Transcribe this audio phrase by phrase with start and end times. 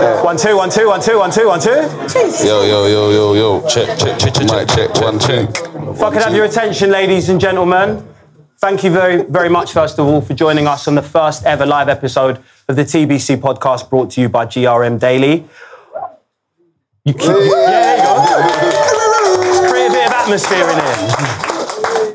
[0.00, 1.70] One two one two one two one two one two.
[1.70, 3.68] Yo, yo, yo, yo, yo.
[3.68, 5.48] Check, check, check, check, check, check, one, check.
[5.50, 8.06] If I could have your attention, ladies and gentlemen.
[8.60, 11.64] Thank you very, very much, first of all, for joining us on the first ever
[11.66, 15.46] live episode of the TBC podcast brought to you by GRM Daily.
[17.04, 19.68] You keep, yeah, there you go.
[19.70, 22.14] Create a bit of atmosphere in here.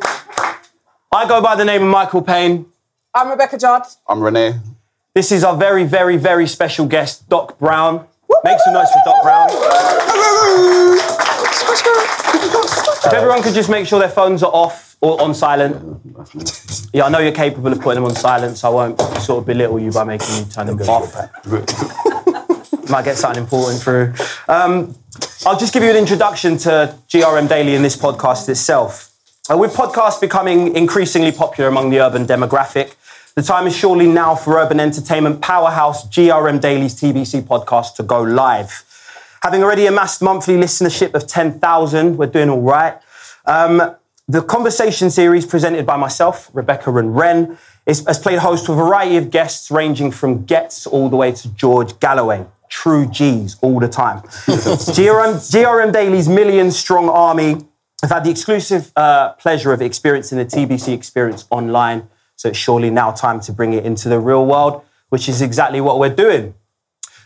[1.11, 2.65] I go by the name of Michael Payne.
[3.13, 3.83] I'm Rebecca Judd.
[4.07, 4.53] I'm Renee.
[5.15, 8.05] This is our very, very, very special guest, Doc Brown.
[8.43, 9.47] Make some noise for Doc Brown.
[13.05, 16.01] If everyone could just make sure their phones are off or on silent.
[16.91, 19.45] Yeah, I know you're capable of putting them on silent, so I won't sort of
[19.45, 21.15] belittle you by making you turn them off.
[22.89, 24.13] Might get something important through.
[24.49, 24.97] Um,
[25.45, 29.13] I'll just give you an introduction to GRM Daily and this podcast itself.
[29.49, 32.95] Uh, with podcasts becoming increasingly popular among the urban demographic,
[33.35, 38.21] the time is surely now for urban entertainment powerhouse GRM Daily's TBC podcast to go
[38.21, 38.85] live.
[39.43, 42.97] Having already amassed monthly listenership of 10,000, we're doing all right.
[43.45, 43.95] Um,
[44.29, 48.75] the conversation series presented by myself, Rebecca and Ren, is, has played host to a
[48.75, 52.45] variety of guests ranging from Ghetts all the way to George Galloway.
[52.69, 54.21] True G's all the time.
[54.21, 57.57] GRM, GRM Daily's million strong army
[58.01, 62.07] have had the exclusive uh, pleasure of experiencing the TBC experience online.
[62.45, 65.81] So it's surely now time to bring it into the real world, which is exactly
[65.81, 66.53] what we're doing.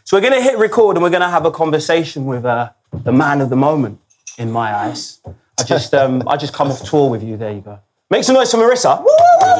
[0.05, 2.69] So we're going to hit record and we're going to have a conversation with uh,
[2.93, 3.99] the man of the moment,
[4.37, 5.19] in my eyes.
[5.59, 7.35] I just, um, I just come off tour with you.
[7.35, 7.81] There you go.
[8.09, 9.05] Make some noise for Marissa.
[9.41, 9.59] Marissa!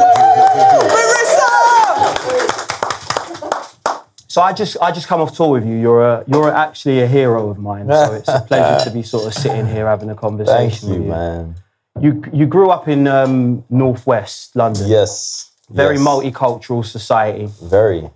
[4.29, 5.75] So I just, I just come off tour with you.
[5.75, 7.89] You're, a, you're actually a hero of mine.
[7.89, 10.89] So it's a pleasure to be sort of sitting here having a conversation Thank you,
[10.89, 11.09] with you.
[11.09, 11.55] man.
[11.99, 14.87] You, you grew up in um, northwest London.
[14.87, 15.48] Yes.
[15.69, 16.05] Very yes.
[16.05, 17.47] multicultural society.
[17.61, 18.09] Very.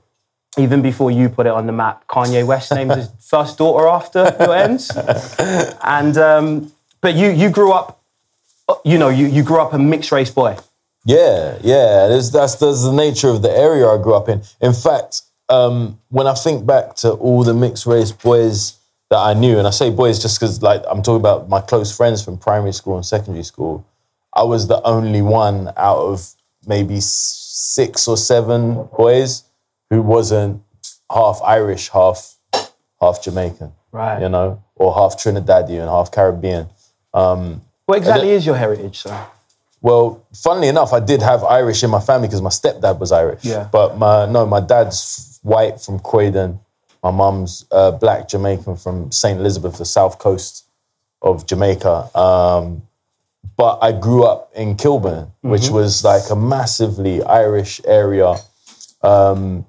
[0.58, 4.36] Even before you put it on the map, Kanye West named his first daughter after
[4.40, 4.92] your ends.
[5.84, 6.72] And um,
[7.02, 8.02] but you you grew up,
[8.86, 10.58] you know, you, you grew up a mixed race boy.
[11.06, 12.08] Yeah, yeah.
[12.08, 14.42] There's, that's, that's the nature of the area I grew up in.
[14.62, 18.78] In fact, um, when I think back to all the mixed race boys
[19.10, 21.96] that I knew, and I say boys just because like I'm talking about my close
[21.96, 23.86] friends from primary school and secondary school,
[24.34, 26.34] I was the only one out of
[26.66, 27.00] maybe
[27.64, 29.44] six or seven boys
[29.90, 30.62] who wasn't
[31.12, 32.36] half Irish, half
[33.00, 33.72] half Jamaican.
[33.92, 34.22] Right.
[34.22, 36.68] You know, or half Trinidadian half Caribbean.
[37.14, 39.28] Um, What exactly then- is your heritage, sir?
[39.82, 43.44] well, funnily enough, I did have Irish in my family because my stepdad was Irish.
[43.46, 43.68] Yeah.
[43.72, 46.60] But my no, my dad's white from Croydon.
[47.04, 49.38] My mum's uh, black Jamaican from St.
[49.40, 50.64] Elizabeth, the south coast
[51.22, 52.10] of Jamaica.
[52.18, 52.84] Um,
[53.58, 58.36] but I grew up in Kilburn, which was like a massively Irish area.
[59.02, 59.66] Um,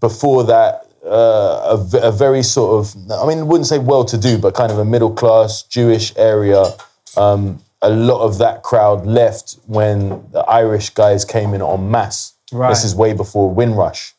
[0.00, 4.70] before that, uh, a, a very sort of, I mean, wouldn't say well-to-do, but kind
[4.72, 6.64] of a middle-class Jewish area.
[7.16, 12.34] Um, a lot of that crowd left when the Irish guys came in en masse.
[12.52, 12.68] Right.
[12.68, 14.14] This is way before Windrush.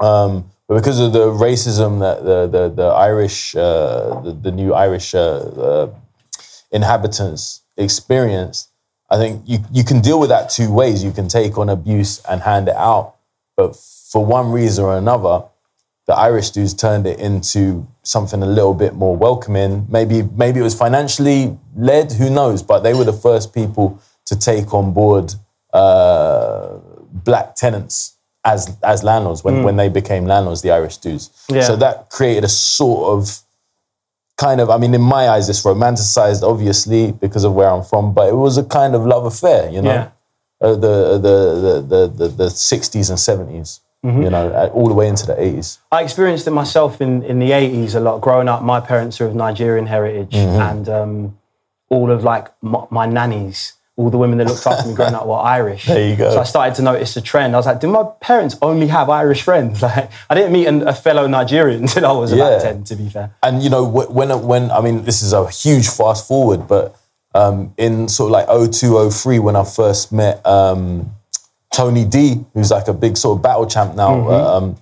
[0.00, 4.72] Um, but because of the racism that the the, the Irish, uh, the, the new
[4.72, 5.90] Irish uh, uh,
[6.70, 8.70] inhabitants experienced,
[9.10, 11.02] I think you, you can deal with that two ways.
[11.02, 13.16] You can take on abuse and hand it out.
[13.56, 15.44] But for one reason or another,
[16.06, 19.86] the Irish dudes turned it into something a little bit more welcoming.
[19.88, 22.62] Maybe maybe it was financially led, who knows?
[22.62, 25.34] But they were the first people to take on board
[25.72, 26.78] uh,
[27.12, 31.30] black tenants as as landlords when, when they became landlords, the Irish dudes.
[31.48, 31.62] Yeah.
[31.62, 33.40] So that created a sort of
[34.46, 38.04] kind of, I mean, in my eyes, it's romanticized, obviously, because of where I'm from,
[38.18, 39.92] but it was a kind of love affair, you know?
[39.92, 40.08] Yeah.
[40.62, 40.94] Uh, the,
[41.26, 43.80] the, the, the, the, the 60s and 70s.
[44.24, 44.44] you know,
[44.76, 45.78] all the way into the 80s.
[45.92, 48.20] I experienced it myself in, in the 80s a lot.
[48.22, 50.60] Growing up, my parents are of Nigerian heritage, Mm-hmm.
[50.70, 51.38] and um,
[51.94, 55.26] all of like my, my nannies, all the women that looked after me growing up
[55.26, 55.86] were Irish.
[55.90, 56.30] There you go.
[56.30, 57.54] So I started to notice a trend.
[57.54, 59.82] I was like, do my parents only have Irish friends?
[59.90, 63.08] Like, I didn't meet an, a fellow Nigerian until I was about 10, to be
[63.08, 63.34] fair.
[63.42, 66.96] And you know, when when I mean, this is a huge fast forward, but
[67.34, 71.12] um, in sort of like 02, 03, when I first met um,
[71.74, 74.10] Tony D, who's like a big sort of battle champ now.
[74.10, 74.30] Mm-hmm.
[74.30, 74.76] Um,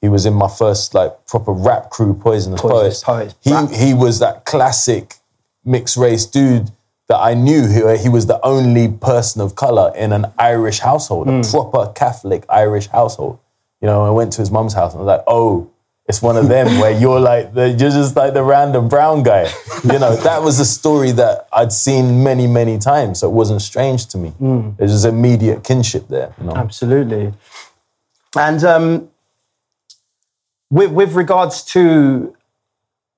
[0.00, 3.34] he was in my first like proper rap crew, Poisonous, Poisonous Poets.
[3.44, 5.14] Poets, He he was that classic
[5.64, 6.70] mixed race dude
[7.08, 7.66] that I knew.
[7.68, 11.46] He, he was the only person of color in an Irish household, Mm.
[11.46, 13.38] a proper Catholic Irish household.
[13.80, 15.70] You know, I went to his mum's house and I was like, oh,
[16.06, 19.48] it's one of them where you're like the, you're just like the random brown guy.
[19.84, 23.62] You know, that was a story that I'd seen many, many times, so it wasn't
[23.62, 24.32] strange to me.
[24.40, 24.76] Mm.
[24.76, 26.34] There's just immediate kinship there.
[26.38, 26.56] You know?
[26.56, 27.32] Absolutely.
[28.36, 29.08] And um,
[30.70, 32.34] with, with regards to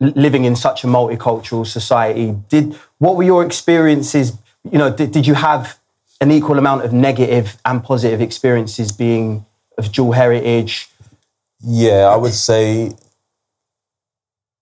[0.01, 4.37] living in such a multicultural society, did what were your experiences?
[4.71, 5.79] You know, did, did you have
[6.21, 9.47] an equal amount of negative and positive experiences being
[9.79, 10.89] of dual heritage?
[11.61, 12.93] Yeah, I would say.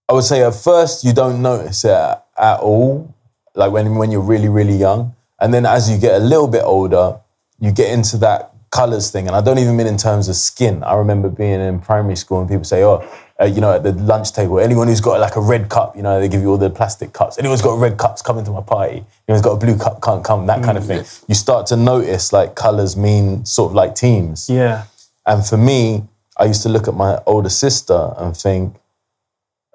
[0.08, 3.14] I would say at first you don't notice it at, all,
[3.54, 6.62] like when when you're really really young, and then as you get a little bit
[6.64, 7.18] older,
[7.60, 10.82] you get into that colors thing, and I don't even mean in terms of skin.
[10.82, 13.06] I remember being in primary school and people say, "Oh,
[13.40, 16.02] uh, you know, at the lunch table, anyone who's got like a red cup, you
[16.02, 17.38] know, they give you all the plastic cups.
[17.38, 19.04] Anyone's got red cups, come into my party.
[19.28, 20.46] Anyone's got a blue cup, can't come.
[20.46, 21.04] That kind of thing.
[21.28, 24.50] You start to notice like colors mean sort of like teams.
[24.50, 24.84] Yeah.
[25.24, 26.04] And for me,
[26.36, 28.74] I used to look at my older sister and think,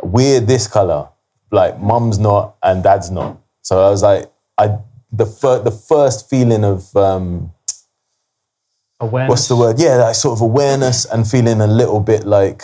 [0.02, 1.08] we're this color,
[1.52, 3.38] like mum's not and dad's not.
[3.62, 4.78] So I was like, I
[5.12, 7.52] the fir- the first feeling of um,
[9.04, 9.30] Awareness.
[9.30, 9.80] what's the word?
[9.80, 12.64] Yeah, like sort of awareness and feeling a little bit like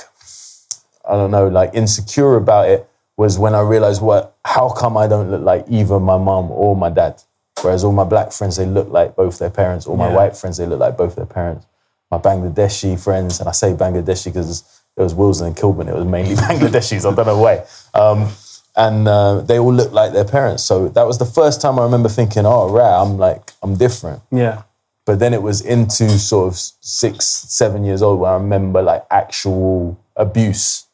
[1.07, 2.88] I don't know, like insecure about it
[3.18, 6.75] was when I realized what how come I don't look like either my mum or
[6.75, 7.21] my dad.
[7.62, 10.15] Whereas all my black friends they look like both their parents, all my Yeah.
[10.15, 11.65] white friends they look like both their parents.
[12.12, 14.63] My Bangladeshi friends, and I say Bangladeshi because
[14.97, 17.63] it was Willesden and Kilburn, it was mainly Bangladeshis, I don't know why.
[17.94, 18.30] Um,
[18.75, 20.63] and uh, they all look like their parents.
[20.63, 24.21] So that was the first time I remember thinking, oh, right, I'm like, I'm different.
[24.31, 24.63] Yeah.
[25.09, 29.07] But then it was into sort of six, seven years old where I remember like
[29.09, 30.85] actual abuse.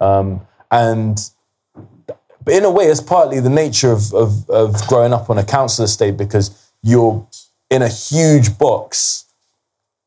[0.00, 1.20] Um, and
[2.42, 5.44] but in a way, it's partly the nature of, of, of growing up on a
[5.44, 7.28] council estate because you're
[7.68, 9.26] in a huge box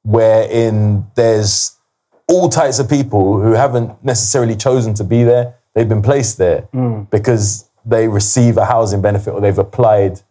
[0.02, 1.78] wherein there's
[2.28, 5.54] all types of people who haven't necessarily chosen to be there.
[5.76, 6.68] They've been placed there
[7.12, 10.22] because they receive a housing benefit or they've applied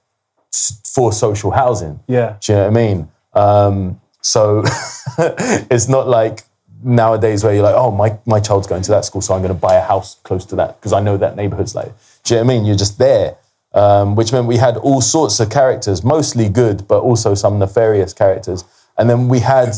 [0.52, 2.00] for social housing.
[2.06, 2.36] Yeah.
[2.40, 3.08] Do you know what I mean?
[3.32, 4.62] Um, so
[5.18, 6.42] it's not like
[6.82, 9.54] nowadays where you're like, oh, my, my child's going to that school, so I'm going
[9.54, 11.92] to buy a house close to that because I know that neighborhood's like,
[12.24, 12.66] do you know what I mean?
[12.66, 13.36] You're just there.
[13.72, 18.12] Um, which meant we had all sorts of characters, mostly good, but also some nefarious
[18.12, 18.64] characters.
[18.98, 19.74] And then we had,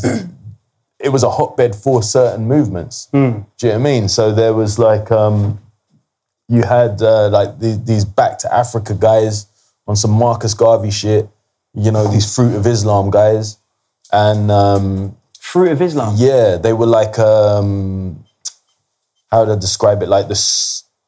[0.98, 3.08] it was a hotbed for certain movements.
[3.58, 4.08] Do you know what I mean?
[4.08, 5.60] So there was like, um,
[6.48, 9.46] you had uh, like the, these back to Africa guys
[9.86, 11.28] on some Marcus Garvey shit,
[11.74, 13.58] you know, these Fruit of Islam guys.
[14.12, 16.14] And um, Fruit of Islam.
[16.16, 18.24] yeah, they were like, um,
[19.30, 20.08] how to describe it?
[20.08, 20.34] Like the,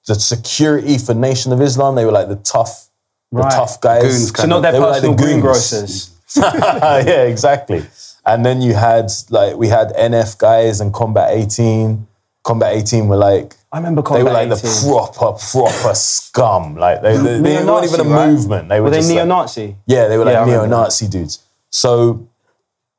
[0.06, 1.94] the security for Nation of Islam.
[1.94, 2.88] They were like the tough,
[3.30, 3.52] the Right.
[3.52, 4.02] tough guys.
[4.02, 6.10] Goons So not their They were like the personal greengrocers.
[6.36, 7.84] yeah, exactly.
[8.26, 12.06] And then you had like we had NF guys and Combat 18.
[12.44, 16.76] Combat 18 were like I remember they were Combat like the proper proper scum.
[16.76, 18.30] Like they, they, they weren't even a Neo-Nazi, right?
[18.30, 18.68] movement.
[18.68, 19.76] They were, Were they just like- neo-Nazi?
[19.86, 20.66] yeah, they were like remember.
[20.68, 21.42] neo-Nazi dudes.
[21.70, 22.28] So,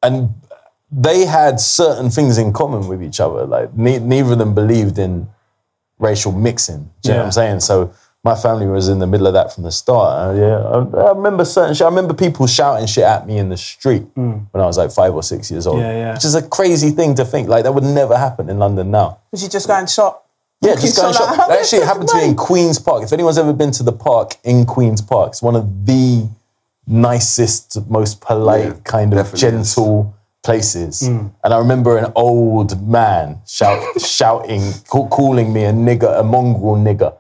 [0.04, 0.34] and
[0.92, 3.46] they had certain things in common with each other.
[3.46, 5.28] Like ne- neither of them believed in
[6.00, 6.90] racial mixing.
[7.02, 7.26] Do you know what Yeah.
[7.26, 7.60] I'm saying?
[7.62, 7.94] So
[8.26, 10.12] my family was in the middle of that from the start.
[10.20, 11.86] Uh, yeah, I, I remember certain shit.
[11.86, 15.14] I remember people shouting shit at me in the street when I was like five
[15.14, 15.80] or six years old.
[15.80, 16.14] Yeah, yeah.
[16.16, 17.48] Which is a crazy thing to think.
[17.48, 19.20] Like that would never happen in London now.
[19.32, 20.24] Was you just going shot?
[20.62, 21.38] Yeah, Looking just going so shop.
[21.38, 23.04] like, That actually happened to me in Queen's Park.
[23.04, 26.28] If anyone's ever been to the park in Queen's Park, it's one of the
[26.88, 29.76] nicest, most polite, Yeah, kind of definitely is.
[29.76, 31.02] gentle places.
[31.02, 31.32] Mm.
[31.44, 36.76] And I remember an old man shout, shouting, call, calling me a nigger, a mongrel
[36.76, 37.16] nigger.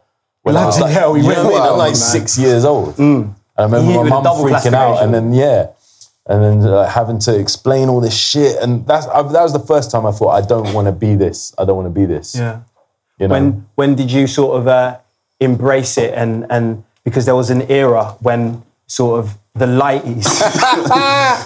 [0.45, 1.71] When I was like, hell, he you know what I mean?
[1.73, 1.95] I'm like man.
[1.95, 2.97] six years old.
[2.99, 5.67] And I remember Yeah, my mum freaking out, and then yeah,
[6.27, 8.55] and then uh, having to explain all this shit.
[8.61, 11.15] And that's I, that was the first time I thought, I don't want to be
[11.15, 11.53] this.
[11.57, 12.35] I don't want to be this.
[12.35, 12.61] Yeah.
[13.19, 13.33] You know?
[13.33, 14.99] When when did you sort of uh,
[15.39, 20.27] embrace it and and because there was an era when sort of the lighties.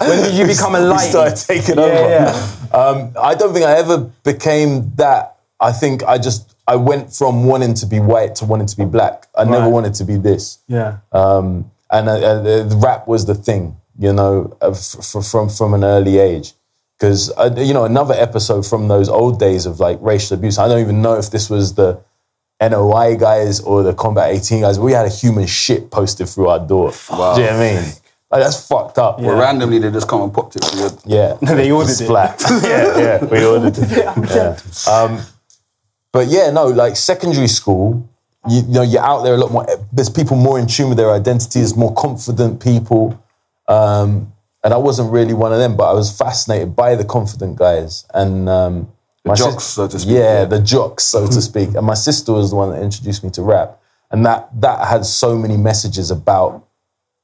[0.08, 1.10] when did you become a we lightie?
[1.10, 2.10] started taking Yeah, over.
[2.10, 2.76] yeah.
[2.76, 5.36] Um, I don't think I ever became that.
[5.60, 8.84] I think I just I went from wanting to be white to wanting to be
[8.84, 9.26] black.
[9.36, 10.58] I never wanted to be this.
[10.68, 10.98] Yeah.
[11.12, 15.26] Um, and uh, uh, the the rap was the thing, you know, uh, f- f-
[15.26, 16.52] from from an early age.
[16.98, 20.58] Because uh, you know, another episode from those old days of like racial abuse.
[20.58, 22.00] I don't even know if this was the
[22.60, 24.78] NOI guys or the Combat 18 guys.
[24.78, 26.92] We had a human shit posted through our door.
[27.10, 27.34] Wow.
[27.34, 27.92] Do you know what I mean?
[28.30, 29.18] Like, that's fucked up.
[29.18, 30.90] Well, randomly they just come and popped it for you.
[31.04, 31.36] Yeah.
[31.56, 32.06] They ordered It's it.
[32.06, 32.40] Flat.
[32.62, 33.24] yeah, yeah.
[33.24, 33.90] We ordered it.
[34.30, 34.56] Yeah.
[34.92, 35.20] Um,
[36.12, 38.08] but yeah, no, like secondary school,
[38.48, 39.66] you, you know, you're out there a lot more.
[39.92, 43.22] There's people more in tune with their identities, more confident people.
[43.68, 44.32] Um,
[44.64, 48.04] and I wasn't really one of them, but I was fascinated by the confident guys.
[48.12, 48.92] And um,
[49.24, 50.44] The jocks, so to speak, Yeah, yeah.
[50.46, 51.74] the jocks, so to speak.
[51.74, 53.78] And my sister was the one that introduced me to rap.
[54.10, 56.66] And that that had so many messages about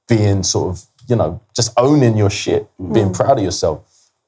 [0.09, 3.81] being sort of, you know, just owning your shit, being proud of yourself.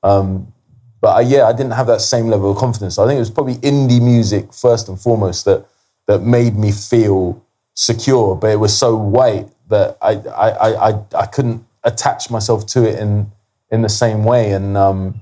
[0.03, 0.53] Um,
[1.01, 2.99] but I, yeah, I didn't have that same level of confidence.
[2.99, 5.67] I think it was probably indie music first and foremost that
[6.07, 8.35] that made me feel secure.
[8.35, 12.89] But it was so white that I I, I, I, I couldn't attach myself to
[12.89, 13.31] it in
[13.71, 14.53] in the same way.
[14.53, 15.21] And um,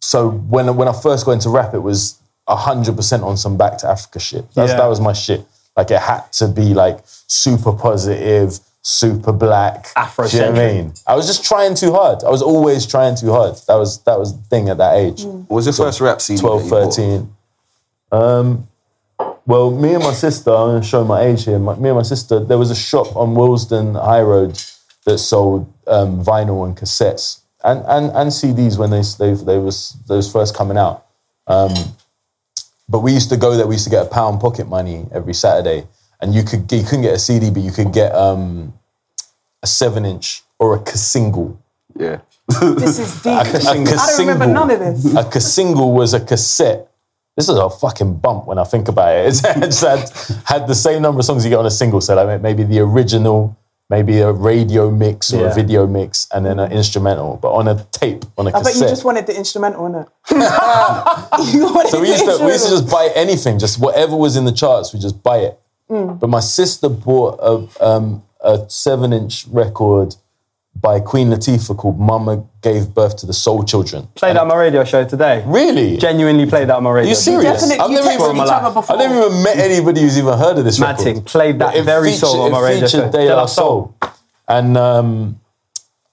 [0.00, 2.18] so when when I first got into rap, it was
[2.48, 4.50] hundred percent on some back to Africa shit.
[4.54, 4.78] That's, Yeah.
[4.78, 5.44] That was my shit.
[5.76, 9.86] Like it had to be like super positive, super black.
[9.94, 10.30] Afrocentric.
[10.30, 10.92] Do you know what I mean?
[11.06, 12.24] I was just trying too hard.
[12.24, 13.56] I was always trying too hard.
[13.66, 15.24] That was that was the thing at that age.
[15.24, 16.40] What was your first rap CD?
[16.40, 17.36] 12, that you 13.
[18.10, 18.68] Um,
[19.46, 21.58] well, me and my sister, I'm going to show my age here.
[21.58, 24.60] My, me and my sister, there was a shop on Willesden High Road
[25.06, 29.96] that sold um, vinyl and cassettes and, and, and CDs when they, they, they, was,
[30.06, 31.06] they was first coming out.
[31.46, 31.72] Um,
[32.88, 35.34] but we used to go there, we used to get a pound pocket money every
[35.34, 35.86] Saturday.
[36.20, 38.74] And you, could, you couldn't get a CD, but you could get um,
[39.62, 41.62] a seven inch or a single.
[41.96, 42.20] Yeah.
[42.60, 43.32] This is deep.
[43.32, 45.14] A, a I don't remember none of this.
[45.14, 46.88] A single was a cassette.
[47.36, 49.26] This is a fucking bump when I think about it.
[49.28, 52.00] It's, it's had, had the same number of songs you get on a single.
[52.00, 53.56] So like maybe the original,
[53.88, 55.50] maybe a radio mix or Yeah.
[55.52, 57.38] a video mix, and then an instrumental.
[57.40, 58.82] But on a tape, on a I bet cassette.
[58.82, 60.08] you just wanted the instrumental, innit?
[61.54, 64.16] you wanted so we the used, to, we used to just buy anything, just whatever
[64.16, 65.60] was in the charts, we just buy it.
[65.90, 66.18] Mm.
[66.20, 70.16] But my sister bought a, um, a seven inch record
[70.80, 74.06] by Queen Latifah called Mama Gave Birth to the Soul Children.
[74.14, 75.42] Played that on my radio show today.
[75.46, 75.96] Really?
[75.96, 77.08] Genuinely played that on my radio.
[77.08, 77.60] Are you serious?
[77.62, 78.96] definitely- I've never even, each other before.
[78.96, 81.04] I've never even met anybody who's even heard of this Mad record.
[81.04, 81.22] thing.
[81.22, 83.10] Played that It very featured- song on my radio show.
[83.10, 83.94] De De La La Soul.
[84.46, 85.40] And um,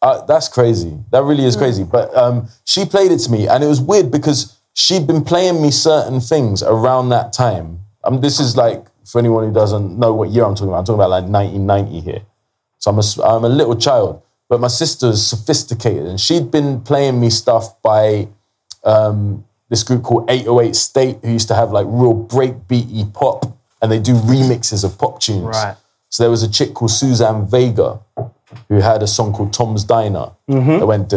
[0.02, 0.98] uh, that's crazy.
[1.12, 1.48] That really Mm.
[1.48, 1.84] is crazy.
[1.84, 5.62] But um, she played it to me, and it was weird because she'd been playing
[5.62, 7.82] me certain things around that time.
[8.04, 10.86] Um, this is like, for anyone who doesn't know what year I'm talking about, I'm
[10.86, 12.22] talking about like 1990 here.
[12.78, 14.22] So I'm a, I'm a little child.
[14.48, 18.28] But my sister's sophisticated, and she'd been playing me stuff by
[18.84, 23.92] um, this group called 808 State, who used to have like real breakbeaty pop, and
[23.92, 25.44] they do remixes of pop tunes.
[25.44, 25.76] Right.
[26.10, 28.02] So there was a chick called Suzanne Vega
[28.68, 30.80] who had a song called Tom's Diner mm-hmm.
[30.80, 31.10] that went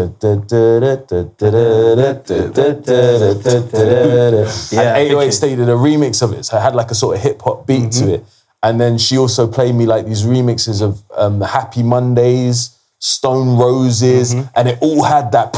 [4.73, 7.17] yeah, and 808 State did a remix of it, so it had like a sort
[7.17, 8.25] of hip hop beat to it.
[8.63, 14.35] And then she also played me like these remixes of um, Happy Mondays, Stone Roses,
[14.35, 14.49] mm-hmm.
[14.57, 15.55] and it all had that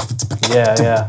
[0.50, 1.06] yeah,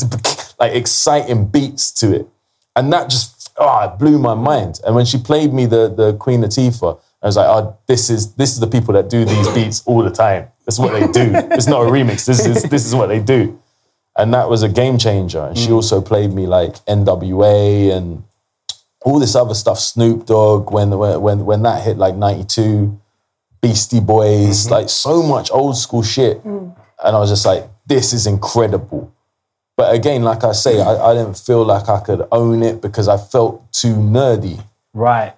[0.60, 2.28] like exciting beats to it,
[2.76, 4.80] and that just ah oh, it blew my mind.
[4.86, 8.34] And when she played me the the Queen Latifah I was like, oh, this is
[8.34, 10.48] this is the people that do these beats all the time.
[10.66, 11.32] That's what they do.
[11.52, 12.26] it's not a remix.
[12.26, 13.60] This is this is what they do.
[14.18, 15.42] And that was a game changer.
[15.42, 15.76] And she mm.
[15.76, 18.24] also played me like NWA and
[19.04, 23.00] all this other stuff, Snoop Dogg, when when when, when that hit like 92,
[23.62, 24.74] Beastie Boys, mm-hmm.
[24.74, 26.44] like so much old school shit.
[26.44, 26.76] Mm.
[27.04, 29.14] And I was just like, this is incredible.
[29.78, 33.08] But again, like I say, I, I didn't feel like I could own it because
[33.08, 34.64] I felt too nerdy.
[34.94, 35.34] Right.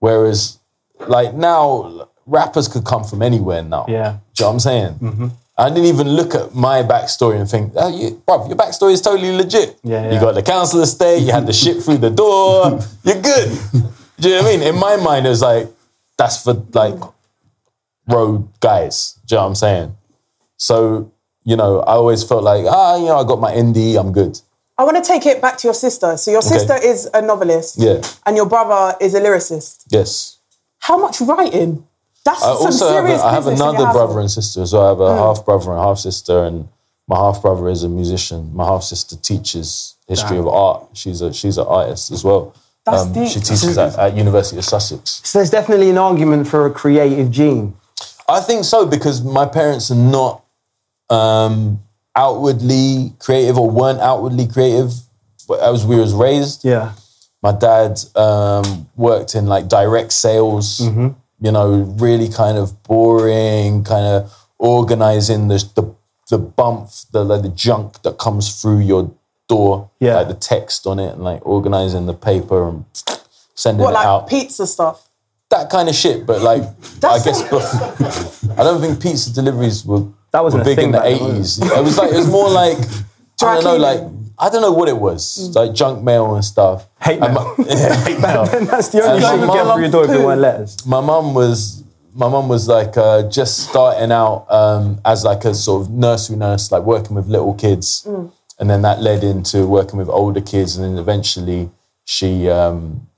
[0.00, 0.57] Whereas,
[1.06, 3.86] like now, rappers could come from anywhere now.
[3.88, 4.18] Yeah.
[4.34, 5.32] Do you know what I'm saying?
[5.56, 9.00] I didn't even look at my backstory and think, oh, you, bruv, your backstory is
[9.00, 9.76] totally legit.
[9.82, 13.58] Yeah, You got the council estate, you had the shit through the door, you're good.
[14.20, 14.62] Do you know what I mean?
[14.62, 15.68] In my mind, it was like,
[16.16, 16.94] that's for like
[18.06, 19.18] road guys.
[19.26, 19.96] Do you know what I'm saying?
[20.58, 21.12] So,
[21.44, 24.40] you know, I always felt like, ah, you know, I got my indie, I'm good.
[24.76, 26.16] I want to take it back to your sister.
[26.16, 27.78] So your sister is a novelist.
[27.78, 28.00] Yeah.
[28.24, 29.84] And your brother is a lyricist.
[29.90, 30.37] Yes.
[30.78, 31.86] How much writing?
[32.24, 34.06] That's I some also have, serious a, I have business in your another household.
[34.08, 34.84] brother and sister as well.
[34.84, 36.68] I have a half brother and half sister, and
[37.06, 38.54] my half brother is a musician.
[38.54, 40.88] My half sister teaches history of art.
[40.94, 42.54] She's a she's an artist as well.
[42.86, 43.28] Um, That's deep.
[43.28, 45.20] she teaches at, at University of Sussex.
[45.24, 47.74] So there's definitely an argument for a creative gene.
[48.28, 50.44] I think so because my parents are not
[51.10, 51.82] um,
[52.14, 54.92] outwardly creative or weren't outwardly creative
[55.62, 56.64] as we was raised.
[56.64, 56.92] Yeah.
[57.42, 60.80] My dad um, worked in like direct sales.
[60.80, 61.08] Mm-hmm.
[61.40, 61.68] You know,
[62.00, 65.94] really kind of boring, kind of organizing the the,
[66.30, 69.12] the bump, the like the junk that comes through your
[69.48, 70.16] door, Yeah.
[70.16, 72.84] like the text on it, and like organizing the paper and
[73.54, 74.28] sending What it like out.
[74.28, 75.04] pizza stuff?
[75.50, 76.26] that kind of shit.
[76.26, 76.62] But like,
[77.04, 80.92] I guess so- I don't think pizza deliveries were That wasn't were big thing in
[80.92, 81.72] the back then, was eighties.
[81.72, 82.76] It was like it was more like
[83.38, 84.00] Dry I don't know, like
[84.40, 86.86] I don't know what it was, like junk mail and stuff.
[87.02, 87.54] Hate And mail.
[87.58, 88.44] my- yeah, hate mail.
[88.66, 90.86] That's the only thing my you get mum- through your door if it weren't letters.
[90.86, 91.82] my mum was
[92.14, 96.36] my mum was like uh, just starting out um, as like a sort of nursery
[96.36, 98.06] nurse, like working with little kids,
[98.58, 101.70] and then that led into working with older kids, and then eventually
[102.04, 103.08] she um,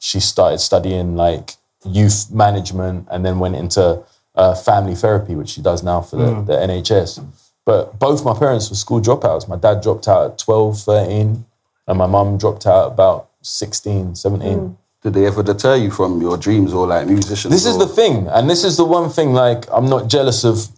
[0.00, 4.02] she started studying like youth management, and then went into
[4.34, 7.24] uh, family therapy, which she does now for the, the NHS.
[7.64, 9.48] But both my parents were school dropouts.
[9.48, 11.44] My dad dropped out at 12, 13,
[11.86, 14.76] and my mum dropped out about 16, 17.
[15.02, 17.52] Did they ever deter you from your dreams or like musicians?
[17.52, 19.32] This is the thing, and this is the one thing.
[19.32, 20.68] Like, I'm not jealous of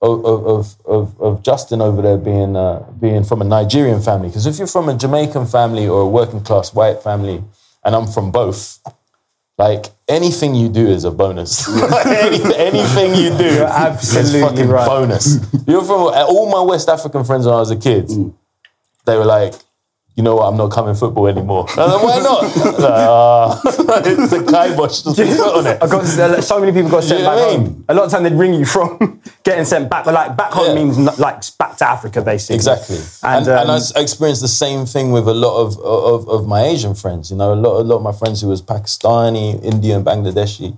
[0.00, 4.28] of of of, of Justin over there being uh, being from a Nigerian family.
[4.28, 7.42] Because if you're from a Jamaican family or a working class white family,
[7.84, 8.78] and I'm from both,
[9.58, 11.68] like anything you do is a bonus.
[12.06, 14.86] Any- anything you do, You're absolutely is fucking right.
[14.86, 15.38] bonus.
[15.66, 18.06] You're from all my West African friends when I was a kid.
[18.06, 18.34] Mm.
[19.04, 19.54] They were like.
[20.18, 20.46] You know what?
[20.48, 21.66] I'm not coming football anymore.
[21.76, 22.42] I was like, Why not?
[22.80, 23.60] Like, "Ah."
[24.04, 25.78] it's a kibosh just put on it.
[25.80, 27.84] I got so many people got sent You know back I home.
[27.88, 30.66] A lot of time they'd ring you from getting sent back, but like back home
[30.76, 30.82] Yeah.
[30.82, 32.56] means like back to Africa basically.
[32.56, 32.96] Exactly.
[33.22, 35.78] And, And, and, um, I s- I experienced the same thing with a lot of,
[35.78, 37.30] of, of my Asian friends.
[37.30, 40.76] You know, a lot, a lot of my friends who was Pakistani, Indian, Bangladeshi.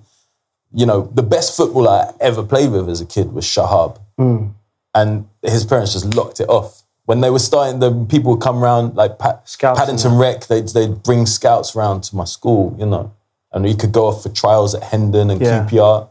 [0.75, 3.99] You know, the best football I ever played with as a kid was Shahab.
[4.19, 4.49] Hmm.
[4.95, 6.83] And his parents just locked it off.
[7.11, 10.69] When they were starting, the people would come round, like Pat, Scouts Paddington Rec, they'd,
[10.69, 13.13] they'd bring scouts round to my school, you know.
[13.51, 15.67] And we could go off for trials at Hendon and Yeah.
[15.69, 16.07] QPR.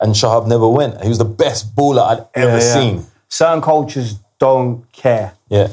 [0.00, 1.00] And Shahab never went.
[1.00, 2.74] He was the best baller I'd ever Yeah, yeah.
[2.74, 3.06] seen.
[3.28, 5.34] Certain cultures don't care.
[5.48, 5.68] Yeah.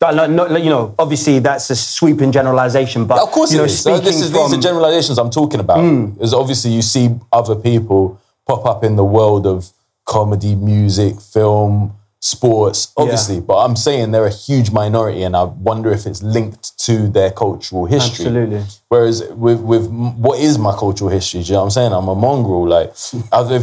[0.00, 3.66] Not- not- you know, obviously that's a sweeping generalization, but Of course, you know.
[3.66, 5.80] So this is from, these are generalizations I'm talking about.
[5.80, 6.12] Hmm.
[6.18, 9.68] Is obviously you see other people pop up in the world of
[10.06, 12.92] comedy, music, film, sports.
[12.96, 17.08] Obviously, but I'm saying they're a huge minority, and I wonder if it's linked to
[17.08, 18.26] their cultural history.
[18.26, 18.62] Absolutely.
[18.88, 21.42] Whereas with with what is my cultural history?
[21.42, 21.92] Do you know what I'm saying?
[21.92, 22.66] I'm a mongrel.
[22.66, 22.94] Like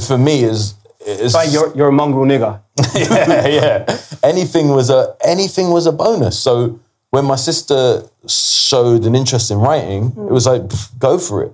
[0.01, 0.75] for me is.
[1.05, 2.61] is Like you're, you're a mongrel nigger.
[2.95, 3.97] yeah, yeah.
[4.21, 6.37] Anything was a anything was a bonus.
[6.37, 6.79] So
[7.11, 11.53] when my sister showed an interest in writing, it was like pff, go for it.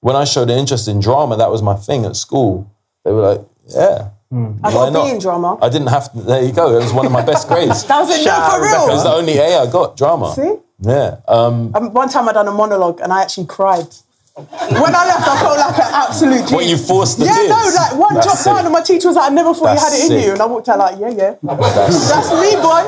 [0.00, 2.70] When I showed an interest in drama, that was my thing at school.
[3.04, 4.10] They were like, yeah.
[4.32, 4.92] I why got a?
[5.04, 5.58] B in drama.
[5.60, 6.18] I didn't have to.
[6.20, 6.72] There you go.
[6.74, 7.84] It was one of my best grades.
[7.88, 8.84] That was it, Shout no, out for Rebecca.
[8.90, 10.32] It was the only A I got drama.
[10.34, 10.54] See?
[10.80, 11.16] Yeah.
[11.28, 13.86] Um, Um, one time I done a monologue and I actually cried.
[14.34, 16.54] When I left, I felt like an absolute G.
[16.54, 17.48] what you forced the Yeah, tears.
[17.50, 18.52] no, like one That's dropped sick.
[18.54, 20.24] down and my teacher was like, I never thought you had it in sick.
[20.24, 20.32] you.
[20.32, 21.34] And I walked out like, yeah, yeah.
[21.42, 22.82] That's- That's me, boy.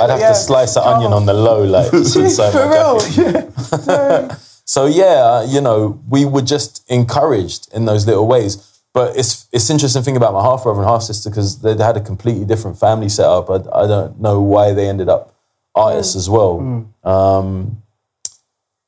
[0.00, 0.28] I'd have yeah.
[0.28, 3.00] to slice an onion on the low, like inside For real.
[3.00, 4.38] jacket.
[4.64, 8.71] So yeah, you know, we were just encouraged in those little ways.
[8.94, 11.96] But it's it's interesting thing about my half brother and half sister because they had
[11.96, 13.48] a completely different family setup.
[13.48, 15.34] I, I don't know why they ended up
[15.74, 16.86] artists as well.
[17.02, 17.82] Um,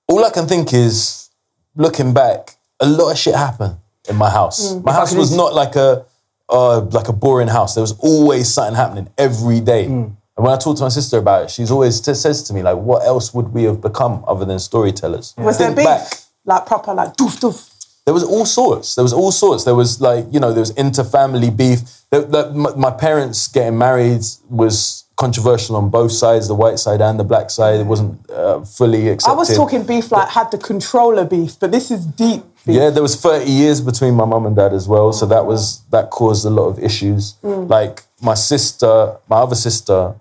[0.06, 1.30] all I can think is,
[1.74, 4.74] looking back, a lot of shit happened in my house.
[4.74, 6.04] My house was not like a
[6.48, 7.74] uh, like a boring house.
[7.74, 9.86] There was always something happening every day.
[9.86, 12.62] And when I talk to my sister about it, she's always t- says to me
[12.62, 15.86] like, "What else would we have become other than storytellers?" Was there Think beef?
[15.86, 16.20] back.
[16.44, 17.73] Like proper, like doof doof.
[18.06, 18.94] There was all sorts.
[18.96, 19.64] There was all sorts.
[19.64, 21.80] There was like you know there was inter-family beef.
[22.10, 27.00] There, that- my, my parents getting married was controversial on both sides, the white side
[27.00, 27.80] and the black side.
[27.80, 29.32] It wasn't uh, fully accepted.
[29.32, 32.76] I was talking beef like had the controller beef, but this is deep beef.
[32.76, 35.80] Yeah, there was 30 years between my mum and dad as well, so that was
[35.90, 37.36] that caused a lot of issues.
[37.42, 40.14] Like my sister, my other sister,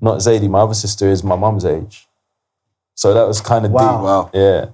[0.00, 2.08] not Zadie, my other sister is my mum's age,
[2.94, 3.82] so that was kind of Wow.
[3.82, 4.04] deep.
[4.04, 4.30] Wow.
[4.32, 4.64] Yeah.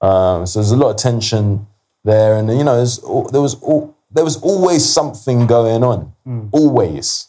[0.00, 1.66] Um, so there's a lot of tension
[2.04, 6.48] there, and you know, al- there was al- there was always something going on, hmm.
[6.52, 7.28] always,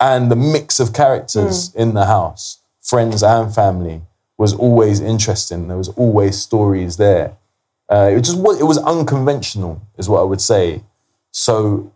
[0.00, 1.80] and the mix of characters hmm.
[1.80, 4.02] in the house, friends and family,
[4.36, 5.68] was always interesting.
[5.68, 7.36] There was always stories there.
[7.90, 10.82] Uh, it just was, it was unconventional, is what I would say.
[11.30, 11.92] So,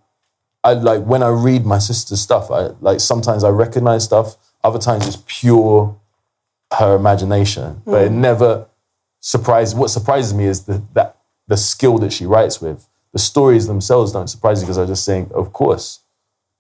[0.63, 2.51] I like when I read my sister's stuff.
[2.51, 4.37] I like sometimes I recognize stuff.
[4.63, 5.97] Other times it's pure
[6.79, 8.21] her imagination, but it hmm.
[8.21, 8.67] never
[9.21, 9.75] surprises.
[9.75, 11.17] What surprises me is the that
[11.51, 12.89] the skill that she writes with.
[13.13, 15.99] The stories themselves don't surprise me because I just think, of course,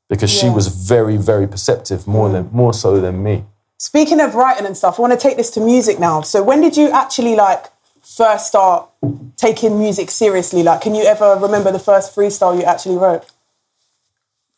[0.09, 2.53] because she was very, very perceptive, more than mm.
[2.53, 3.45] more so than me.
[3.79, 6.23] Speaking of writing and stuff, I want to take this to music now.
[6.23, 7.67] So when did you actually like
[8.03, 8.91] first start
[9.37, 10.65] taking music seriously?
[10.65, 13.25] Like, can you ever remember the first freestyle you actually wrote?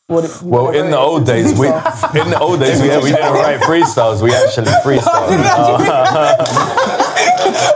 [0.09, 1.67] You Well, in the old days, we
[2.21, 4.21] in the old days we, we didn't write freestyles.
[4.21, 5.39] We actually oh, freestyled.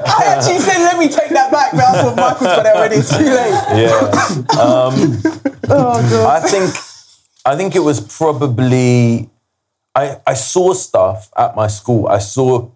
[0.38, 2.95] Actually said, let me take that back, but I thought Michael's got it already.
[2.97, 3.54] It's too late.
[3.82, 4.62] Yeah.
[4.62, 4.93] Um,
[6.28, 6.73] I think
[7.45, 9.30] I think it was probably
[9.95, 12.08] I I saw stuff at my school.
[12.08, 12.69] I saw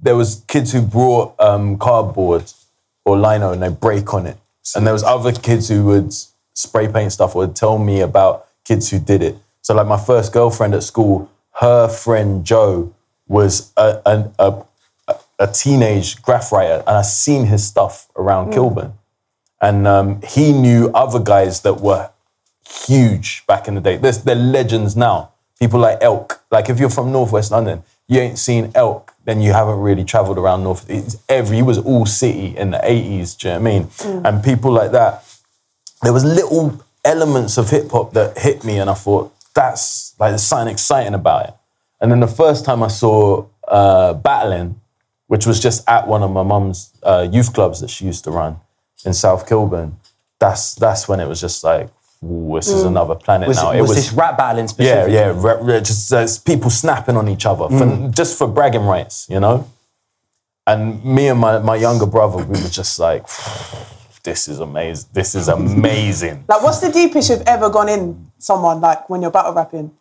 [0.00, 2.52] there was kids who brought um, cardboard
[3.04, 4.36] or lino and they break on it,
[4.74, 6.12] and there was other kids who would
[6.54, 9.36] spray paint stuff or would tell me about kids who did it.
[9.62, 12.92] So like my first girlfriend at school, her friend Joe
[13.26, 14.64] was a a, a,
[15.38, 18.94] a teenage graph writer, and I seen his stuff around Kilburn
[19.60, 22.10] and um, he knew other guys that were
[22.86, 23.96] huge back in the day.
[23.96, 25.32] There's, they're legends now.
[25.58, 26.42] People like Elk.
[26.50, 30.38] Like if you're from Northwest London, you ain't seen Elk, then you haven't really travelled
[30.38, 30.88] around North.
[30.88, 33.38] It's every he was all city in the 80s.
[33.38, 34.24] Do you know what I mean?
[34.24, 35.24] And people like that.
[36.02, 40.32] There was little elements of hip hop that hit me, and I thought that's like
[40.32, 41.54] there's something exciting about it.
[42.00, 44.78] And then the first time I saw uh, battling,
[45.26, 48.30] which was just at one of my mum's uh, youth clubs that she used to
[48.30, 48.56] run
[49.04, 49.96] in South Kilburn,
[50.38, 51.88] that's that's when it was just like,
[52.22, 53.72] this is another planet Was, now.
[53.72, 55.72] It was, this rap battling yeah, specifically?
[55.72, 59.70] yeah, just uh, people snapping on each other for, just for bragging rights, you know.
[60.66, 63.26] And me and my, my younger brother, we were just like,
[64.24, 65.08] this is amazing.
[65.12, 66.44] This is amazing.
[66.48, 69.92] Like, what's the deepest you've ever gone in someone, like, when you're battle rapping?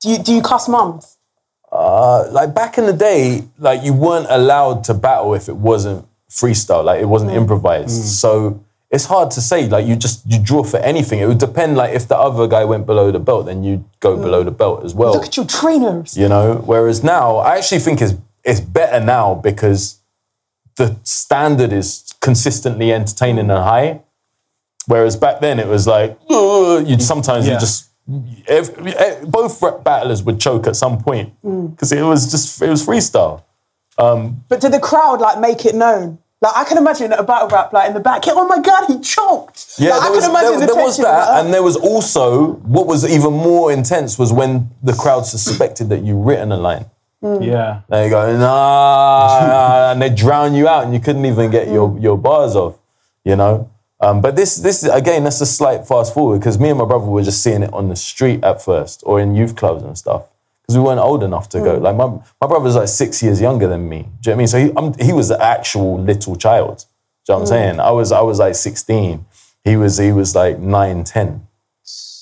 [0.00, 1.16] Do you, do you cuss mums?
[1.76, 6.06] Uh, like back in the day, like you weren't allowed to battle if it wasn't
[6.30, 7.36] freestyle, like it wasn't mm.
[7.36, 8.02] improvised.
[8.02, 8.06] Mm.
[8.06, 9.68] So it's hard to say.
[9.68, 11.18] Like you just you draw for anything.
[11.20, 11.76] It would depend.
[11.76, 14.22] Like if the other guy went below the belt, then you go mm.
[14.22, 15.12] below the belt as well.
[15.12, 16.16] Look at your trainers.
[16.16, 16.62] you know.
[16.64, 19.98] Whereas now, I actually think it's it's better now because
[20.76, 24.00] the standard is consistently entertaining and high.
[24.86, 30.22] Whereas back then it was like you'd sometimes you just if, eh, both rap battlers
[30.22, 31.70] would choke at some point mm.
[31.70, 33.42] because it was just it was freestyle.
[33.98, 36.18] Um, but did the crowd, like, make it known?
[36.42, 39.00] Like, I can imagine a battle rap, like, in the back, oh my God, he
[39.00, 39.76] choked.
[39.78, 41.62] Yeah, Like, I there can was, imagine there, the there was that, like and there
[41.62, 46.52] was also what was even more intense was when the crowd suspected that you written
[46.52, 46.86] a line.
[47.22, 47.44] Mm.
[47.44, 47.80] Yeah.
[47.88, 51.98] There you go, nah, and they drown you out, and you couldn't even get your,
[51.98, 52.78] your bars off,
[53.24, 53.70] you know.
[54.00, 57.06] Um, but this, this again, that's a slight fast forward because me and my brother
[57.06, 60.24] were just seeing it on the street at first, or in youth clubs and stuff,
[60.62, 61.78] because we weren't old enough to go.
[61.78, 62.06] Like my
[62.40, 63.98] my brother's like six years younger than me.
[63.98, 64.46] Do you know what I mean?
[64.48, 66.84] So he, I'm, he was the actual little child.
[67.24, 67.80] Do you know what I'm saying?
[67.80, 69.24] I was I was like 16.
[69.64, 71.46] He was he was like nine, 10.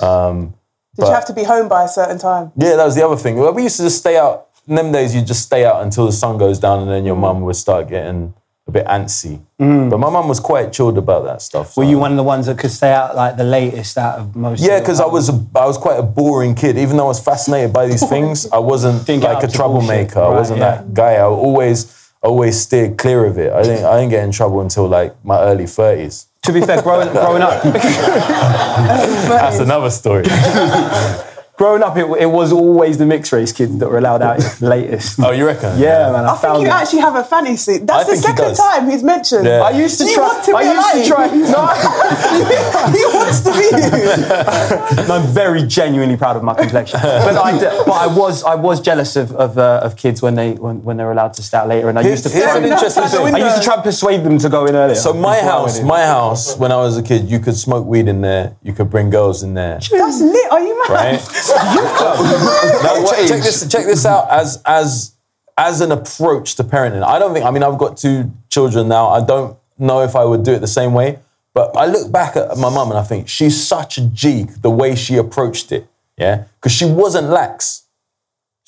[0.00, 0.54] Um,
[0.96, 2.52] Did you have to be home by a certain time?
[2.56, 3.36] yeah, that was the other thing.
[3.36, 4.48] Well, we used to just stay out.
[4.66, 7.16] In them days, you just stay out until the sun goes down, and then your
[7.16, 8.32] mum would start getting
[8.66, 9.40] a bit antsy.
[9.60, 9.90] Mm.
[9.90, 11.76] But my mum was quite chilled about that stuff.
[11.76, 14.34] Were you one of the ones that could stay out like the latest out of
[14.34, 14.62] most?
[14.62, 16.78] Yeah, because I was a, I was quite a boring kid.
[16.78, 20.14] Even though I was fascinated by these things, I wasn't like a troublemaker.
[20.14, 20.16] bullshit.
[20.16, 20.76] I wasn't yeah.
[20.76, 21.14] that guy.
[21.14, 23.52] I always always steered clear of it.
[23.52, 26.26] I didn't I didn't get in trouble until like my early thirties.
[26.44, 30.24] To be fair, growing, growing up, That's another story.
[31.56, 35.20] growing up, it, it was always the mixed race kids that were allowed out latest.
[35.22, 35.78] oh, you reckon?
[35.78, 36.82] Yeah, man, I, I think you that.
[36.82, 37.78] actually have a fantasy.
[37.78, 39.46] That's I the think he second time he's mentioned.
[39.46, 39.62] Yeah.
[39.62, 40.26] I used to Do you try.
[40.26, 41.30] want to be I used to alive?
[41.30, 41.34] try.
[41.54, 45.04] No, he wants to be you.
[45.08, 46.98] No, I'm very genuinely proud of my complexion.
[47.02, 50.34] but I, d- but I was, I was jealous of of, uh, of kids when
[50.34, 52.30] they when, when they're allowed to start later, and I used to.
[52.30, 53.34] here's try- an interesting thing.
[53.34, 54.94] I used to try and persuade them to go in earlier.
[54.96, 58.20] So my house, my house, when I was a kid, you could smoke weed in
[58.22, 58.56] there.
[58.62, 59.78] You could bring girls in there.
[59.90, 60.50] That's lit.
[60.50, 60.90] Are you mad?
[60.90, 61.20] right?
[62.82, 63.68] now, check, check this.
[63.68, 65.14] Check this out as as
[65.56, 67.02] as an approach to parenting.
[67.02, 67.44] I don't think.
[67.44, 69.08] I mean, I've got two children now.
[69.08, 71.18] I don't know if I would do it the same way.
[71.54, 74.46] But I look back at my mum and I think she's such a G.
[74.60, 75.86] The way she approached it,
[76.18, 77.82] yeah, because she wasn't lax.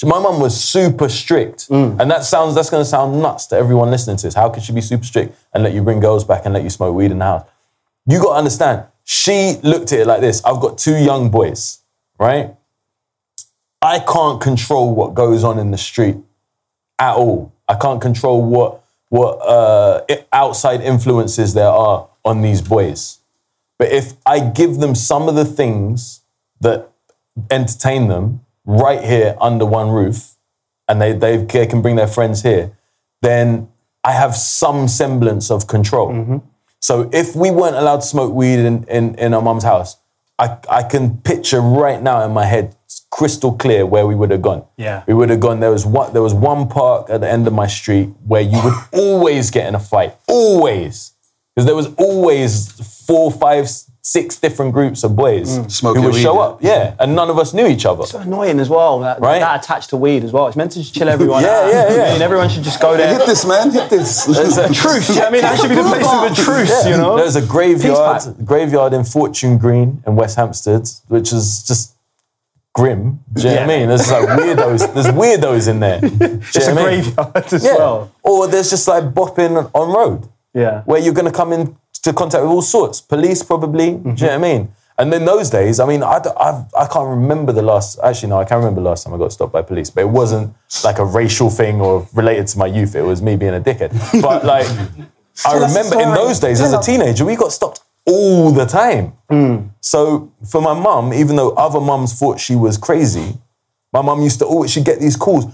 [0.04, 3.90] My mum was super strict, and that sounds that's going to sound nuts to everyone
[3.90, 4.34] listening to this.
[4.34, 6.70] How could she be super strict and let you bring girls back and let you
[6.70, 7.48] smoke weed in the house?
[8.06, 8.84] You got to understand.
[9.04, 10.44] She looked at it like this.
[10.44, 11.78] I've got two young boys,
[12.18, 12.55] right?
[13.86, 16.16] I can't control what goes on in the street
[16.98, 17.52] at all.
[17.68, 23.20] I can't control what what uh, outside influences there are on these boys.
[23.78, 26.22] But if I give them some of the things
[26.60, 26.90] that
[27.48, 30.34] entertain them right here under one roof,
[30.88, 32.76] and they they, they can bring their friends here,
[33.22, 33.68] then
[34.02, 36.42] I have some semblance of control.
[36.80, 39.96] So if we weren't allowed to smoke weed in, in, in our mum's house,
[40.38, 42.76] I, I can picture right now in my head
[43.10, 44.64] crystal clear where we would have gone.
[44.76, 45.04] Yeah.
[45.06, 45.60] we would have gone.
[45.60, 46.12] There was one.
[46.12, 49.66] There was one park at the end of my street where you would always get
[49.68, 51.12] in a fight, always,
[51.54, 52.72] because there was always
[53.06, 53.68] four, five,
[54.02, 55.68] six different groups of boys mm.
[55.70, 56.62] Smoking who would weed, show up.
[56.62, 58.04] Yeah, and none of us knew each other.
[58.04, 59.00] So annoying as well.
[59.00, 59.40] That, Right?
[59.40, 60.46] that attached to weed as well.
[60.46, 61.72] It's meant to just chill everyone Yeah, out.
[61.72, 62.02] yeah, yeah.
[62.04, 63.16] I mean, everyone should just go there.
[63.18, 63.70] Hit this, man.
[63.72, 64.24] Hit this.
[64.26, 65.16] There's a truce.
[65.18, 66.86] I mean, that should be the place of a truce.
[66.86, 67.16] You know.
[67.16, 71.95] There's a graveyard, graveyard in Fortune Green in West Hampstead, which is just
[72.76, 73.20] grim.
[73.32, 73.88] Do you know what I mean?
[73.88, 74.94] There's like weirdos.
[74.94, 76.00] There's weirdos in there.
[76.00, 76.14] Do you
[76.54, 76.84] It's what a I mean?
[77.02, 77.76] graveyard as Yeah.
[77.76, 78.12] well.
[78.22, 80.82] Or there's just like bopping on road, Yeah.
[80.84, 83.00] where you're going to come into contact with all sorts.
[83.00, 83.88] Police probably.
[83.92, 84.62] Do you know what I mean?
[84.98, 87.98] And then those days, I mean, I, d- I've- I can't remember the last.
[88.02, 89.90] Actually, no, I can't remember the last time I got stopped by police.
[89.90, 92.94] But it wasn't like a racial thing or related to my youth.
[92.94, 93.92] It was me being a dickhead.
[94.22, 94.66] But like,
[95.44, 98.52] I Tell us the remember in those days as a teenager, we got stopped all
[98.52, 99.12] the time.
[99.28, 99.68] Hmm.
[99.80, 103.38] So for my mum, even though other mums thought she was crazy,
[103.92, 105.44] my mum used to always she'd get these calls.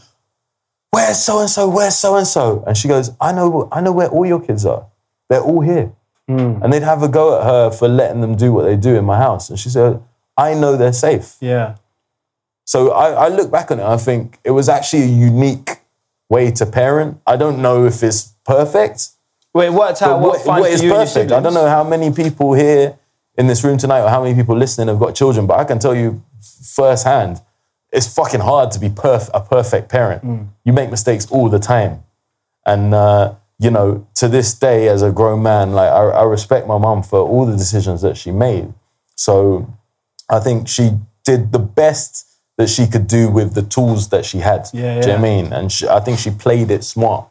[0.90, 1.68] Where's so and so?
[1.68, 2.62] Where's so and so?
[2.66, 4.86] And she goes, I know, I know where all your kids are.
[5.30, 5.92] They're all here.
[6.28, 6.62] Hmm.
[6.62, 9.04] And they'd have a go at her for letting them do what they do in
[9.04, 9.48] my house.
[9.48, 10.02] And she said,
[10.36, 11.36] I know they're safe.
[11.40, 11.76] Yeah.
[12.64, 15.80] So I, I look back on it, I think it was actually a unique
[16.28, 17.20] way to parent.
[17.26, 19.08] I don't know if it's perfect,
[19.54, 21.30] Well, it worked out what, what you perfect?
[21.30, 22.98] I don't know how many people here
[23.36, 25.78] in this room tonight or how many people listening have got children, but I can
[25.78, 26.22] tell you
[26.74, 27.40] firsthand,
[27.92, 30.24] it's fucking hard to be perf- a perfect parent.
[30.24, 30.48] Mm.
[30.64, 32.02] You make mistakes all the time.
[32.64, 36.66] And, uh, you know, to this day, as a grown man, like I, I respect
[36.66, 38.72] my mum for all the decisions that she made.
[39.14, 39.72] So
[40.30, 40.92] I think she
[41.24, 44.68] did the best that she could do with the tools that she had.
[44.72, 45.00] Yeah, yeah.
[45.00, 45.28] Do you know what.
[45.28, 45.52] I mean?
[45.52, 47.28] And she, I think she played it smart.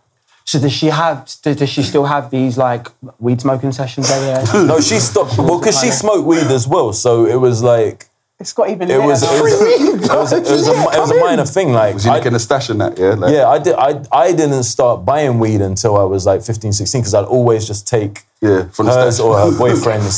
[0.52, 1.18] So does she have?
[1.44, 2.88] Does does she still have these like
[3.26, 4.66] weed smoking sessions over there?
[4.72, 5.38] No, she stopped.
[5.38, 7.98] Well, because she smoked weed as well, so it was like
[8.38, 11.20] It's got even it was it was, it was, it was, a, it was a
[11.28, 11.72] minor thing.
[11.72, 12.98] Like, Was you I- nicking a stash in that?
[13.00, 13.14] Yeah.
[13.22, 13.76] Like, yeah, I did.
[13.88, 17.66] I I didn't start buying weed until I was like 15, 16, because I'd always
[17.72, 19.26] just take Yeah, from hers stash.
[19.26, 20.16] or her boyfriends,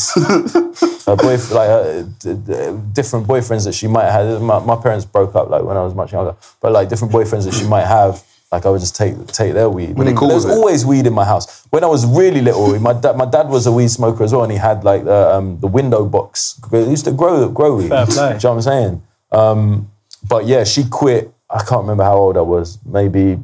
[1.05, 4.41] her boyf- like uh, d- d- different boyfriends that she might have.
[4.41, 7.43] My, my parents broke up like when I was much younger, but like different boyfriends
[7.45, 8.23] that she might have.
[8.53, 9.97] Like I would just take take their weed.
[9.97, 11.65] Were they cool There's always weed in my house.
[11.71, 14.43] When I was really little, my dad my dad was a weed smoker as well,
[14.43, 16.61] and he had like the um, the window box.
[16.69, 17.89] He used to grow grow weed.
[17.89, 18.13] Fair play.
[18.13, 19.03] Do you know what I'm saying?
[19.31, 19.91] Um,
[20.29, 21.33] but yeah, she quit.
[21.49, 22.77] I can't remember how old I was.
[22.85, 23.39] Maybe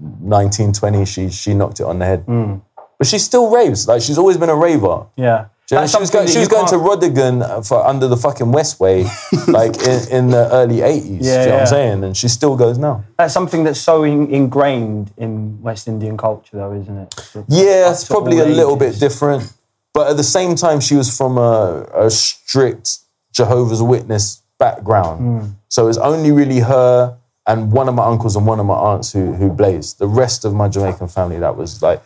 [0.00, 1.04] 19, 20.
[1.04, 2.22] She she knocked it on the head.
[2.22, 2.56] Hmm.
[2.98, 3.86] But she still raves.
[3.86, 5.06] Like she's always been a raver.
[5.14, 5.46] Yeah.
[5.70, 9.04] You know, she was going, she was going to Rodigan for under the fucking Westway,
[9.48, 11.02] like in, in the early 80s.
[11.02, 11.60] do you know what.
[11.60, 12.04] I'm saying?
[12.04, 13.04] And she still goes now.
[13.18, 17.10] That's something that's so in, ingrained in West Indian culture, though, isn't it?
[17.34, 19.52] The- Yeah, it's probably a little bit different.
[19.92, 22.98] But at the same time, she was from a, a strict
[23.32, 25.42] Jehovah's Witness background.
[25.42, 25.50] Hmm.
[25.68, 28.74] So it was only really her and one of my uncles and one of my
[28.74, 29.98] aunts who, who blazed.
[29.98, 32.02] The rest of my Jamaican family, that was like,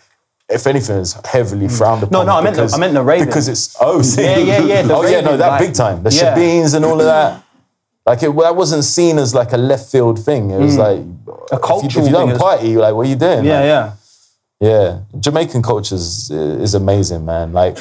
[0.53, 2.13] if anything, is heavily frowned upon.
[2.13, 3.27] No, no, I meant the- I meant the Raven.
[3.27, 4.23] Because it's, oh, see.
[4.23, 6.03] Yeah, yeah, yeah, oh, yeah, no, that like- big time.
[6.03, 6.35] The yeah.
[6.37, 7.43] Shebeens and all of that.
[8.05, 10.51] Like, it, that wasn't seen as like a left field thing.
[10.51, 11.31] It was like, Hmm.
[11.53, 13.17] A if cultural you, if you thing don't as- party, you're like, what are you
[13.17, 13.45] doing?
[13.45, 13.93] Yeah, Like, yeah.
[14.61, 17.53] yeah, Jamaican culture is, is amazing, man.
[17.53, 17.79] Like,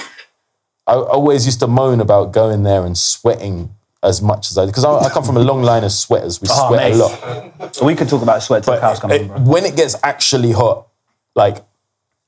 [0.87, 4.83] I always used to moan about going there and sweating as much as I because
[4.83, 6.41] I, I come from a long line of sweaters.
[6.41, 6.93] We Oh, sweat mate.
[6.93, 7.75] a lot.
[7.75, 9.37] So we could talk about sweat till cows come It- bro.
[9.41, 10.87] when it gets actually hot,
[11.35, 11.57] like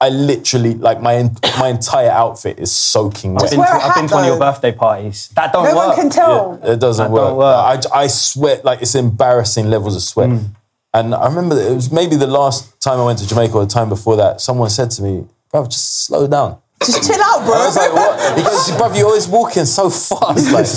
[0.05, 3.43] I literally like my my entire outfit is soaking wet.
[3.45, 5.29] I've been, to, a I've been to one of your birthday parties.
[5.35, 5.87] That don't No work.
[5.87, 6.59] one can tell.
[6.63, 7.29] It doesn't That work.
[7.29, 7.85] don't work.
[7.93, 10.29] I, I sweat like it's embarrassing levels of sweat.
[10.29, 10.45] Mm.
[10.93, 13.65] And I remember that it was maybe the last time I went to Jamaica or
[13.65, 14.41] the time before that.
[14.41, 17.53] Someone said to me, "Bro, just slow down." Just chill out, bro.
[17.55, 18.37] I was like, what?
[18.37, 20.51] He goes, bruv, you're always walking so fast.
[20.51, 20.67] Like,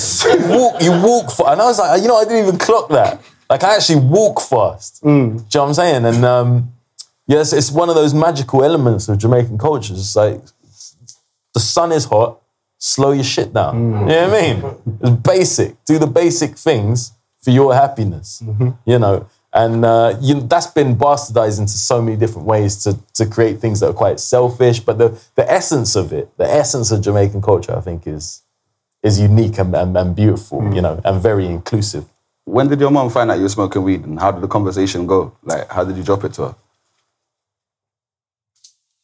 [0.40, 1.50] you walk, you walk fast.
[1.50, 3.20] And I was like, you know, I didn't even clock that.
[3.50, 5.02] Like, I actually walk fast.
[5.02, 6.04] Do you know what I'm saying?
[6.04, 6.72] And um,
[7.26, 9.94] yes, it's one of those magical elements of Jamaican culture.
[9.94, 10.42] It's like,
[11.54, 12.40] the sun is hot,
[12.78, 13.74] slow your shit down.
[13.74, 14.00] Mm.
[14.00, 14.98] You know what I mean?
[15.00, 15.84] It's basic.
[15.84, 18.42] Do the basic things for your happiness.
[18.44, 18.70] Mm-hmm.
[18.84, 19.28] You know?
[19.52, 23.80] And uh, you, that's been bastardized into so many different ways to, to create things
[23.80, 24.80] that are quite selfish.
[24.80, 28.42] But the, the essence of it, the essence of Jamaican culture, I think is
[29.02, 30.74] is unique and, and, and beautiful, mm.
[30.74, 32.04] you know, and very inclusive.
[32.44, 35.06] When did your mom find out you were smoking weed, and how did the conversation
[35.06, 35.32] go?
[35.42, 36.54] Like, how did you drop it to her?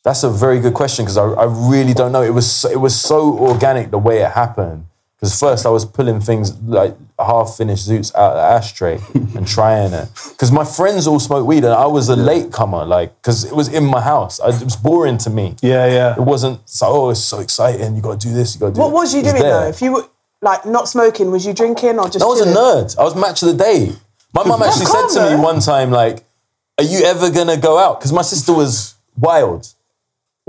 [0.05, 2.23] That's a very good question because I, I really don't know.
[2.23, 4.87] It was so, it was so organic the way it happened.
[5.17, 9.47] Because first I was pulling things like half finished zoots out of the ashtray and
[9.47, 10.09] trying it.
[10.31, 13.55] Because my friends all smoke weed and I was a late comer, like because it
[13.55, 14.41] was in my house.
[14.41, 15.55] I, it was boring to me.
[15.62, 16.15] Yeah, yeah.
[16.17, 16.87] It wasn't so.
[16.88, 17.95] Oh, it's so exciting.
[17.95, 18.57] You got to do this.
[18.57, 18.81] You got to do.
[18.81, 19.61] What that." was you It doing there.
[19.61, 19.69] though?
[19.69, 20.09] If you were
[20.41, 22.23] like not smoking, was you drinking or just?
[22.25, 22.57] I was a chilling?
[22.85, 22.99] nerd.
[22.99, 23.93] I was match of the day.
[24.35, 26.25] My mum actually said to me one time, like,
[26.79, 29.69] "Are you ever gonna go out?" Because my sister was wild.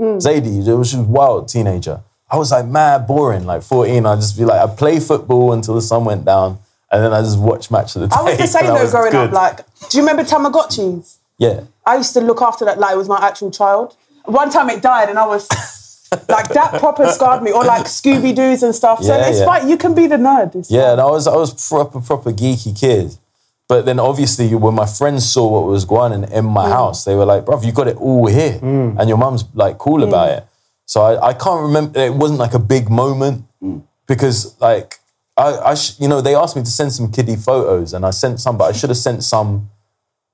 [0.04, 0.16] Mm.
[0.22, 2.02] Zadie, she was a wild teenager.
[2.30, 4.04] I was like mad boring, like 14.
[4.06, 6.58] I'd just be like, I'd play football until the sun went down,
[6.90, 8.16] and then I just watch match of the day.
[8.18, 9.28] I was the same though growing good.
[9.28, 9.32] up.
[9.32, 9.56] Like,
[9.90, 11.18] do you remember Tamagotchis?
[11.38, 11.60] yeah.
[11.86, 13.94] I used to look after that like it was my actual child.
[14.24, 15.46] One time it died, and I was
[16.28, 17.52] like, that proper scarred me.
[17.52, 19.02] Or like Scooby Doo's and stuff.
[19.02, 19.44] So Yeah, it's yeah.
[19.44, 19.68] fine.
[19.68, 20.54] You can be the nerd.
[20.54, 23.16] It's Yeah, and I was I was proper proper geeky kid.
[23.68, 26.72] But then obviously when my friends saw what was going on in my mm.
[26.72, 28.98] house, they were like, "Bruv, you got it all here," mm.
[28.98, 30.46] and your mum's like cool about it.
[30.86, 31.98] So I, I can't remember.
[31.98, 33.82] It wasn't like a big moment mm.
[34.06, 34.98] because like
[35.36, 38.10] I, I sh- you know they asked me to send some kiddie photos and I
[38.10, 39.70] sent some, but I should have sent some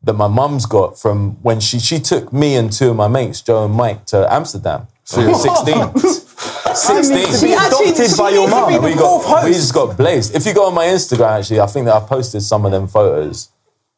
[0.02, 3.42] that my mum's got from when she she took me and two of my mates,
[3.42, 4.88] Joe and Mike, to Amsterdam.
[5.04, 5.34] So we were
[6.76, 7.26] 16.
[7.26, 7.48] 16.
[7.48, 8.68] She actually adopted she by your needs to mum.
[8.68, 10.35] be And the we fourth got we just got blazed.
[10.35, 12.87] If you go on my Instagram, actually, I think that I posted some of them
[12.88, 13.48] photos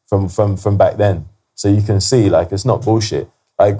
[0.07, 3.29] from from from back then, so you can see like it's not bullshit.
[3.59, 3.79] Like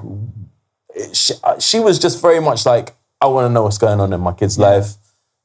[0.95, 4.01] it, she, uh, she was just very much like I want to know what's going
[4.01, 4.95] on in my kid's life,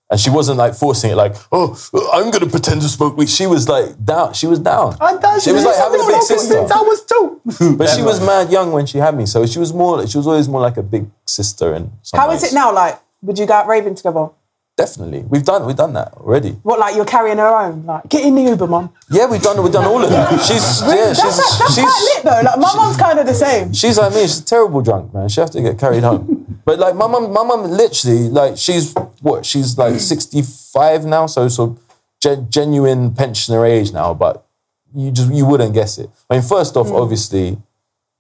[0.09, 1.15] and she wasn't like forcing it.
[1.15, 1.77] Like oh,
[2.13, 3.29] I'm gonna pretend to smoke weed.
[3.29, 4.33] She was like down.
[4.33, 4.93] She was down.
[5.41, 6.59] She was like having a big sister.
[6.59, 7.41] I was too.
[7.77, 10.05] But she was mad young when she had me, so she was more.
[10.07, 11.73] She was always more like a big sister.
[11.73, 12.73] And How is it now?
[12.73, 14.29] Like, would you go out raving together?
[14.77, 16.51] Definitely, we've done we've done that already.
[16.61, 17.85] What, like you're carrying her own?
[17.87, 18.93] Like, get in the Uber, mum.
[19.09, 20.39] Yeah, we've done we've done all of that.
[20.41, 22.41] She's yeah, that's she's that's she's quite lit though.
[22.47, 23.73] Like, my mum's kind of the same.
[23.73, 24.21] she's like me.
[24.21, 25.29] She's terrible drunk, man.
[25.29, 26.61] She has to get carried home.
[26.63, 29.45] But like my mum, my mum literally like she's what?
[29.45, 31.79] She's like sixty five now, so so
[32.21, 34.13] gen- genuine pensioner age now.
[34.13, 34.45] But
[34.93, 36.09] you just you wouldn't guess it.
[36.29, 36.95] I mean, first off, hmm.
[36.95, 37.57] obviously,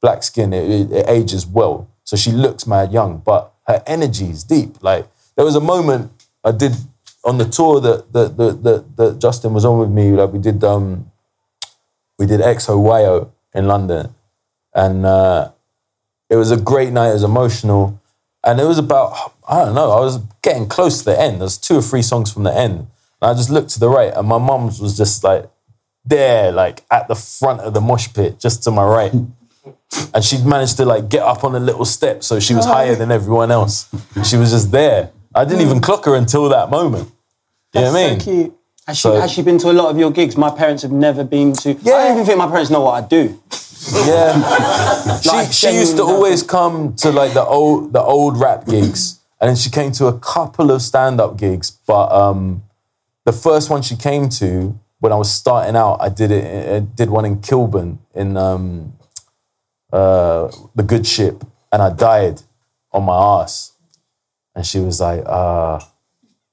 [0.01, 4.29] black skin it, it, it ages well, so she looks mad young, but her energy
[4.29, 4.81] is deep.
[4.81, 6.11] Like there was a moment
[6.43, 6.73] I did
[7.23, 10.11] on the tour that that that, that, that Justin was on with me.
[10.11, 11.11] Like we did um
[12.17, 14.13] we did XOYO in London,
[14.73, 15.51] and uh,
[16.29, 17.09] it was a great night.
[17.09, 17.99] It was emotional,
[18.43, 19.91] and it was about I don't know.
[19.91, 21.41] I was getting close to the end.
[21.41, 22.87] There's two or three songs from the end,
[23.21, 25.49] and I just looked to the right, and my mum's was just like
[26.05, 29.13] there, like at the front of the mosh pit, just to my right.
[30.13, 32.95] And she'd managed to like get up on a little step, so she was higher
[32.95, 33.87] than everyone else.
[34.25, 35.11] She was just there.
[35.33, 37.09] I didn't even clock her until that moment.
[37.73, 38.19] You know what I mean?
[38.19, 38.53] So cute.
[38.87, 40.37] Has she, So- has she been to a lot of your gigs?
[40.37, 41.73] My parents have never been to.
[41.73, 41.93] Yeah.
[41.93, 43.39] I don't even think my parents know what I do.
[44.05, 45.19] Yeah.
[45.25, 48.65] Like, she, she used to genuine always come to like the old the old rap
[48.65, 51.71] gigs, and then she came to a couple of stand up gigs.
[51.71, 52.63] But um,
[53.25, 56.75] the first one she came to when I was starting out, I did it.
[56.75, 58.93] I did one in Kilburn in um,
[59.91, 62.41] uh, the Good Ship, and I died
[62.91, 63.73] on my ass.
[64.55, 65.79] And she was like, uh,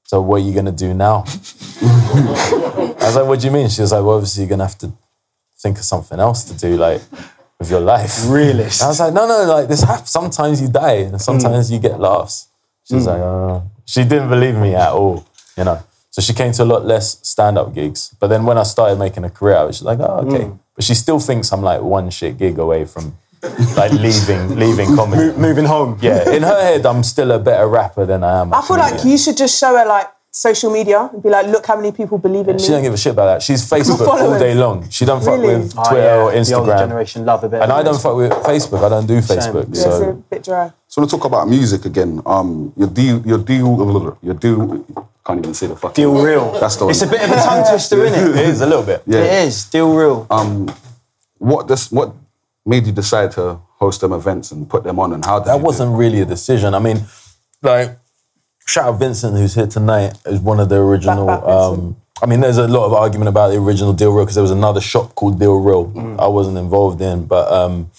[0.05, 1.25] "So what are you gonna do now?"
[1.83, 4.79] I was like, "What do you mean?" She was like, "Well, obviously you're gonna have
[4.79, 4.93] to
[5.59, 7.03] think of something else to do, like
[7.59, 8.65] with your life." Really?
[8.65, 10.11] I was like, "No, no, like this happens.
[10.11, 12.49] Sometimes you die, and sometimes you get laughs."
[12.85, 15.25] She was like, uh, "She didn't believe me at all,"
[15.57, 15.83] you know.
[16.11, 18.15] So she came to a lot less stand-up gigs.
[18.21, 20.95] But then when I started making a career, I was like, "Oh, okay." But she
[20.95, 23.17] still thinks I'm like one shit gig away from
[23.77, 25.33] like leaving, leaving comedy.
[25.39, 25.99] Moving home.
[26.01, 28.53] Yeah, in her head, I'm still a better rapper than I am.
[28.55, 31.65] I feel like you should just show her like social media and be like, look
[31.65, 32.67] how many people believe in She me.
[32.67, 33.43] She don't give a shit about that.
[33.43, 34.89] She's Facebook all day long.
[34.91, 35.57] She don't fuck Really?
[35.59, 36.23] with Oh, Twitter yeah.
[36.23, 36.79] or The older Instagram.
[36.79, 37.63] generation love a bit.
[37.63, 38.85] And of I don't fuck with Facebook.
[38.85, 39.67] I don't do Facebook.
[39.73, 40.73] Yeah, it's a bit dry.
[40.89, 42.21] So let's talk about music again.
[42.27, 44.85] Um, your deal, your deal, your deal.
[45.27, 46.53] Can't even say the fucking Deal real.
[46.61, 46.91] That's the one.
[46.91, 48.47] It's a bit of a tongue twister, isn't it it?
[48.49, 49.03] is a little bit.
[49.07, 49.21] Yeah.
[49.21, 49.65] It is.
[49.67, 50.27] Deal real.
[50.31, 50.69] Um,
[51.39, 51.91] What this?
[51.93, 52.13] What
[52.67, 55.13] made you decide to host them events and put them on?
[55.13, 56.75] And how did That you wasn't really a decision.
[56.75, 57.05] I mean,
[57.63, 57.97] like,
[58.67, 61.27] shout out Vincent, who's here tonight, is one of the original.
[61.27, 64.25] Back, back, um, I mean, there's a lot of argument about the original Deal Real
[64.25, 67.91] because there was another shop called Deal Real I wasn't involved in, but um,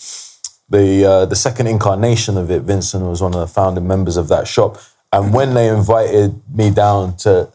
[0.69, 4.27] the uh, the second incarnation of it, Vincent was one of the founding members of
[4.29, 4.77] that shop.
[5.11, 7.49] And when they invited me down to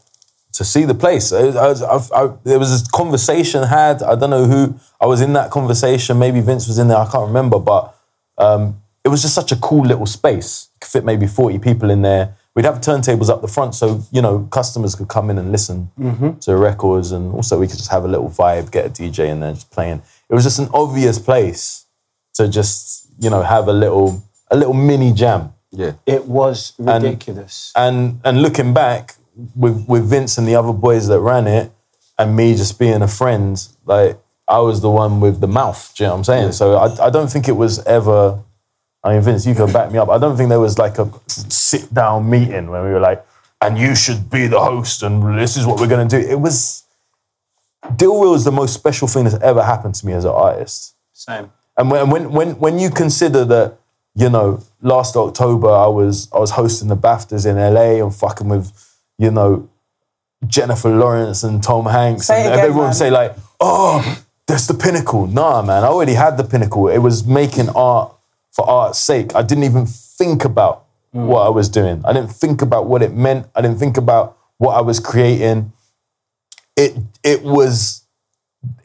[0.60, 4.02] to see the place, I, I, I, I, there was this conversation had.
[4.02, 6.18] I don't know who I was in that conversation.
[6.18, 6.98] Maybe Vince was in there.
[6.98, 7.96] I can't remember, but
[8.36, 10.68] um, it was just such a cool little space.
[10.78, 12.36] Could fit maybe forty people in there.
[12.54, 15.90] We'd have turntables up the front, so you know customers could come in and listen
[16.42, 19.40] to records, and also we could just have a little vibe, get a DJ in
[19.40, 20.02] there just playing.
[20.28, 21.86] It was just an obvious place
[22.34, 25.54] to just you know have a little a little mini jam.
[25.70, 25.92] Yeah.
[26.04, 27.72] It was ridiculous.
[27.74, 29.14] And and looking back
[29.54, 31.72] with with Vince and the other boys that ran it,
[32.18, 34.18] and me just being a friend, like
[34.48, 35.92] I was the one with the mouth.
[35.96, 36.52] Do you know what I'm saying?
[36.52, 38.42] So I, I don't think it was ever.
[39.02, 40.10] I mean, Vince, you can back me up.
[40.10, 43.24] I don't think there was like a sit down meeting where we were like,
[43.62, 46.18] and you should be the host, and this is what we're gonna do.
[46.18, 46.84] It was.
[47.96, 50.94] Deal Real is the most special thing that's ever happened to me as an artist.
[51.14, 51.50] Same.
[51.76, 53.78] And when when when when you consider that,
[54.14, 58.48] you know, last October I was I was hosting the BAFTAs in LA and fucking
[58.48, 58.72] with,
[59.20, 59.68] you know,
[60.46, 62.94] Jennifer Lawrence and Tom Hanks, Say and again, everyone man.
[62.94, 66.88] say like, "Oh, that's the pinnacle." Nah, man, I already had the pinnacle.
[66.88, 68.16] It was making art
[68.50, 69.34] for art's sake.
[69.34, 71.26] I didn't even think about mm.
[71.26, 72.02] what I was doing.
[72.06, 73.46] I didn't think about what it meant.
[73.54, 75.72] I didn't think about what I was creating.
[76.74, 78.04] It it was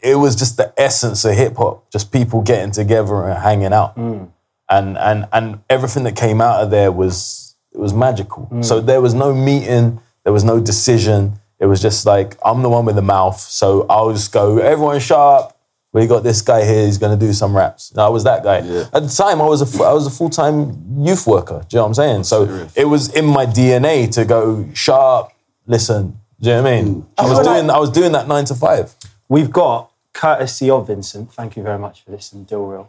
[0.02, 3.96] it was just the essence of hip hop, just people getting together and hanging out,
[3.96, 4.30] mm.
[4.70, 8.48] and and and everything that came out of there was it was magical.
[8.52, 8.66] Mm.
[8.66, 11.40] So there was no meeting, there was no decision.
[11.60, 14.58] It was just like I'm the one with the mouth, so I'll just go.
[14.58, 15.54] Everyone sharp.
[15.94, 16.86] We got this guy here.
[16.86, 17.92] He's gonna do some raps.
[17.92, 18.58] And I was that guy.
[18.58, 21.64] At the time, I was a fu- I was a full time youth worker.
[21.70, 22.24] Do you know what I'm saying?
[22.26, 25.32] So it was in my DNA to go sharp.
[25.68, 26.96] Listen, do you know what I mean?
[26.96, 27.06] Mm.
[27.18, 28.94] I was doing I was doing that nine to five.
[29.30, 31.32] We've got courtesy of Vincent.
[31.32, 32.88] Thank you very much for this and Deal Real.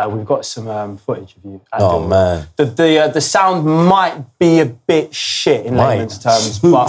[0.00, 1.60] Uh, we've got some um, footage of you.
[1.72, 2.46] at Oh, man.
[2.54, 5.88] the the uh, the sound might be a bit shit in Might.
[5.88, 6.86] layman's terms, but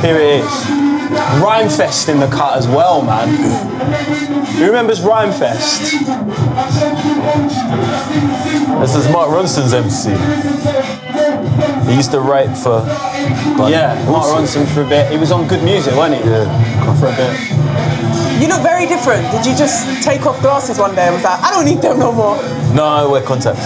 [0.00, 0.50] here it is.
[1.42, 3.28] Rhymefest in the cut as well, man.
[4.56, 5.90] Who remembers Rhymefest?
[8.80, 10.10] This is Mark Ronson's MC.
[11.88, 12.80] He used to write for.
[13.68, 15.10] Yeah, Mark Ronson for a bit.
[15.10, 16.30] He was on Good Music, wasn't he?
[16.30, 16.94] Yeah.
[17.00, 18.40] For a bit.
[18.42, 19.30] You look very different.
[19.32, 21.98] Did you just take off glasses one day and was like, I don't need them
[21.98, 22.36] no more?
[22.74, 23.60] No, I wear contacts.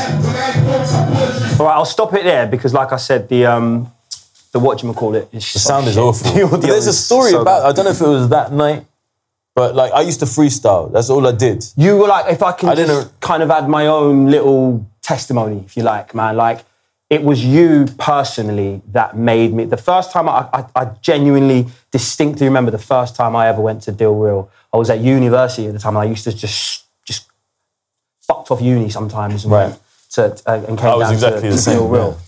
[1.60, 3.92] All right, I'll stop it there because, like I said, the um,
[4.52, 6.30] the what you call it is The sound is awful.
[6.34, 7.62] The audio But there's a story so about.
[7.62, 7.68] bad.
[7.68, 8.84] I don't know if it was that night,
[9.54, 10.92] but like I used to freestyle.
[10.92, 11.64] That's all I did.
[11.76, 14.84] You were like, if I can I didn't know- kind of add my own little
[15.02, 16.36] testimony, if you like, man.
[16.36, 16.64] Like,
[17.10, 19.64] it was you personally that made me.
[19.64, 23.82] The first time I, I, I genuinely, distinctly remember the first time I ever went
[23.82, 24.50] to Deal Real.
[24.72, 27.26] I was at university at the time, and I used to just just
[28.26, 29.78] fucked off uni sometimes, and Right.
[30.12, 32.10] to uh, and came I was down exactly to, the same, Deal Real.
[32.10, 32.20] yeah.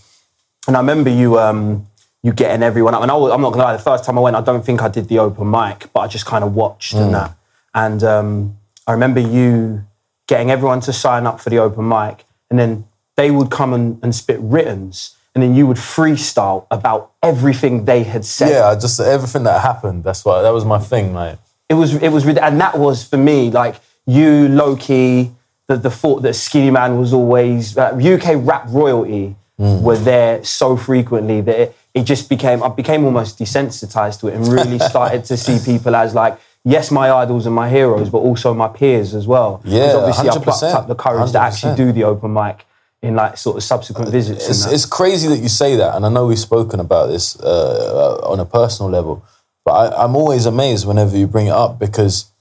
[0.67, 1.87] And I remember you um,
[2.23, 3.01] you getting everyone up.
[3.01, 4.87] And I I'm not gonna lie, the first time I went, I don't think I
[4.89, 7.01] did the open mic, but I just kind of watched Mm.
[7.05, 7.31] and that.
[7.73, 9.83] And um, I remember you
[10.27, 12.85] getting everyone to sign up for the open mic, and then
[13.17, 18.03] they would come and, and spit writtens, and then you would freestyle about everything they
[18.03, 18.49] had said.
[18.49, 20.03] Yeah, just everything that happened.
[20.03, 21.13] That's why that was my thing.
[21.13, 21.37] Like
[21.67, 25.31] It was it was and that was for me like you low key
[25.67, 31.41] the the thought that Skinnyman was always uh, UK rap royalty were there so frequently
[31.41, 35.35] that it, it just became I became almost desensitized to it and really started to
[35.35, 39.25] see people as like yes my idols and my heroes but also my peers as
[39.25, 39.61] well.
[39.65, 42.65] Yeah, obviously I plucked up the courage to actually do the open mic
[43.01, 44.49] in like sort of subsequent visits.
[44.49, 48.19] it's, it's crazy that you say that, and I know we've spoken about this uh,
[48.23, 49.23] on a personal level,
[49.63, 52.31] but I, I'm always amazed whenever you bring it up because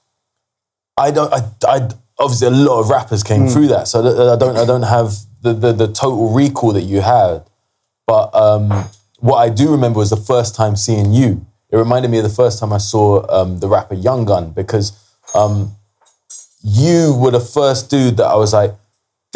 [0.98, 1.32] I don't.
[1.32, 1.88] I, I
[2.18, 3.48] obviously a lot of rappers came Hmm.
[3.48, 4.00] through that, so
[4.32, 4.56] I don't.
[4.56, 7.44] I don't have the, the the total recall that you had,
[8.06, 8.88] but um,
[9.20, 11.44] what I do remember was the first time seeing you.
[11.70, 14.92] It reminded me of the first time I saw um, the rapper Yungun because
[15.34, 15.76] um,
[16.62, 18.72] you were the first dude that I was like,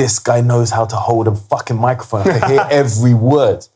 [0.03, 2.23] this guy knows how to hold a fucking microphone.
[2.29, 3.67] I could hear every word.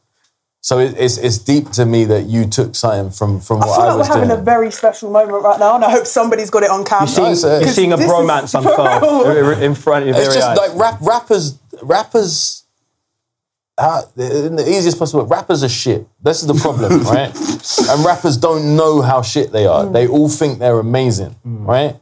[0.69, 3.75] So it, it's it's deep to me that you took something from from I what
[3.77, 4.41] feel I, like was we're having doing.
[4.41, 7.07] a very special moment right now, and I hope somebody's got it on camera.
[7.09, 7.61] you see, Nice, eh?
[7.61, 10.57] you're seeing a This bromance unfurl in front of your it's very just eyes.
[10.57, 12.63] like rap rappers rappers.
[13.77, 16.07] How, in the easiest possible, rappers are shit.
[16.23, 17.35] This is the problem, right?
[17.91, 19.85] And rappers don't know how shit they are.
[19.85, 21.97] They all think they're amazing, right?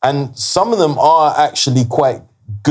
[0.00, 2.22] And some of them are actually quite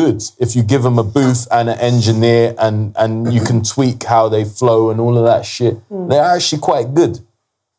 [0.02, 4.04] good if you give them a booth and an engineer and and you can tweak
[4.04, 5.76] how they flow and all of that shit.
[6.10, 7.14] They're actually quite good.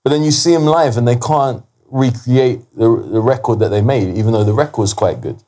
[0.03, 3.83] But then you see them live and they can't recreate the, the record that they
[3.83, 5.39] made, even though the record was quite good.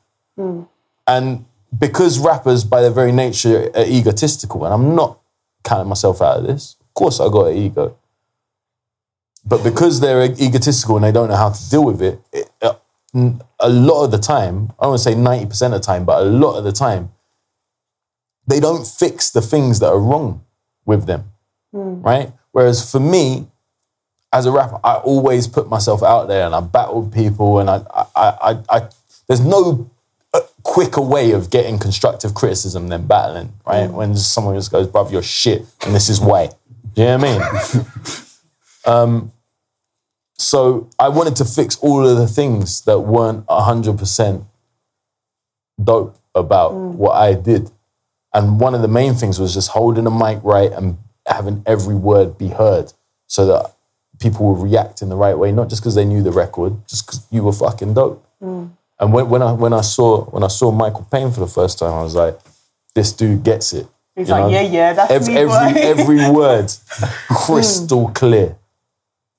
[1.07, 1.45] And
[1.85, 5.19] because rappers, by their very nature, are egotistical, and I'm not
[5.63, 7.97] counting myself out of this, of course I got an ego.
[9.45, 12.75] But because they're egotistical and they don't know how to deal with it, it uh,
[13.13, 16.21] a lot of the time, I don't want to say 90% of the time, but
[16.21, 17.11] a lot of the time,
[18.47, 20.43] they don't fix the things that are wrong
[20.85, 21.31] with them,
[22.01, 22.31] right?
[22.51, 23.47] Whereas for me,
[24.33, 27.83] as a rapper, I always put myself out there and I battled people, and I,
[27.93, 28.89] I, I, I
[29.27, 29.89] there's no
[30.33, 33.89] uh, quicker way of getting constructive criticism than battling, right?
[33.89, 36.49] When someone just goes, "Bruv, you're shit," and this is why.
[36.93, 37.85] Do you know what I mean?
[38.85, 39.31] um,
[40.41, 44.43] so I wanted to fix all of the things that weren't hundred percent
[45.81, 46.93] dope about mm.
[46.95, 47.69] what I did,
[48.33, 51.95] and one of the main things was just holding the mic right and having every
[51.95, 52.91] word be heard,
[53.27, 53.75] so that
[54.19, 57.05] people would react in the right way, not just because they knew the record, just
[57.05, 58.25] because you were fucking dope.
[58.41, 58.71] Mm.
[58.99, 61.79] And when, when I when I saw when I saw Mikill Pane for the first
[61.79, 62.39] time, I was like,
[62.95, 63.87] this dude gets it.
[64.15, 64.49] He's You like, know?
[64.49, 66.71] yeah, yeah, that's every, me, every, every word
[67.29, 68.57] crystal clear.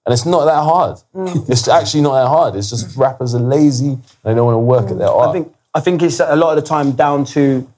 [0.05, 0.99] And it's not that hard.
[1.15, 1.49] Mm.
[1.49, 2.57] It's actually not that hard.
[2.57, 5.31] It's just rappers are lazy they don't want to work at their art.
[5.31, 7.69] I think I think it's a lot of the time down to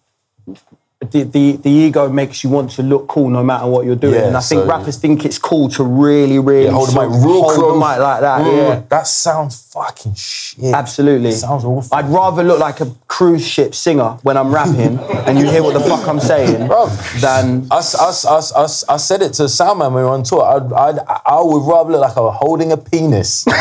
[1.11, 4.15] the, the, the ego makes you want to look cool no matter what you're doing.
[4.15, 7.01] Yeah, and I think so- rappers think it's cool to really, really yeah, hold the
[7.01, 7.73] mic real hold close.
[7.75, 8.41] the mic like that.
[8.43, 8.83] Mm, Yeah.
[8.89, 10.75] That sounds fucking shit.
[10.75, 11.31] Absolutely.
[11.31, 11.97] It sounds awful.
[11.97, 15.75] I'd rather look like a cruise ship singer when I'm rapping and you hear what
[15.75, 16.87] the fuck I'm saying Bro,
[17.21, 20.43] than I said it to Soundman when we were on tour.
[20.45, 23.55] I'd, I'd, I would rather look like I was holding a penis and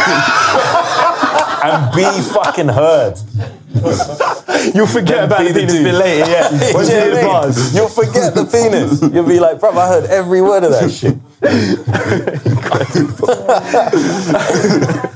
[1.96, 3.16] be fucking heard.
[4.76, 6.30] you'll forget about the penis bit later.
[6.30, 7.26] Yeah, Once know you what hit I mean?
[7.26, 7.76] bars.
[7.76, 9.02] You'll forget the penis.
[9.14, 11.18] You'll be like, bro, I heard every word of that shit.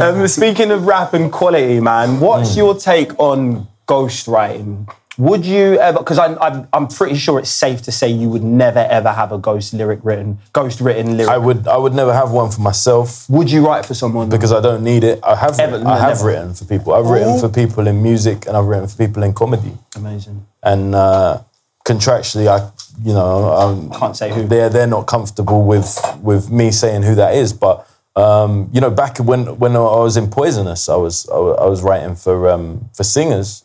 [0.00, 2.58] Um, speaking of rap and quality, man, what's Hmm.
[2.58, 4.86] your take on ghostwriting?
[5.18, 5.98] Would you ever?
[5.98, 9.32] Because I'm, I'm, I'm pretty sure it's safe to say you would never ever have
[9.32, 11.30] a ghost lyric written, ghost written lyric.
[11.32, 14.28] I would, I would never have one for myself would you write for someone?
[14.28, 15.20] because I don't need it.
[15.22, 16.26] I have, Ever- I have never.
[16.28, 16.92] written for people.
[16.92, 19.72] I've written for people in music and I've written for people in comedy.
[19.96, 20.46] amazing.
[20.62, 21.40] and uh,
[21.86, 22.70] contractually, I,
[23.02, 24.46] you know, um, Can't say who.
[24.46, 27.52] They're they're not comfortable with with me saying who that is.
[27.52, 27.86] But
[28.16, 31.82] um, you know, back when when I was in Poisonous, I was I I was
[31.82, 33.64] writing for um, for singers,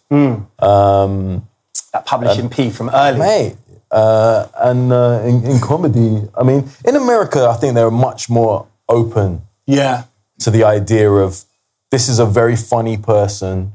[1.93, 3.19] That publishing P from early.
[3.19, 3.55] mate.
[3.91, 8.67] Uh, and uh, in, in comedy, I mean, in America, I think they're much more
[8.87, 10.03] open Yeah.
[10.39, 11.43] to the idea of
[11.89, 13.73] this is a very funny person,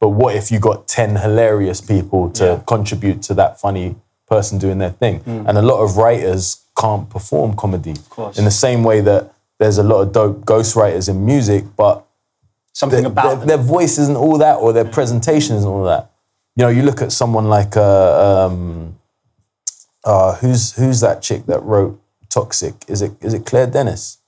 [0.00, 2.60] but what if you got 10 hilarious people to Yeah.
[2.66, 5.20] contribute to that funny person doing their thing?
[5.26, 7.94] And a lot of writers can't perform comedy.
[8.38, 12.04] In the same way that there's a lot of dope ghostwriters in music, but
[12.72, 16.12] Something their, about their, their voice isn't all that or their presentation isn't all that.
[16.54, 18.98] You know, you look at someone like, uh, um,
[20.04, 22.74] uh, who's, who's that chick that wrote Toxic?
[22.86, 24.18] Is it, is it Claire Dennis?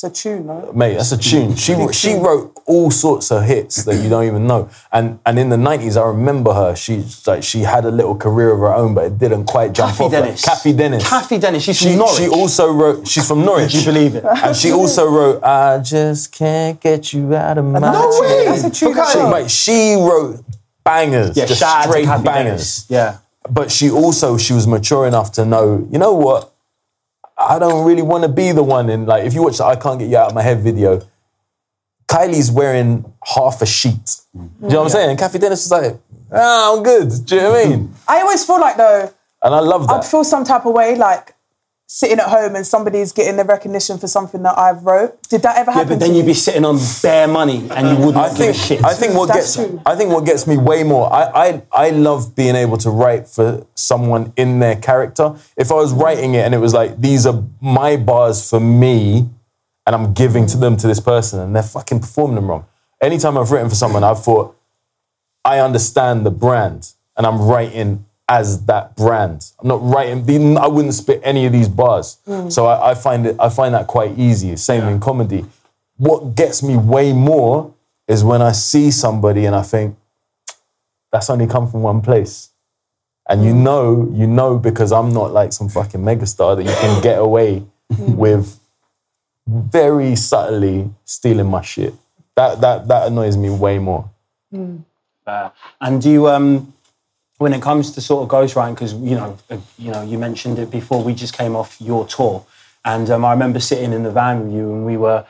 [0.00, 0.70] It's a tune, no?
[0.74, 1.56] Mate, that's a tune.
[1.56, 4.70] She she wrote all sorts of hits that you don't even know.
[4.92, 6.76] And and in the nineties, I remember her.
[6.76, 9.90] She like she had a little career of her own, but it didn't quite jump
[9.96, 10.10] Cathy off.
[10.12, 10.44] Dennis.
[10.44, 11.08] Cathy Dennis.
[11.08, 11.64] Cathy Dennis.
[11.64, 12.16] She's She, from Norwich.
[12.16, 13.08] she also wrote.
[13.08, 13.74] She's from Norwich.
[13.74, 14.24] You believe it?
[14.24, 15.42] And she also wrote.
[15.42, 18.44] I just can't get you out of my No way!
[18.44, 18.94] That's a tune.
[19.12, 20.44] She, mate, she wrote
[20.84, 21.36] bangers.
[21.36, 22.24] yeah, just shout out to straight bangers.
[22.24, 22.86] Dennis.
[22.88, 23.16] Yeah.
[23.50, 25.88] But she also she was mature enough to know.
[25.90, 26.54] You know what?
[27.38, 29.76] I don't really want to be the one And like if you watch the I
[29.76, 31.00] can't get you out of my head video.
[32.08, 34.16] Kylie's wearing half a sheet.
[34.34, 35.16] Do you know what I'm saying?
[35.18, 36.00] Cathy Dennis is like,
[36.32, 37.10] ah, I'm good.
[37.26, 37.94] Do you know what I mean?
[38.08, 39.12] I always feel like though,
[39.42, 39.92] And I love that.
[39.92, 41.34] I'd feel some type of way, like
[41.90, 45.22] sitting at home and somebody's getting the recognition for something that I've wrote.
[45.28, 45.72] Did that ever happen?
[45.72, 45.88] Yeah, happen?
[45.88, 48.36] but then to you'd be sitting on bare money and you would not I give
[48.36, 48.84] think a shit.
[48.84, 49.82] I think what That's gets true.
[49.86, 51.10] I think what gets me way more.
[51.10, 55.34] I, I I love being able to write for someone in their character.
[55.56, 56.02] If I was mm.
[56.02, 59.30] writing it and it was like these are my bars for me,
[59.86, 62.66] and I'm giving to them to this person, and they're fucking performing them wrong.
[63.00, 64.54] Anytime I've written for someone, I've thought
[65.42, 69.52] I understand the brand, and I'm writing as that brand.
[69.58, 70.56] I'm not writing.
[70.58, 72.18] I wouldn't spit any of these bars.
[72.50, 73.36] So I, I find it.
[73.40, 74.54] I find that quite easy.
[74.56, 75.46] Same in comedy.
[75.96, 77.74] What gets me way more
[78.06, 79.96] is when I see somebody and I think
[81.10, 82.50] that's only come from one place.
[83.28, 87.02] And you know, you know, because I'm not like some fucking megastar that you can
[87.02, 87.64] get away
[87.98, 88.58] with
[89.46, 91.94] very subtly stealing my shit.
[92.36, 94.10] That that that annoys me way more.
[95.26, 95.50] Uh,
[95.80, 96.72] and do you, um,
[97.38, 100.58] when it comes to sort of ghostwriting, because you know, uh, you know, you mentioned
[100.58, 101.02] it before.
[101.02, 102.44] We just came off your tour,
[102.84, 105.24] and um, I remember sitting in the van with you, and we were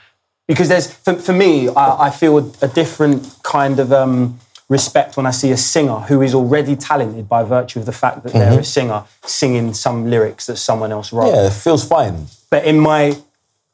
[0.47, 5.27] because there's for, for me, I, I feel a different kind of um, respect when
[5.27, 8.61] I see a singer who is already talented by virtue of the fact that they're
[8.61, 11.33] a singer singing some lyrics that someone else wrote.
[11.33, 12.27] Yeah, it feels fine.
[12.51, 13.17] But in my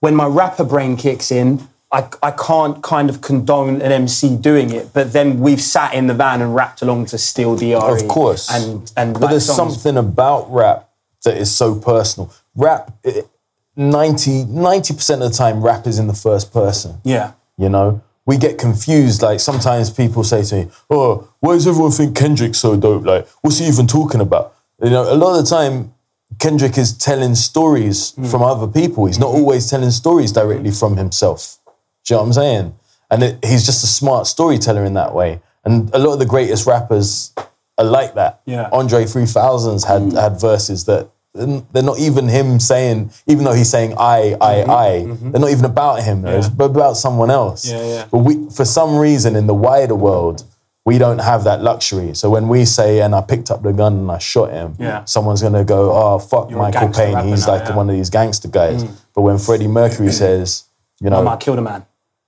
[0.00, 4.70] when my rapper brain kicks in, I, I can't kind of condone an MC doing
[4.72, 4.92] it.
[4.92, 7.74] But then we've sat in the van and rapped along to Still DRE.
[7.74, 8.50] Of course.
[8.50, 9.74] And and But there's songs.
[9.74, 10.90] something about rap
[11.24, 12.32] that is so personal.
[12.56, 13.28] Rap, it,
[13.76, 16.98] 90, 90% of the time, rap is in the first person.
[17.04, 17.32] Yeah.
[17.56, 19.22] You know, we get confused.
[19.22, 23.04] Like sometimes people say to me, "Oh, why does everyone think Kendrick's so dope?
[23.04, 25.94] Like, what's he even talking about?" You know, a lot of the time,
[26.40, 28.28] Kendrick is telling stories mm.
[28.28, 29.06] from other people.
[29.06, 31.58] He's not always telling stories directly from himself.
[32.04, 32.74] Do you know what I'm saying?
[33.10, 35.40] And it, he's just a smart storyteller in that way.
[35.64, 37.32] And a lot of the greatest rappers
[37.78, 38.40] are like that.
[38.44, 38.68] Yeah.
[38.72, 43.94] Andre 3000's had had verses that they're not even him saying, even though he's saying
[43.98, 46.22] I, I, I, they're not even about him.
[46.22, 46.38] though.
[46.38, 47.64] It's about someone else.
[47.66, 47.76] Mm-hmm.
[47.76, 48.06] Yeah, yeah.
[48.10, 50.44] But we, for some reason, in the wider world,
[50.84, 52.14] we don't have that luxury.
[52.14, 55.04] So when we say, and I picked up the gun and I shot him, Yeah.
[55.06, 57.70] someone's gonna go, oh fuck, You're Mikill Pane, he's now, like yeah.
[57.72, 57.76] Mm.
[57.76, 58.84] one of these gangster guys.
[59.14, 60.64] But when Freddie Mercury says,
[61.00, 61.84] you know, I might kill the man.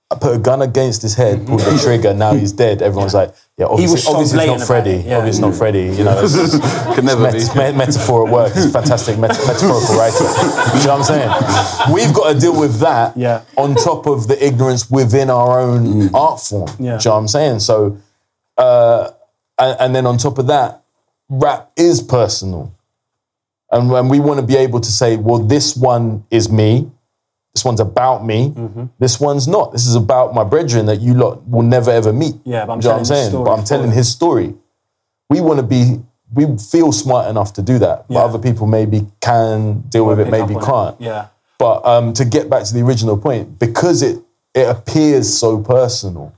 [0.09, 2.81] I put a gun against his head, pulled the trigger, now he's dead.
[2.81, 4.89] Everyone's like, yeah, obviously, was so obviously it's not about Freddie.
[4.91, 5.17] it, yeah.
[5.17, 5.97] Obviously it's not Freddie.
[5.97, 7.37] You know, it's, it's Could never be.
[7.39, 8.53] met- met- metaphor at work.
[8.55, 10.27] It's fantastic met- metaphorical writing.
[10.79, 11.93] You know what I'm saying?
[11.93, 13.41] We've got to deal with that Yeah.
[13.57, 16.69] on top of the ignorance within our own art form.
[16.79, 16.97] Yeah.
[16.99, 17.59] You know what I'm saying?
[17.59, 17.97] So,
[18.57, 19.11] uh,
[19.59, 20.83] and, and then on top of that,
[21.27, 22.73] rap is personal.
[23.71, 26.89] And when we want to be able to say, well, this one is me,
[27.57, 28.85] this one's about me, Mm-hmm.
[28.99, 29.71] this one's not.
[29.71, 32.35] This is about my brethren that you lot will never ever meet.
[32.45, 33.29] Yeah, but I'm Do you know what I'm telling his saying?
[33.31, 34.53] story But I'm telling his story.
[35.29, 35.99] We want to be,
[36.33, 38.05] we feel smart enough to do that.
[38.07, 38.19] Yeah.
[38.19, 41.01] But other people maybe can deal with it, maybe can't.
[41.01, 41.27] Yeah.
[41.57, 44.19] But um, to get back to the original point, because it
[44.53, 46.33] it appears so personal,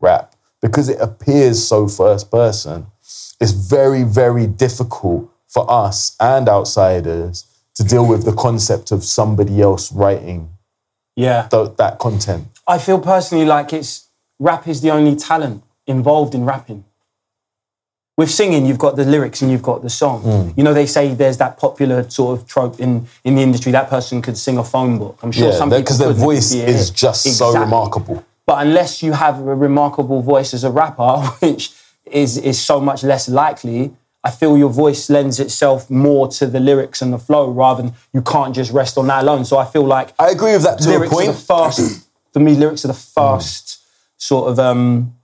[0.00, 2.86] rap, because it appears so first person,
[3.40, 7.44] it's very, very difficult for us and outsiders
[7.74, 10.48] to deal with the concept of somebody else writing
[11.16, 11.48] Yeah.
[11.50, 12.46] th- that content.
[12.66, 14.08] I feel personally like it's
[14.38, 16.84] rap is the only talent involved in rapping.
[18.18, 20.22] With singing, you've got the lyrics and you've got the song.
[20.22, 20.56] Mm.
[20.58, 23.88] You know, they say there's that popular sort of trope in, in the industry that
[23.88, 25.18] person could sing a phone book.
[25.22, 28.24] I'm sure Yeah, some people because their voice is just so remarkable.
[28.44, 31.72] But unless you have a remarkable voice as a rapper, which
[32.04, 33.92] is is so much less likely,
[34.24, 37.92] I feel your voice lends itself more to the lyrics and the flow rather than
[38.12, 39.44] you can't just rest on that alone.
[39.44, 42.40] So I feel like I agree with that to a lyrics are the first for
[42.40, 42.54] me.
[42.54, 43.82] Lyrics are the first
[44.16, 45.16] sort of um,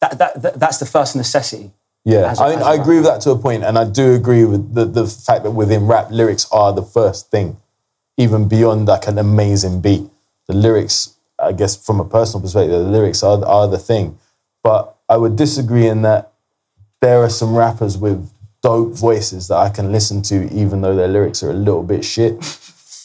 [0.00, 1.72] that, that, that that's the first necessity.
[2.04, 4.44] Yeah, as I mean, I agree with that to a point, and I do agree
[4.44, 7.58] with the, the fact that within rap, lyrics are the first thing,
[8.16, 10.02] even beyond like an amazing beat.
[10.48, 14.18] The lyrics, I guess, from a personal perspective, the lyrics are are the thing.
[14.64, 16.31] But I would disagree in that
[17.02, 18.30] there are some rappers with
[18.62, 22.04] dope voices that I can listen to, even though their lyrics are a little bit
[22.04, 22.34] shit.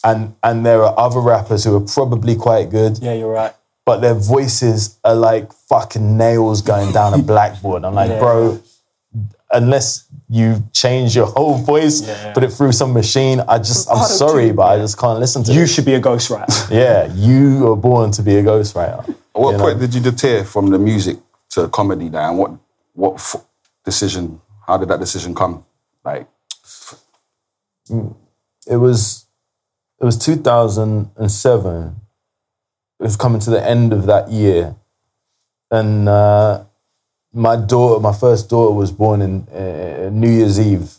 [0.04, 3.52] And and there are other rappers who are probably quite good, Yeah, you're right.
[3.84, 7.84] but their voices are like fucking nails going down a blackboard.
[7.84, 8.20] I'm like, Yeah.
[8.20, 8.60] bro,
[9.50, 12.32] unless you change your whole voice, Yeah.
[12.34, 15.52] put it through some machine, I just, I'm sorry, but I just can't listen to
[15.52, 15.68] You it.
[15.68, 16.70] should be a ghostwriter.
[16.82, 19.00] Yeah, you are born to be a ghostwriter.
[19.08, 19.64] At what you know?
[19.64, 21.16] point did you deter from the music
[21.50, 22.28] to comedy now?
[22.30, 22.50] And what
[22.94, 23.42] what f-
[23.84, 24.40] decision?
[24.66, 25.64] How did that decision come?
[26.04, 26.28] Like,
[27.90, 29.26] it was
[30.00, 31.96] it was 2007.
[33.00, 34.74] It was coming to the end of that year,
[35.70, 36.64] and uh,
[37.32, 40.92] my daughter, my first daughter, was born in uh, New Year's Eve,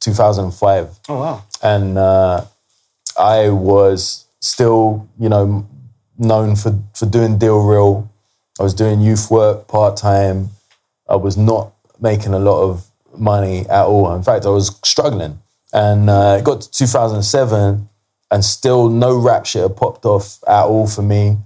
[0.00, 0.98] 2005.
[1.08, 1.44] Oh wow.
[1.62, 2.44] and uh,
[3.18, 5.66] I was still, you know,
[6.18, 8.10] known for for doing deal real.
[8.58, 10.50] I was doing youth work part time.
[11.08, 12.86] I was not making a lot of
[13.16, 14.14] money at all.
[14.14, 15.40] In fact, I was struggling.
[15.72, 17.88] And uh, it got to 2007,
[18.32, 21.38] and still no rap shit had popped off at all for me.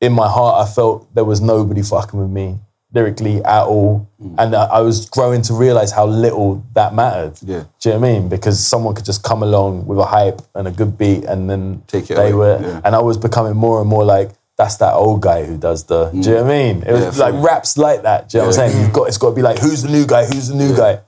[0.00, 2.58] In my heart, I felt there was nobody fucking with me
[2.92, 4.08] lyrically at all.
[4.38, 7.34] And I, I was growing to realize how little that mattered.
[7.42, 7.64] Yeah.
[7.80, 8.28] Do you know what I mean?
[8.28, 11.82] Because someone could just come along with a hype and a good beat and then
[11.88, 12.80] Take it they away, were, yeah.
[12.84, 16.06] and I was becoming more and more like, that's that old guy who does the,
[16.10, 16.82] do you know what I mean?
[16.82, 17.18] It was Mm.
[17.18, 17.44] Yeah, like fully.
[17.46, 18.28] raps like that.
[18.30, 18.82] Do you know what I'm saying?
[18.82, 20.24] You've got, it's got to be like, who's the new guy?
[20.24, 21.00] Who's the new guy?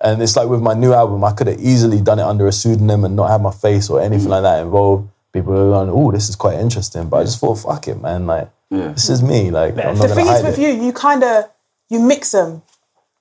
[0.00, 2.52] And it's like with my new album, I could have easily done it under a
[2.52, 4.04] pseudonym and not have my face or Mm.
[4.04, 5.08] anything like that involved.
[5.32, 7.08] People were going, oh, this is quite interesting.
[7.08, 8.26] But I just thought, fuck it, man.
[8.26, 8.88] Like, Yeah.
[8.88, 9.50] this is me.
[9.50, 10.62] Like, I'm not The gonna thing is with it.
[10.62, 11.44] you, you kind of
[11.88, 12.62] you mix them.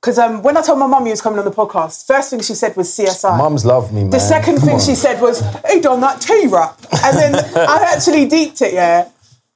[0.01, 2.41] Because um, when I told my mum you was coming on the podcast, first thing
[2.41, 3.37] she said was CSI.
[3.37, 4.09] Mums love me, man.
[4.09, 4.81] the second Come thing on.
[4.81, 8.73] she said was, "Hey, done that tea rap," and then I actually deeped it.
[8.73, 9.07] Yeah,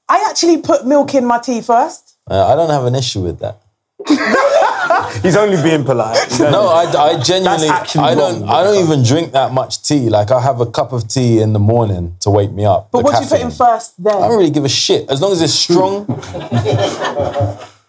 [0.10, 2.18] I actually put milk in my tea first.
[2.30, 3.62] Uh, I don't have an issue with that.
[5.22, 6.40] He's only being polite.
[6.40, 8.50] No, I, I genuinely, I don't, wrong.
[8.50, 10.10] I don't even drink that much tea.
[10.10, 12.92] Like I have a cup of tea in the morning to wake me up.
[12.92, 14.16] But the what do you put in first then?
[14.16, 16.06] I don't really give a shit as long as it's strong.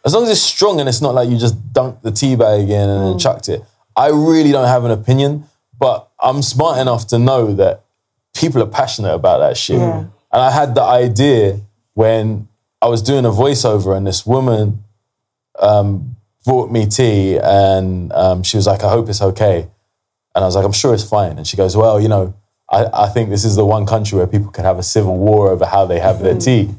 [0.04, 2.68] as long as it's strong and it's not like you just dunked the tea bag
[2.68, 3.62] in and then chucked it.
[3.94, 5.44] I really don't have an opinion,
[5.78, 7.84] but I'm smart enough to know that
[8.34, 9.78] people are passionate about that shit.
[9.78, 10.06] Yeah.
[10.32, 11.60] And I had the idea
[11.98, 12.46] when
[12.80, 14.84] I was doing a voiceover and this woman
[15.58, 19.66] um, brought me tea and um, she was like, I hope it's okay.
[20.32, 21.38] And I was like, I'm sure it's fine.
[21.38, 22.34] And she goes, Well, you know,
[22.70, 25.50] I, I think this is the one country where people could have a civil war
[25.50, 26.70] over how they have their tea.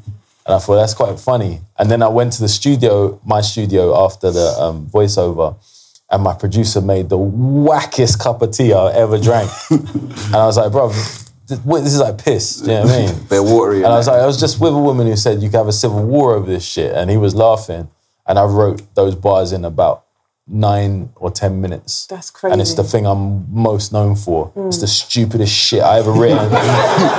[0.46, 1.60] And I thought that's quite funny.
[1.78, 5.58] And then I went to the studio, my studio, after the um, voiceover,
[6.10, 9.52] and my producer made the wackest cup of tea I ever drank.
[9.70, 10.94] and I was like, bro,
[11.50, 12.58] this this is like piss.
[12.58, 13.26] Do you know what I mean?
[13.30, 13.78] They're watery.
[13.78, 15.68] And I was like, I was just with a woman who said you could have
[15.68, 17.90] a civil war over this shit, and he was laughing.
[18.28, 20.06] And I wrote those bars in about
[20.50, 22.08] nine or ten minutes.
[22.08, 22.52] That's crazy.
[22.52, 24.52] And it's the thing I'm most known for.
[24.56, 26.38] It's the stupidest shit I ever written.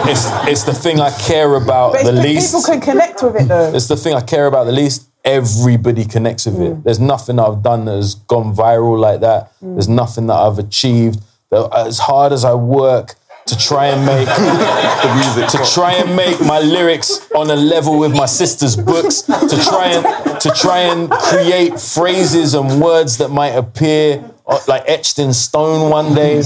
[0.08, 2.48] it's it's the thing I care about But the least.
[2.48, 3.72] people can connect with it though.
[3.74, 5.08] It's the thing I care about the least.
[5.24, 6.74] Everybody connects with it.
[6.74, 6.82] Mm.
[6.82, 9.52] There's nothing that I've done that has gone viral like that.
[9.60, 9.94] There's mm.
[9.94, 11.20] nothing that I've achieved.
[11.52, 13.16] As hard as I work
[13.46, 17.98] to try and make the music, to try and make my lyrics on a level
[17.98, 23.30] with my sister's books, to try and to try and create phrases and words that
[23.30, 26.42] might appear uh, like etched in stone one day.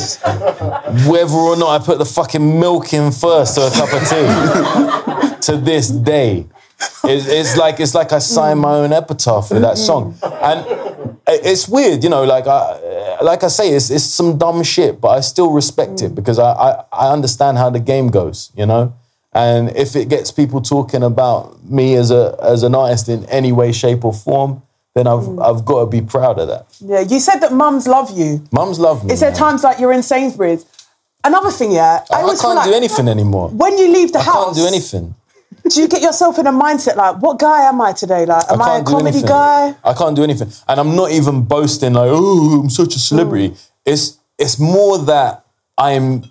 [1.09, 5.41] Whether or not I put the fucking milk in first or a cup of tea,
[5.43, 6.47] to this day.
[7.05, 10.67] It's, it's like it's like I signed my own epitaph with that song, and
[11.27, 12.25] it's weird, you know.
[12.25, 16.15] Like I, like I say, it's, it's some dumb shit, but I still respect it
[16.15, 18.95] because I, I I understand how the game goes, you know.
[19.33, 23.53] And if it gets people talking about me as a as an artist in any
[23.53, 24.63] way, shape, or form,
[24.95, 25.43] then I've mm.
[25.45, 26.67] I've got to be proud of that.
[26.81, 28.47] Yeah, you said that mums love you.
[28.53, 29.13] Mums love me.
[29.13, 29.39] Is there man.
[29.39, 30.65] times like you're in Sainsbury's?
[31.25, 32.05] Another thing, yeah.
[32.13, 33.49] I, I can't like do anything anymore.
[33.49, 35.15] When you leave the I house, can't do anything.
[35.69, 38.27] Do you get yourself in a mindset like, what guy am I today?
[38.27, 39.27] Like, am I, a comedy anything.
[39.29, 39.75] guy?
[39.83, 43.51] I can't do anything, and I'm not even boasting like, oh, I'm such a celebrity.
[43.51, 43.71] Mm.
[43.87, 45.45] It's it's more that
[45.79, 46.25] I'm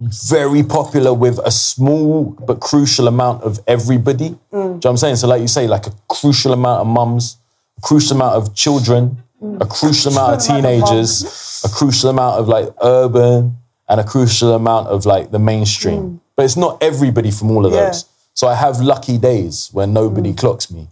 [0.00, 4.30] very popular with a small but crucial amount of everybody.
[4.30, 4.38] Mm.
[4.50, 5.16] Do you know what I'm saying?
[5.16, 7.36] So, like you say, like a crucial amount of mums,
[7.78, 9.22] a crucial amount of children,
[9.60, 13.58] a crucial amount of Crucial amount of teenagers, a crucial amount of like urban,
[13.88, 16.20] and a crucial amount of like the mainstream.
[16.36, 17.76] But it's not everybody from all of Mm.
[17.76, 17.86] Yeah.
[17.88, 18.04] those.
[18.34, 20.38] So I have lucky days when nobody mm.
[20.38, 20.88] clocks me.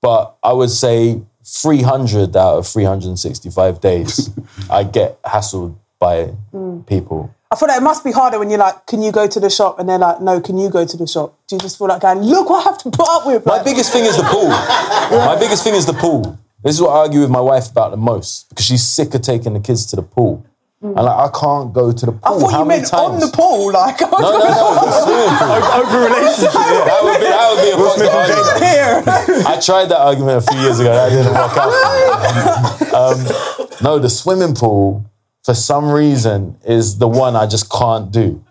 [0.00, 4.30] But I would say 300 out of 365 days,
[4.70, 6.86] I get hassled by mm.
[6.86, 7.34] people.
[7.50, 9.50] I feel like it must be harder when you're like, can you go to the
[9.50, 9.78] shop?
[9.78, 11.38] And they're like, no, can you go to the shop?
[11.46, 13.44] Do you just feel like going, look what I have to put up with?
[13.44, 14.48] My biggest thing is the pool.
[15.28, 16.38] My biggest thing is the pool.
[16.62, 19.22] This is what I argue with my wife about the most because she's sick of
[19.22, 20.46] taking the kids to the pool.
[20.82, 22.20] And like, I can't go to the pool.
[22.24, 23.14] I thought How you many meant times?
[23.14, 23.72] on the pool.
[23.72, 25.62] Like, I was No, no, no, the swimming pool.
[25.78, 26.54] Open relationship.
[26.54, 26.84] yeah.
[26.84, 28.58] That would be, that would be a fucking argument.
[28.66, 29.46] here.
[29.46, 30.92] I tried that argument a few years ago.
[30.92, 32.94] That didn't work out.
[32.94, 35.04] um, no, the swimming pool,
[35.44, 38.44] for some reason, is the one I just can't do.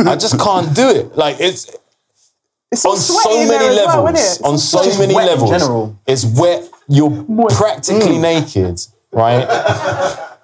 [0.00, 1.16] I just can't do it.
[1.16, 1.74] Like it's
[2.70, 4.40] It's on so many there as well, levels.
[4.42, 5.50] on so Just many wet in levels.
[5.50, 5.98] general.
[6.06, 6.68] It's wet.
[6.88, 8.80] You're practically naked,
[9.12, 9.44] right?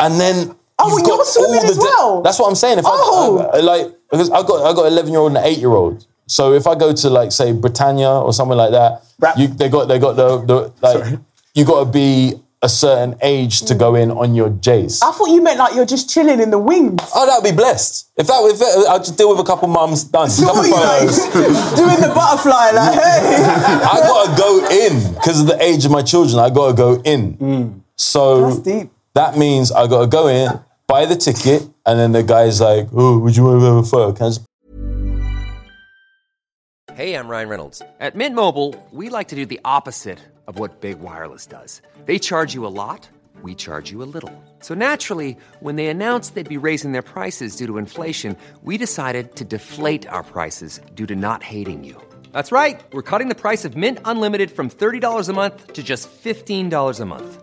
[0.00, 2.22] And then Oh, got you're swimming as well?
[2.22, 2.79] That's what I'm saying.
[2.79, 3.49] If Oh.
[3.53, 5.70] I, I like because I got I got 11 year old and an 8 year
[5.72, 6.07] old.
[6.27, 9.37] So if I go to like say Britannia or something like that, Rap.
[9.39, 11.18] you, they got they got the, the like
[11.55, 15.03] you got to be a certain age to go in on your J's.
[15.03, 17.03] I thought you meant like you're just chilling in the wings.
[17.14, 18.09] Oh, that'd be blessed.
[18.16, 20.31] If that, if it, I'll just deal with a couple mums, done.
[20.41, 21.01] couple like
[21.77, 23.45] doing the butterfly, like, hey.
[23.45, 26.39] I gotta go in because of the age of my children.
[26.39, 27.37] I gotta go in.
[27.37, 27.81] Mm.
[27.97, 28.91] So That's deep.
[29.14, 33.18] That means I gotta go in, buy the ticket, and then the guy's like, "Oh,
[33.18, 34.12] would you want to have a photo?"
[36.94, 37.82] Hey, I'm Ryan Reynolds.
[37.98, 41.82] At Mint Mobile, we like to do the opposite of what Big Wireless does.
[42.04, 43.08] They charge you a lot,
[43.42, 44.32] we charge you a little.
[44.60, 49.34] So naturally, when they announced they'd be raising their prices due to inflation, we decided
[49.36, 52.00] to deflate our prices due to not hating you.
[52.32, 52.80] That's right.
[52.92, 57.04] We're cutting the price of Mint Unlimited from $30 a month to just $15 a
[57.04, 57.42] month.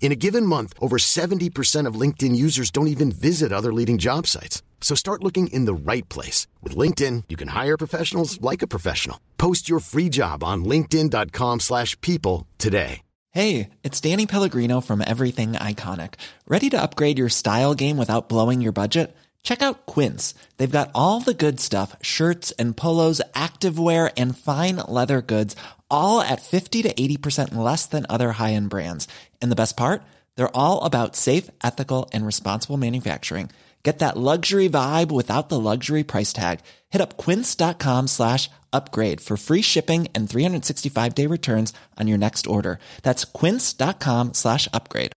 [0.00, 4.28] In a given month, over 70% of LinkedIn users don't even visit other leading job
[4.28, 4.62] sites.
[4.80, 6.46] So start looking in the right place.
[6.62, 9.18] With LinkedIn, you can hire professionals like a professional.
[9.36, 13.00] Post your free job on linkedin.com/people slash people today.
[13.36, 16.14] Hey, it's Danny Pellegrino from Everything Iconic.
[16.48, 19.14] Ready to upgrade your style game without blowing your budget?
[19.42, 20.34] Check out Quince.
[20.56, 25.54] They've got all the good stuff shirts and polos, activewear, and fine leather goods,
[25.90, 29.08] all at 50 to 80% less than other high end brands.
[29.42, 30.02] And the best part?
[30.36, 33.50] They're all about safe, ethical, and responsible manufacturing.
[33.82, 36.60] Get that luxury vibe without the luxury price tag.
[36.90, 42.46] Hit up quince.com slash upgrade for free shipping and 365 day returns on your next
[42.46, 42.78] order.
[43.02, 45.12] That's quince.com slash upgrade.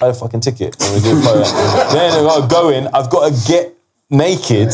[0.00, 0.76] buy a fucking ticket.
[0.78, 2.88] Then I've got to go in.
[2.88, 3.76] I've got to get
[4.08, 4.70] naked,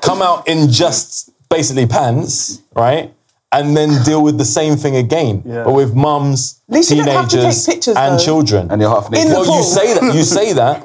[0.00, 3.14] come out in just basically pants, right?
[3.50, 7.08] And then deal with the same thing again, but with mums, At least you don't
[7.08, 8.24] have to take teenagers, pictures, and though.
[8.24, 8.70] children.
[8.70, 9.30] And you're half In naked.
[9.30, 9.56] the Well, pool.
[9.56, 10.14] you say that.
[10.14, 10.84] You say that.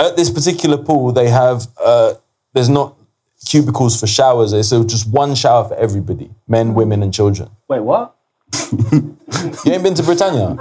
[0.00, 2.14] At this particular pool, they have uh,
[2.54, 2.96] there's not
[3.46, 4.52] cubicles for showers.
[4.54, 7.50] It's uh, just one shower for everybody, men, women, and children.
[7.68, 8.14] Wait, what?
[9.64, 10.56] You ain't been to Britannia?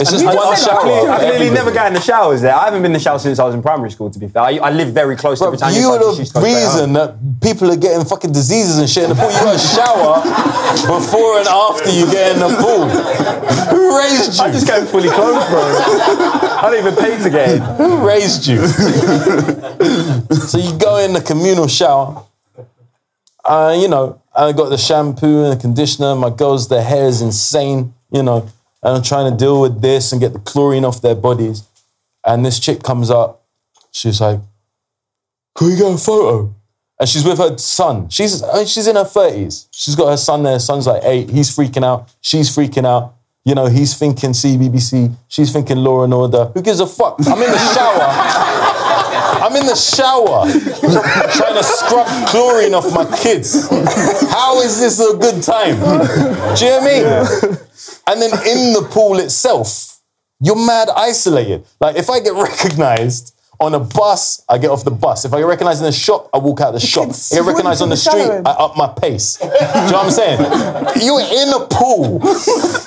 [0.00, 0.80] It's just one shower.
[0.80, 1.50] Clearly, I clearly everybody.
[1.54, 2.54] never got in the showers there.
[2.54, 4.42] I haven't been in the shower since I was in primary school, to be fair.
[4.42, 5.80] I, I live very close to Britannia.
[5.80, 6.64] You're the used to go straight home.
[6.64, 9.30] reason that people are getting fucking diseases and shit in the pool.
[9.30, 10.14] You got to shower
[10.98, 12.88] before and after you get in the pool.
[13.70, 14.44] Who raised you?
[14.44, 15.60] I just came fully clothed, bro.
[15.60, 17.60] I don't even pay to get in.
[17.76, 18.66] Who raised you?
[20.48, 22.24] so you go in the communal shower.
[23.44, 26.14] Uh, you know, I got the shampoo and the conditioner.
[26.14, 28.48] My girls, their hair is insane, you know,
[28.82, 31.64] and I'm trying to deal with this and get the chlorine off their bodies.
[32.24, 33.44] And this chick comes up.
[33.92, 34.40] She's like,
[35.56, 36.54] Can we get a photo?
[36.98, 38.08] And she's with her son.
[38.10, 39.68] She's she's in her 30s.
[39.70, 40.58] She's got her son there.
[40.58, 41.30] Son's like eight.
[41.30, 42.14] He's freaking out.
[42.20, 43.14] She's freaking out.
[43.44, 45.14] You know, he's thinking CBBC.
[45.28, 46.46] She's thinking Law and Order.
[46.46, 47.16] Who gives a fuck?
[47.26, 48.60] I'm in the shower.
[49.42, 50.46] I'm in the shower
[51.32, 53.68] trying to scrub chlorine off my kids.
[54.30, 55.76] How is this a good time?
[56.54, 57.58] Do you know what I mean?
[58.06, 60.00] And then in the pool itself,
[60.40, 61.66] you're mad isolated.
[61.80, 65.26] Like if I get recognized on a bus, I get off the bus.
[65.26, 67.10] If I get recognized in the shop, I walk out the shop.
[67.10, 69.36] If I get recognized on the street, I up my pace.
[69.36, 70.40] Do you know what I'm saying?
[71.04, 72.20] You're in a pool,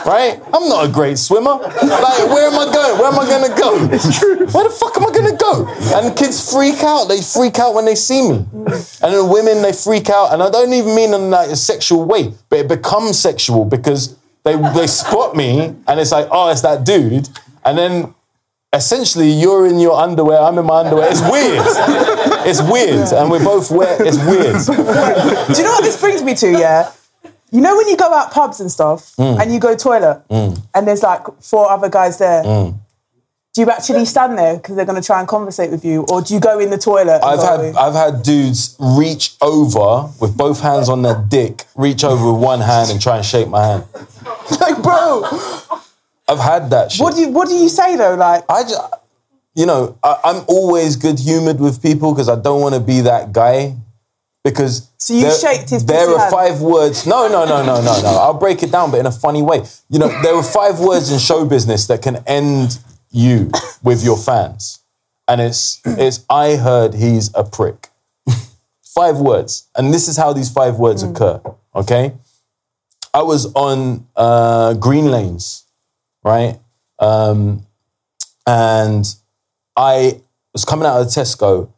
[0.03, 0.41] right?
[0.51, 1.51] I'm not a great swimmer.
[1.61, 2.97] Like, where am I going?
[2.99, 3.88] Where am I gonna go?
[3.93, 4.47] It's true.
[4.47, 5.68] Where the fuck am I gonna go?
[5.95, 7.05] And kids freak out.
[7.05, 8.38] They freak out when they see me.
[8.38, 10.34] And then women, they freak out.
[10.34, 14.16] And I don't even mean in like a sexual way, but it becomes sexual because
[14.44, 17.30] they they spot me and it's like, oh, it's that dude.
[17.66, 18.14] And then
[18.74, 21.08] essentially you're in your underwear, I'm in my underwear.
[21.10, 21.64] It's weird.
[22.46, 23.14] It's weird.
[23.14, 24.02] And we're both wet.
[24.02, 24.58] It's weird.
[24.66, 26.52] Do you know what this brings me to?
[26.52, 26.91] Yeah.
[27.52, 29.39] You know when you go out pubs and stuff Mm.
[29.39, 32.44] and you go toilet and there's like four other guys there.
[32.44, 32.74] Mm.
[33.54, 36.24] Do you actually stand there because they're going to try and conversate with you, or
[36.24, 37.24] do you go in the toilet?
[37.24, 37.74] I've had away?
[37.74, 42.62] I've had dudes reach over with both hands on their dick, reach over with one
[42.62, 43.84] hand and try and shake my hand.
[44.60, 45.24] like, bro,
[46.28, 47.04] I've had that shit.
[47.04, 48.16] what do you what do you say though?
[48.16, 48.82] Like, I just,
[49.54, 53.01] you know, I, I'm always good humored with people because I don't want to be
[53.01, 53.76] that guy.
[54.43, 56.32] Because So you there, shaked his There are hand?
[56.32, 57.06] five words.
[57.08, 58.10] No, no, no, no, no, no.
[58.20, 59.64] I'll break it down, but in a funny way.
[59.89, 62.78] You know, there are five words in show business that can end
[63.14, 63.51] you
[63.84, 64.80] with your fans,
[65.28, 67.89] and it's it's I heard he's a prick.
[68.84, 71.41] five words, and this is how these five words occur.
[71.76, 72.14] Okay,
[73.14, 75.64] I was on uh, Green Lanes,
[76.24, 76.59] right?
[76.99, 77.66] Um,
[78.45, 79.05] and
[79.76, 80.22] I
[80.53, 81.70] was coming out of Tesco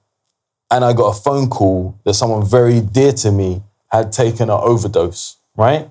[0.71, 4.59] and I got a phone call that someone very dear to me had taken an
[4.61, 5.89] overdose, right?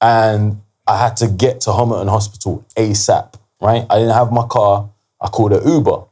[0.00, 3.84] And I had to get to Homerton Hospital ASAP, right?
[3.90, 4.90] I didn't have my car.
[5.20, 6.04] I called an Uber.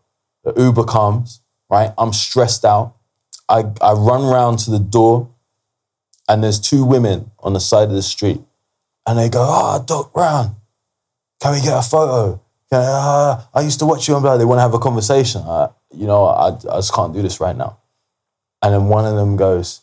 [0.45, 1.41] The Uber comes,
[1.71, 1.93] right?
[1.99, 2.95] I'm stressed out.
[3.49, 5.31] I, I run round to the door
[6.29, 8.41] and there's two women on the side of the street.
[9.07, 10.57] And they go, ah, Doc Brown,
[11.41, 12.41] can we get a photo?
[12.71, 14.39] Can I, uh, I used to watch you on Blood.
[14.39, 15.43] They want to have a conversation.
[15.43, 17.79] I, you know, I, I just can't do this right now.
[18.63, 19.83] And then one of them goes,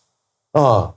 [0.53, 0.95] oh,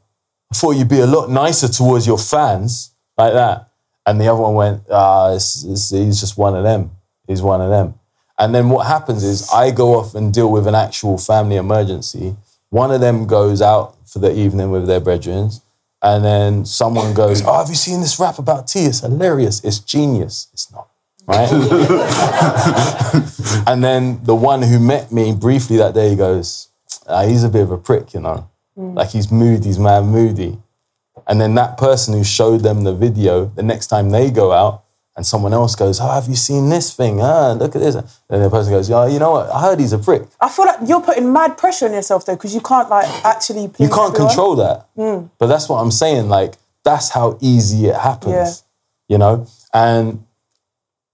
[0.50, 3.70] I thought you'd be a lot nicer towards your fans, like that.
[4.06, 6.92] And the other one went, ah, it's, it's, he's just one of them.
[7.26, 7.94] He's one of them.
[8.38, 12.36] And then what happens is I go off and deal with an actual family emergency.
[12.70, 15.50] One of them goes out for the evening with their brethren.
[16.02, 18.84] And then someone goes, Oh, have you seen this rap about tea?
[18.84, 19.64] It's hilarious.
[19.64, 20.48] It's genius.
[20.52, 20.88] It's not,
[21.26, 21.50] right?
[23.66, 26.68] and then the one who met me briefly that day goes,
[27.08, 28.48] ah, He's a bit of a prick, you know?
[28.76, 30.58] Like he's moody, he's mad moody.
[31.26, 34.84] And then that person who showed them the video, the next time they go out,
[35.16, 37.20] and someone else goes, Oh, have you seen this thing?
[37.20, 37.94] Ah, look at this.
[37.94, 39.50] And the person goes, Yeah, you know what?
[39.50, 40.24] I heard he's a prick.
[40.40, 43.62] I feel like you're putting mad pressure on yourself though because you can't like actually.
[43.62, 44.14] You can't everyone.
[44.14, 44.86] control that.
[45.38, 46.28] But that's what I'm saying.
[46.28, 46.54] Like,
[46.84, 48.62] that's how easy it happens.
[49.08, 49.14] Yeah.
[49.14, 49.46] You know?
[49.72, 50.24] And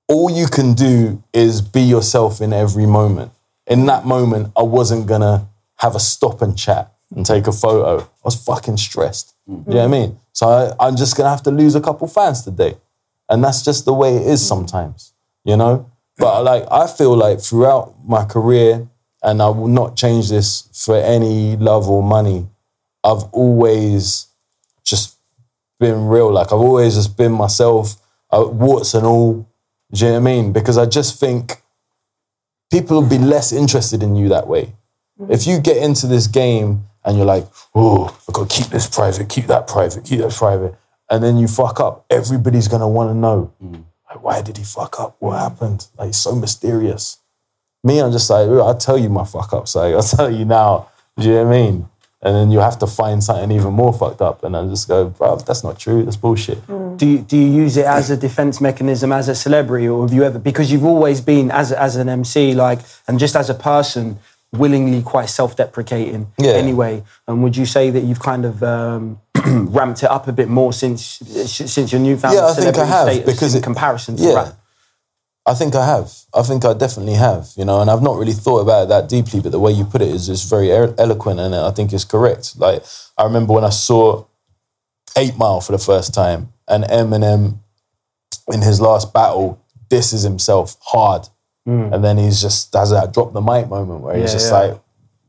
[0.08, 3.30] all you can do is be yourself in every moment.
[3.68, 8.00] In that moment, I wasn't gonna have a stop and chat and take a photo.
[8.00, 9.34] I was fucking stressed.
[9.66, 10.18] You know what I mean?
[10.32, 12.76] So I, I'm just gonna have to lose a couple fans today.
[13.28, 15.12] And that's just the way it is sometimes,
[15.44, 15.90] you know?
[16.18, 18.88] But like, I feel like throughout my career,
[19.22, 22.48] and I will not change this for any love or money,
[23.04, 24.26] I've always
[24.84, 25.16] just
[25.78, 26.32] been real.
[26.32, 27.96] Like, I've always just been myself,
[28.30, 29.48] uh, warts and all.
[29.92, 30.52] Do you know what I mean?
[30.52, 31.62] Because I just think
[32.70, 34.74] people will be less interested in you that way.
[35.28, 38.86] If you get into this game and you're like, oh, I've got to keep this
[38.86, 40.74] private, keep that private, keep that private,
[41.12, 43.84] and then you fuck up, everybody's gonna want to know, mm.
[44.08, 45.16] like, why did he fuck up?
[45.18, 45.86] What happened?
[45.98, 47.18] Like, it's so mysterious.
[47.84, 49.74] Me, I'm just like, I'll tell you my fuck ups.
[49.74, 50.88] Like, I'll tell you now.
[51.18, 51.88] Do you know what I mean?
[52.22, 54.44] And then you have to find something even more fucked up.
[54.44, 56.04] And I just go, bro, that's not true.
[56.04, 56.64] That's bullshit.
[56.68, 56.96] Mm.
[56.96, 60.14] Do you, do you use it as a defense mechanism as a celebrity, or have
[60.14, 63.54] you ever because you've always been as as an MC, like, and just as a
[63.54, 64.18] person,
[64.52, 66.52] willingly quite self-deprecating Yeah.
[66.52, 67.02] anyway.
[67.26, 70.72] And would you say that you've kind of um, ramped it up a bit more
[70.72, 74.34] since since your newfound Yeah, I think I have, because in it- comparison to yeah.
[74.34, 74.54] rap?
[75.44, 76.12] I think I have.
[76.32, 79.08] I think I definitely have, you know, and I've not really thought about it that
[79.08, 81.92] deeply, but the way you put it is just very elo- eloquent and I think
[81.92, 82.56] it's correct.
[82.56, 82.84] Like,
[83.18, 84.24] I remember when I saw
[85.16, 87.58] Eight Mile for the first time and Eminem
[88.52, 91.28] in his last battle disses himself hard.
[91.64, 94.26] And then he's just has that drop the mic moment where he's Mm.
[94.26, 94.58] Yeah, just yeah.
[94.58, 94.80] like,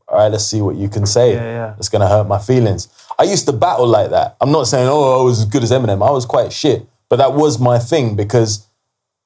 [0.08, 1.34] all right, let's see what you can say.
[1.34, 1.74] Yeah.
[1.78, 2.88] It's gonna hurt my feelings.
[3.18, 4.36] I used to battle like that.
[4.40, 6.06] I'm not saying, oh, I was as good as Eminem.
[6.06, 6.86] I was quite shit.
[7.08, 8.66] But that was my thing because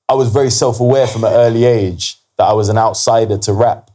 [0.09, 3.53] I was very self aware from an early age that I was an outsider to
[3.53, 3.91] rap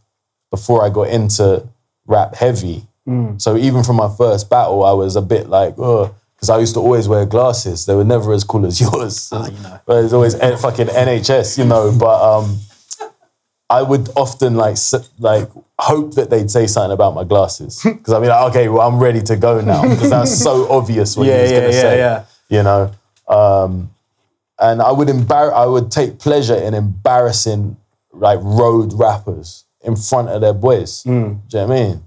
[0.49, 1.67] before I got into
[2.05, 2.87] rap heavy.
[3.37, 6.73] So even from my first battle, I was a bit like, oh, because I used
[6.75, 7.85] to always wear glasses.
[7.85, 9.27] They were never as cool as yours.
[9.85, 11.91] But it's always fucking NHS, you know.
[11.97, 12.59] But um,
[13.77, 14.77] I would often like
[15.19, 15.49] like
[15.79, 18.99] hope that they'd say something about my glasses because I'd be like, okay, well, I'm
[19.07, 21.81] ready to go now because that's so obvious what Yeah, he was yeah, gonna yeah,
[21.81, 21.97] say.
[21.97, 22.23] yeah.
[22.55, 22.81] You know,
[23.27, 23.89] um,
[24.59, 27.77] and I would embar- I would take pleasure in embarrassing
[28.27, 31.01] like road rappers in front of their boys.
[31.03, 31.11] Hmm.
[31.11, 32.03] Do you know what I mean?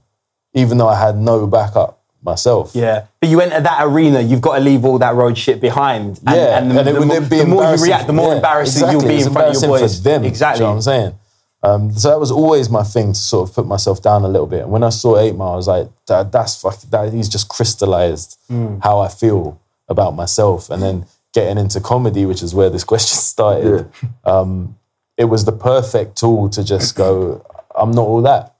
[0.55, 2.73] Even though I had no backup myself.
[2.75, 6.19] Yeah, but you enter that arena, you've got to leave all that road shit behind.
[6.27, 8.13] And, yeah, and, the, and it the would more, be the more you react, the
[8.13, 8.93] more yeah, embarrassing exactly.
[9.05, 9.97] you'll be It's in front of your boys.
[9.99, 10.25] for them.
[10.25, 10.61] Exactly.
[10.61, 11.13] You know what I'm saying?
[11.63, 14.47] Um, so that was always my thing to sort of put myself down a little
[14.47, 14.63] bit.
[14.63, 17.49] And when I saw Eight Mile, I was like, that, that's fucking, that, he's just
[17.49, 18.79] crystallized Hmm.
[18.83, 20.71] how I feel about myself.
[20.71, 23.89] And then getting into comedy, which is where this question started,
[24.25, 24.77] um,
[25.17, 27.45] it was the perfect tool to just go,
[27.75, 28.55] I'm not all that.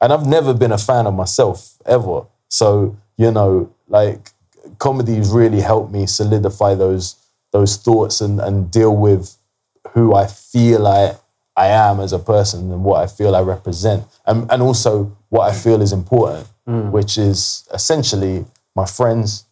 [0.00, 2.22] And I've never been a fan of myself ever.
[2.48, 4.30] So, you know, like
[4.78, 7.16] comedy's really helped me solidify those
[7.52, 9.36] those thoughts and, and deal with
[9.92, 11.16] who I feel I
[11.60, 14.04] I am as a person and what I feel I represent.
[14.26, 16.90] And and also what I feel is important, mm.
[16.90, 19.44] which is essentially my friends,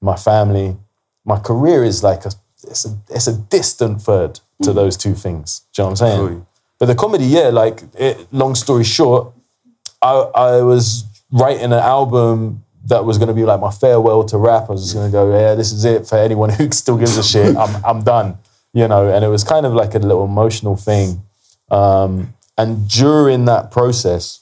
[0.00, 0.76] my family,
[1.24, 2.32] my career is like a
[2.72, 5.62] it's a it's a distant third to those two things.
[5.72, 6.28] Do you know what I'm saying?
[6.28, 6.42] Fully.
[6.78, 9.32] But the comedy, yeah, like it, long story short,
[10.00, 14.38] I, I was writing an album that was going to be like my farewell to
[14.38, 14.68] rap.
[14.68, 17.16] I was just going to go, yeah, this is it for anyone who still gives
[17.18, 17.54] a shit.
[17.56, 18.38] I'm, I'm done,
[18.72, 19.12] you know.
[19.12, 21.22] And it was kind of like a little emotional thing.
[21.70, 24.40] Um, and during that process,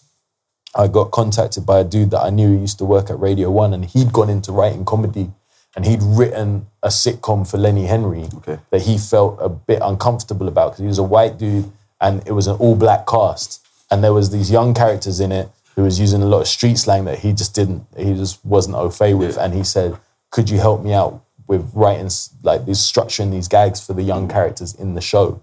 [0.74, 3.50] I got contacted by a dude that I knew who used to work at Radio
[3.50, 5.30] One, and he'd gone into writing comedy,
[5.76, 8.58] and he'd written a sitcom for Lenny Henry Okay.
[8.70, 11.70] that he felt a bit uncomfortable about because he was a white dude,
[12.00, 15.82] and it was an all-black cast, and there was these young characters in it who
[15.84, 18.90] was using a lot of street slang that he just didn't, he just wasn't au
[18.90, 19.96] fait with, and he said,
[20.30, 22.10] "Could you help me out with writing
[22.42, 25.40] like these structuring these gags for the young characters in the show?"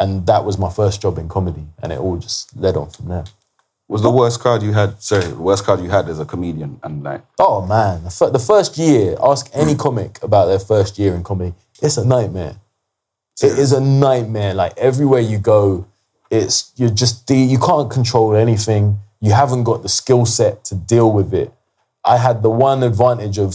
[0.00, 3.08] And that was my first job in comedy, and it all just led on from
[3.08, 3.24] there.
[3.86, 5.00] Was the worst crowd you had?
[5.02, 8.78] Sorry, the worst crowd you had as a comedian, and like Oh man, the, first
[8.78, 9.78] year, ask any hmm.
[9.78, 11.54] comic about their first year in comedy.
[11.82, 12.56] It's a nightmare.
[13.42, 14.54] It is a nightmare.
[14.54, 15.86] Like everywhere you go,
[16.30, 19.00] it's you're just de- you can't control anything.
[19.20, 21.52] You haven't got the skill set to deal with it.
[22.04, 23.54] I had the one advantage of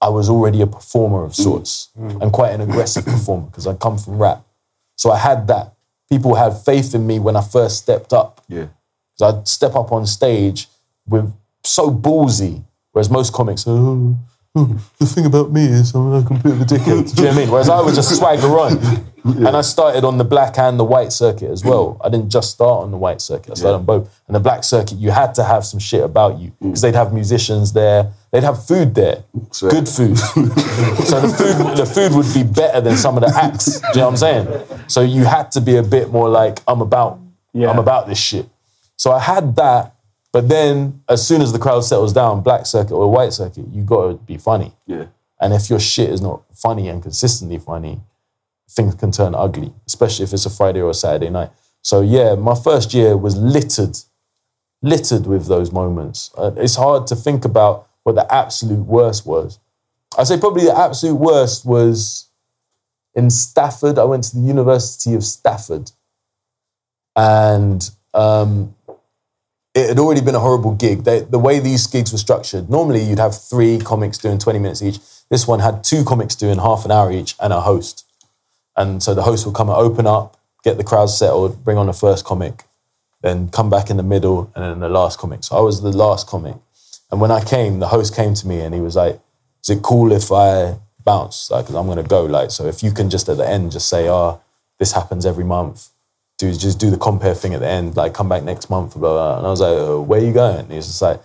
[0.00, 1.42] I was already a performer of hmm.
[1.42, 2.20] sorts hmm.
[2.20, 4.44] and quite an aggressive performer because I come from rap.
[5.00, 5.72] So I had that.
[6.10, 8.42] People had faith in me when I first stepped up.
[8.48, 8.66] yeah,
[9.22, 10.68] I'd step up on stage
[11.06, 11.32] with
[11.64, 14.18] so ballsy, whereas most comics, oh,
[14.54, 17.14] oh, the thing about me is I'm a complete dickhead.
[17.16, 17.50] Do you know what I mean?
[17.50, 19.06] Whereas I would just swagger on.
[19.24, 21.98] And I started on the black and the white circuit as well.
[22.04, 24.22] I didn't just start on the white circuit, I started on both.
[24.26, 26.82] And the black circuit, you had to have some shit about you because mm.
[26.82, 29.70] they'd have musicians there, they'd have food there, Swear.
[29.72, 30.18] good food.
[31.10, 33.80] so the food, the food would be better than some of the acts.
[33.80, 34.66] Do you know what I'm saying?
[34.88, 37.18] So you had to be a bit more like, I'm about,
[37.54, 38.46] I'm about this shit.
[38.96, 39.94] So I had that,
[40.32, 43.82] but then as soon as the crowd settles down, black circuit or white circuit, you
[43.82, 44.74] gotta be funny.
[44.86, 45.06] yeah.
[45.42, 48.00] And if your shit is not funny and consistently funny,
[48.68, 51.50] things can turn ugly, especially if it's a Friday or a Saturday night.
[51.82, 53.96] So yeah, my first year was littered,
[54.82, 56.30] littered with those moments.
[56.36, 59.58] Uh, it's hard to think about what the absolute worst was.
[60.18, 62.28] I say probably the absolute worst was
[63.14, 63.98] in Stafford.
[63.98, 65.92] I went to the University of Stafford,
[67.14, 68.74] and um,
[69.74, 71.04] it had already been a horrible gig.
[71.04, 74.82] They, the way these gigs were structured, normally you'd have three comics doing 20 minutes
[74.82, 74.98] each.
[75.30, 78.04] This one had two comics doing half an hour each and a host.
[78.76, 81.86] And so the host would come and open up, get the crowd settled, bring on
[81.86, 82.64] the first comic,
[83.22, 85.44] then come back in the middle, and then the last comic.
[85.44, 86.56] So I was the last comic.
[87.10, 89.20] And when I came, the host came to me and he was like,
[89.62, 91.50] Is it cool if I bounce?
[91.50, 92.24] Like, I'm gonna go.
[92.24, 94.40] Like, so if you can just at the end just say, Oh,
[94.78, 95.88] this happens every month.
[96.38, 99.00] Do just do the compère thing at the end, like come back next month, blah
[99.00, 99.12] blah.
[99.12, 99.38] blah.
[99.38, 100.60] And I was like, "Uh, Where are you going?
[100.60, 101.20] And he was just like,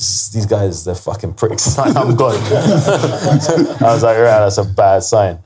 [0.00, 1.76] these guys, they're fucking pricks.
[1.78, 2.34] Like, I'm gone.
[2.52, 5.40] I was like, right, that's a bad sign.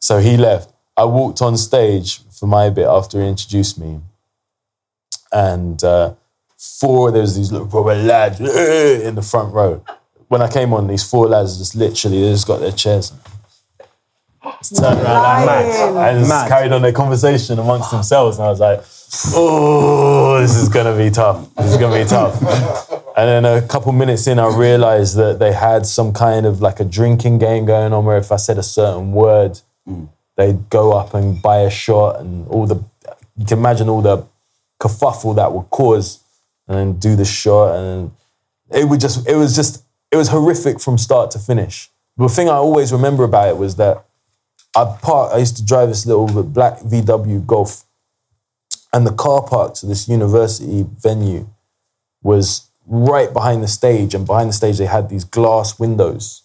[0.00, 0.72] So he left.
[0.96, 4.00] I walked on stage for my bit after he introduced me.
[5.32, 6.14] And uh,
[6.56, 9.82] four, there was these little proper lads in the front row.
[10.28, 13.12] When I came on, these four lads just literally, they just got their chairs.
[14.58, 15.94] Just turned around like Lying.
[15.94, 16.08] mad.
[16.10, 16.48] And just Mad.
[16.48, 18.38] carried on their conversation amongst themselves.
[18.38, 18.80] And I was like,
[19.34, 21.52] oh, this is going to be tough.
[21.56, 22.92] This is going to be tough.
[23.16, 26.80] And then a couple minutes in, I realized that they had some kind of like
[26.80, 29.58] a drinking game going on where if I said a certain word,
[30.36, 32.74] they'd go up and buy a shot and all the,
[33.38, 34.26] you can imagine all the
[34.78, 36.22] kerfuffle that would cause
[36.68, 37.76] and do the shot.
[37.76, 38.12] And
[38.70, 41.90] it would just, it was just, it was horrific from start to finish.
[42.16, 44.04] The thing I always remember about it was that
[44.74, 47.84] I park, I used to drive this little black VW Golf
[48.92, 51.48] and the car park to this university venue
[52.22, 56.44] was right behind the stage, and behind the stage they had these glass windows,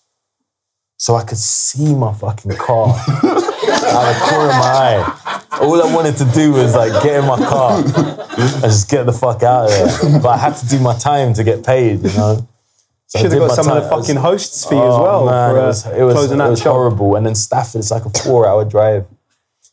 [1.01, 5.39] so I could see my fucking car out of the corner of my eye.
[5.59, 9.11] All I wanted to do was like get in my car and just get the
[9.11, 10.19] fuck out of there.
[10.21, 12.47] But I had to do my time to get paid, you know.
[13.07, 13.91] So Should have got some of the time.
[13.93, 15.25] It was- fucking hosts you Oh, as well.
[15.25, 17.15] Man, for, uh, it was, it was, closing it was horrible.
[17.15, 19.07] And then Stafford, it's like a four-hour drive.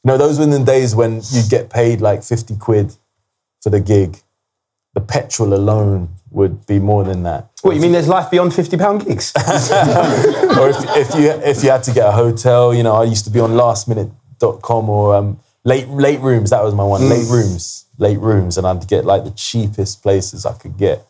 [0.04, 2.96] You know, those were the days when you'd get paid like 50 quid
[3.60, 4.22] for the gig.
[4.94, 7.48] The petrol alone would be more than that.
[7.62, 9.32] What, you mean there's life beyond £50 gigs?
[9.36, 13.24] or if, if you if you had to get a hotel, you know, I used
[13.24, 16.50] to be on lastminute.com or um, late late rooms.
[16.50, 17.08] That was my one.
[17.08, 21.04] Late rooms, late rooms, and I'd get like the cheapest places I could get.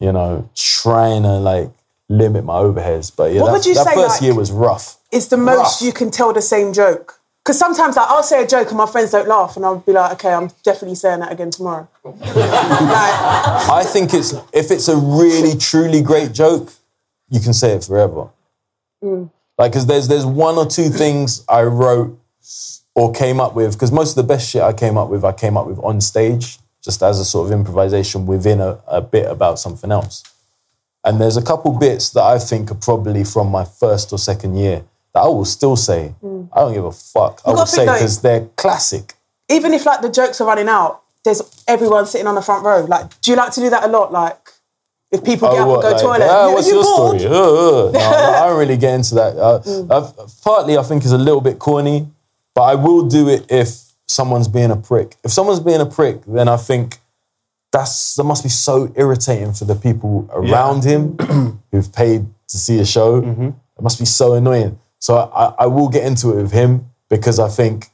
[0.00, 1.70] You know, trying to like
[2.08, 3.14] limit my overheads.
[3.14, 4.96] But yeah, What that, would you that say, first like- year was rough.
[5.12, 5.86] It's the most Rough.
[5.86, 7.20] you can tell the same joke?
[7.44, 9.92] Because sometimes like, I'll say a joke and my friends don't laugh, and I'll be
[9.92, 11.88] like, okay, I'm definitely saying that again tomorrow.
[12.04, 16.72] like, I think it's if it's a really truly great joke,
[17.30, 18.28] you can say it forever.
[19.02, 19.30] Mm.
[19.58, 22.16] Like, because there's there's one or two things I wrote
[22.94, 23.72] or came up with.
[23.72, 26.00] Because most of the best shit I came up with, I came up with on
[26.00, 30.22] stage, just as a sort of improvisation within a, a bit about something else.
[31.04, 34.56] And there's a couple bits that I think are probably from my first or second
[34.56, 34.84] year
[35.14, 36.14] that I will still say.
[36.52, 37.40] I don't give a fuck.
[37.46, 39.14] I will say because they're classic.
[39.50, 42.84] even if like the jokes are running out, there's everyone sitting on the front row.
[42.84, 44.10] Like, do you like to do that a lot?
[44.12, 44.38] Like,
[45.10, 46.82] if people get Oh, up what, and go like, toilet, ah, "Yeah, what's you your
[46.84, 47.34] bored?" story?
[47.34, 47.90] Uh, uh.
[47.92, 49.36] No, I don't really get into that.
[49.36, 49.60] Uh,
[49.90, 52.08] I've, partly, I think, is a little bit corny,
[52.54, 53.68] but I will do it if
[54.06, 55.16] someone's being a prick.
[55.22, 56.98] If someone's being a prick, then I think
[57.70, 61.16] that's that must be so irritating for the people around him
[61.70, 63.18] who've paid to see a show.
[63.78, 64.78] It must be so annoying.
[65.02, 67.88] So I, I will get into it with him because I think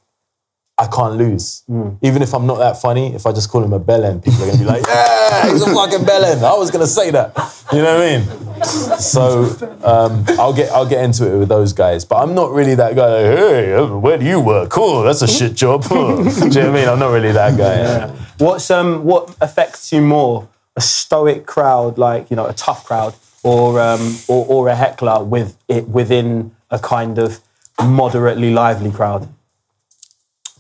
[0.77, 1.63] I can't lose.
[2.03, 4.47] Even if I'm not that funny, if I just call him a bellend, people are
[4.49, 6.43] gonna be like, yeah, he's a fucking bellend.
[6.43, 7.35] I was gonna say that.
[7.73, 8.99] You know what I mean?
[8.99, 9.45] So
[9.85, 12.05] um, I'll get I'll get into it with those guys.
[12.05, 14.69] But I'm not really that guy like, hey, where do you work?
[14.69, 15.85] Cool, that's a shit job.
[15.89, 16.89] do you know what I mean?
[16.91, 18.09] I'm not really that guy.
[18.37, 20.47] What's um what affects you more?
[20.77, 25.24] A stoic crowd, like you know, a tough crowd, or um or, or a heckler
[25.24, 27.40] with it within a kind of
[27.82, 29.28] moderately lively crowd?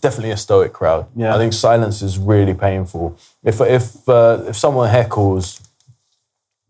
[0.00, 1.06] Definitely a stoic crowd.
[1.16, 1.34] Yeah.
[1.34, 3.18] I think silence is really painful.
[3.42, 5.60] If if uh, if someone heckles,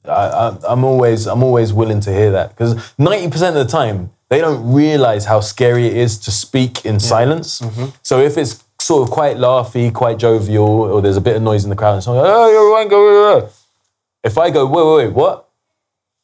[0.05, 3.71] I, I, I'm always I'm always willing to hear that because ninety percent of the
[3.71, 7.63] time they don't realize how scary it is to speak in silence.
[8.03, 11.65] So if it's sort of quite laughy, quite jovial, or there's a bit of noise
[11.65, 13.49] in the crowd, and someone goes, "Oh, you're right, go." go, go."
[14.23, 15.49] If I go, "Wait, wait, wait, what?"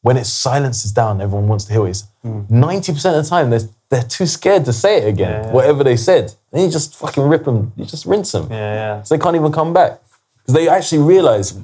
[0.01, 2.03] When it's silence is down, everyone wants to hear it.
[2.49, 5.51] Ninety percent of the time, they're they're too scared to say it again.
[5.51, 7.71] Whatever they said, then you just fucking rip them.
[7.75, 8.47] You just rinse them.
[8.49, 9.03] Yeah, yeah.
[9.03, 10.01] So they can't even come back.
[10.41, 11.59] Because they actually realize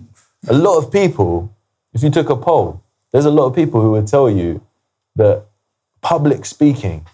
[0.48, 1.56] a lot of people,
[1.94, 4.62] if you took a poll, there's a lot of people who would tell you
[5.16, 5.46] that
[6.02, 7.06] public speaking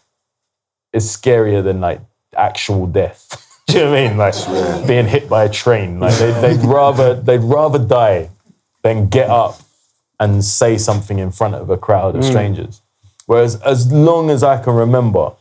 [0.94, 2.02] is scarier than like
[2.36, 3.44] actual death.
[3.68, 4.18] Do you know what I mean?
[4.18, 6.00] Like being hit by a train.
[6.00, 8.30] Like they, they'd rather they'd rather die
[8.82, 9.60] than get up
[10.20, 12.28] and say something in front of a crowd of mm.
[12.28, 12.82] strangers.
[13.28, 15.34] Whereas as long as I can remember,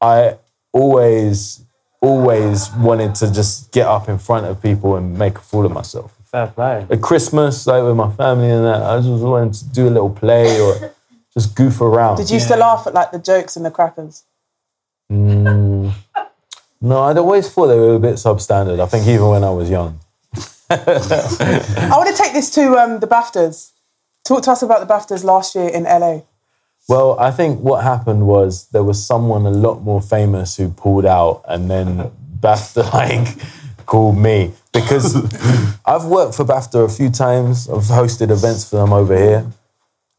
[0.00, 0.38] I
[0.72, 1.60] always,
[2.00, 5.72] always wanted to just get up in front of people and make a fool of
[5.72, 6.16] myself.
[6.24, 6.86] Fair play.
[6.88, 10.10] At Christmas, like with my family and that, I just wanted to do a little
[10.10, 10.94] play or
[11.32, 12.16] just goof around.
[12.16, 14.22] Did you used to laugh at like the jokes and the crackers?
[15.10, 15.92] Mm,
[16.80, 18.78] no, I'd always thought they were a bit substandard.
[18.80, 19.98] I think even when I was young.
[20.70, 23.72] I want to take this to um, the BAFTAs.
[24.24, 26.22] Talk to us about the BAFTAs last year in LA.
[26.86, 31.06] Well, I think what happened was there was someone a lot more famous who pulled
[31.06, 33.36] out, and then BAFTA like
[33.86, 35.14] called me because
[35.86, 37.68] I've worked for BAFTA a few times.
[37.68, 39.46] I've hosted events for them over here,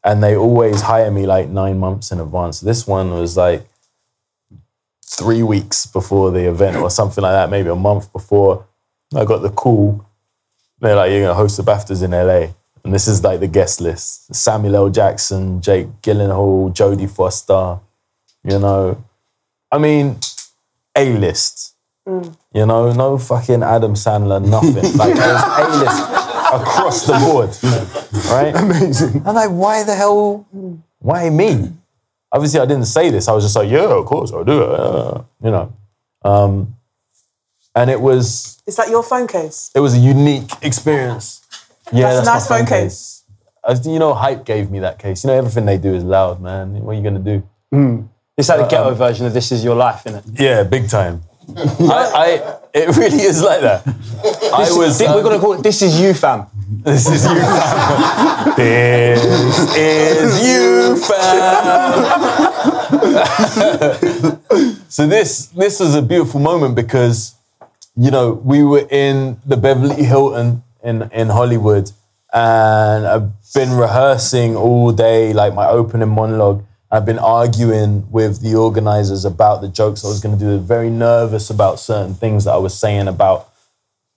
[0.03, 2.61] and they always hire me like nine months in advance.
[2.61, 3.67] This one was like
[5.05, 8.65] three weeks before the event or something like that, maybe a month before.
[9.15, 10.03] I got the call.
[10.79, 12.53] They're like, "You're gonna host the BAFTAs in LA."
[12.85, 14.89] And this is like the guest list Samuel L.
[14.89, 17.79] Jackson, Jake Gyllenhaal, Jodie Foster,
[18.43, 19.03] you know.
[19.71, 20.17] I mean,
[20.95, 21.73] A list.
[22.07, 24.75] You know, no fucking Adam Sandler, nothing.
[24.97, 26.03] like, it was A list
[26.53, 27.49] across the board.
[28.31, 28.55] Right?
[28.55, 29.23] Amazing.
[29.25, 30.45] I'm like, why the hell?
[30.99, 31.71] Why me?
[32.31, 33.27] Obviously, I didn't say this.
[33.27, 34.69] I was just like, yeah, of course, I'll do it.
[34.79, 35.73] uh, you know.
[36.23, 36.75] Um,
[37.73, 39.71] and it was Is that your phone case?
[39.73, 41.44] it was a unique experience.
[41.91, 43.23] Yeah, That's a nice phone case.
[43.67, 45.23] As you know, hype gave me that case.
[45.23, 46.73] You know, everything they do is loud, man.
[46.83, 47.43] What are you gonna do?
[48.37, 50.39] It's like the Uh, ghetto um, version of This Is Your Life, isn't it?
[50.39, 51.21] Yeah, big time.
[51.57, 53.85] I, I, it really is like that.
[54.53, 54.99] I was.
[54.99, 56.47] We're um, going to call it This Is You, fam.
[56.83, 58.55] This is you, fam.
[58.57, 59.23] this
[59.77, 61.41] is you, fam.
[64.89, 67.35] so this this was a beautiful moment because,
[67.95, 71.91] you know, we were in the Beverly Hilton in in Hollywood,
[72.31, 76.63] and I've been rehearsing all day, like my opening monologue.
[76.91, 80.59] I've been arguing with the organizers about the jokes I was going to do.
[80.59, 83.49] Very nervous about certain things that I was saying about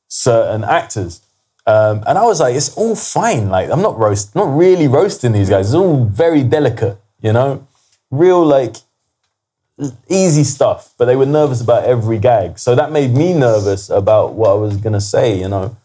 [0.09, 1.21] certain actors.
[1.67, 3.49] Um, and I was like, it's all fine.
[3.51, 5.67] Like, I'm not roast, not really roasting these guys.
[5.67, 7.67] It's all very delicate, you know?
[8.11, 8.77] Real, like,
[10.09, 10.95] easy stuff.
[10.97, 12.59] But they were nervous about every gag.
[12.59, 15.77] So that made me nervous about what I was going to say, you know?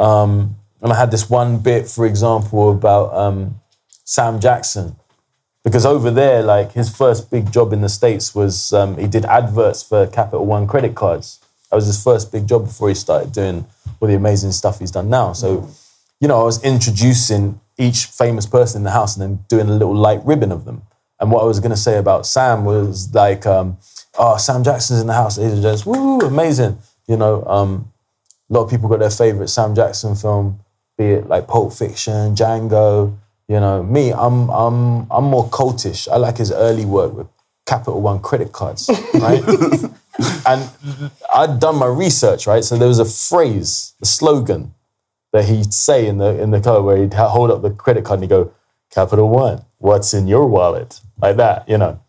[0.00, 3.60] Um, and I had this one bit, for example, about um,
[4.04, 4.96] Sam Jackson.
[5.62, 9.26] Because over there, like, his first big job in the States was um, he did
[9.26, 11.38] adverts for Capital One credit cards.
[11.68, 13.66] That was his first big job before he started doing
[14.00, 15.34] all the amazing stuff he's done now.
[15.34, 15.68] So,
[16.18, 19.72] you know, I was introducing each famous person in the house and then doing a
[19.72, 20.82] little light ribbon of them.
[21.20, 23.76] And what I was going to say about Sam was like, um,
[24.18, 26.78] oh, Sam Jackson's in the house, and gents, woo, amazing.
[27.06, 27.92] You know, um,
[28.50, 30.60] a lot of people got their favorite Sam Jackson film,
[30.98, 33.16] be it like Pulp Fiction, Django.
[33.48, 36.08] You know, me, I'm I'm I'm more cultish.
[36.08, 37.26] I like his early work with
[37.66, 39.42] Capital One credit cards, right?
[40.46, 40.70] and
[41.34, 42.64] I'd done my research, right?
[42.64, 44.74] So there was a phrase, a slogan
[45.32, 48.18] that he'd say in the in the car where he'd hold up the credit card
[48.18, 48.52] and he'd go,
[48.90, 51.00] Capital One, what's in your wallet?
[51.20, 52.00] Like that, you know.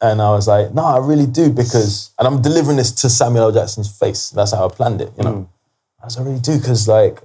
[0.00, 3.44] And I was like, no, I really do because, and I'm delivering this to Samuel
[3.44, 3.52] L.
[3.52, 4.30] Jackson's face.
[4.30, 5.32] That's how I planned it, you know.
[5.32, 5.48] Mm.
[6.00, 7.20] I was, I really do because, like,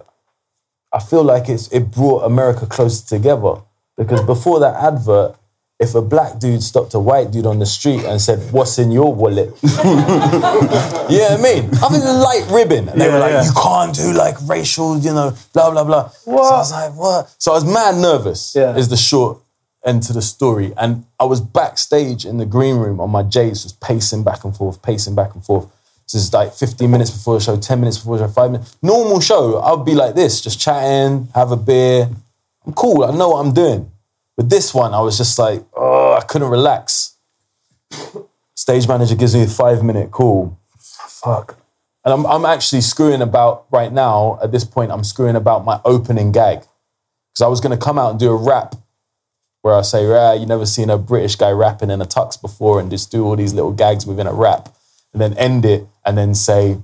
[0.92, 3.56] I feel like it's it brought America closer together.
[3.96, 5.36] Because before that advert,
[5.80, 8.92] if a black dude stopped a white dude on the street and said, "What's in
[8.92, 13.52] your wallet?" yeah, I mean, I think a light ribbon, and they were like, "You
[13.54, 17.52] can't do like racial, you know, blah blah blah." So I was like, "What?" So
[17.52, 18.56] I was mad nervous.
[18.56, 18.76] Yeah.
[18.76, 19.43] Is the short
[19.86, 23.64] end to the story, and I was backstage in the green room on my J's,
[23.64, 25.68] just pacing back and forth, pacing back and forth.
[26.06, 28.78] This is like 15 minutes before the show, 10 minutes before the show, five minutes.
[28.82, 32.10] Normal show, I'll be like this, just chatting, have a beer.
[32.66, 33.04] I'm cool.
[33.04, 33.92] I know what I'm doing.
[34.36, 37.18] But this one, I was just like, oh, I couldn't relax.
[38.56, 40.58] Stage manager gives me a five minute call.
[40.78, 41.58] Fuck.
[42.06, 44.40] And I'm, I'm actually screwing about right now.
[44.42, 46.60] At this point, I'm screwing about my opening gag.
[46.60, 48.76] Because I was going to come out and do a rap
[49.64, 52.82] where I say, ah, you never seen a British guy rapping in a tux before
[52.82, 54.70] and just do all these little gags within a rap.
[55.14, 56.80] And then end it and then say,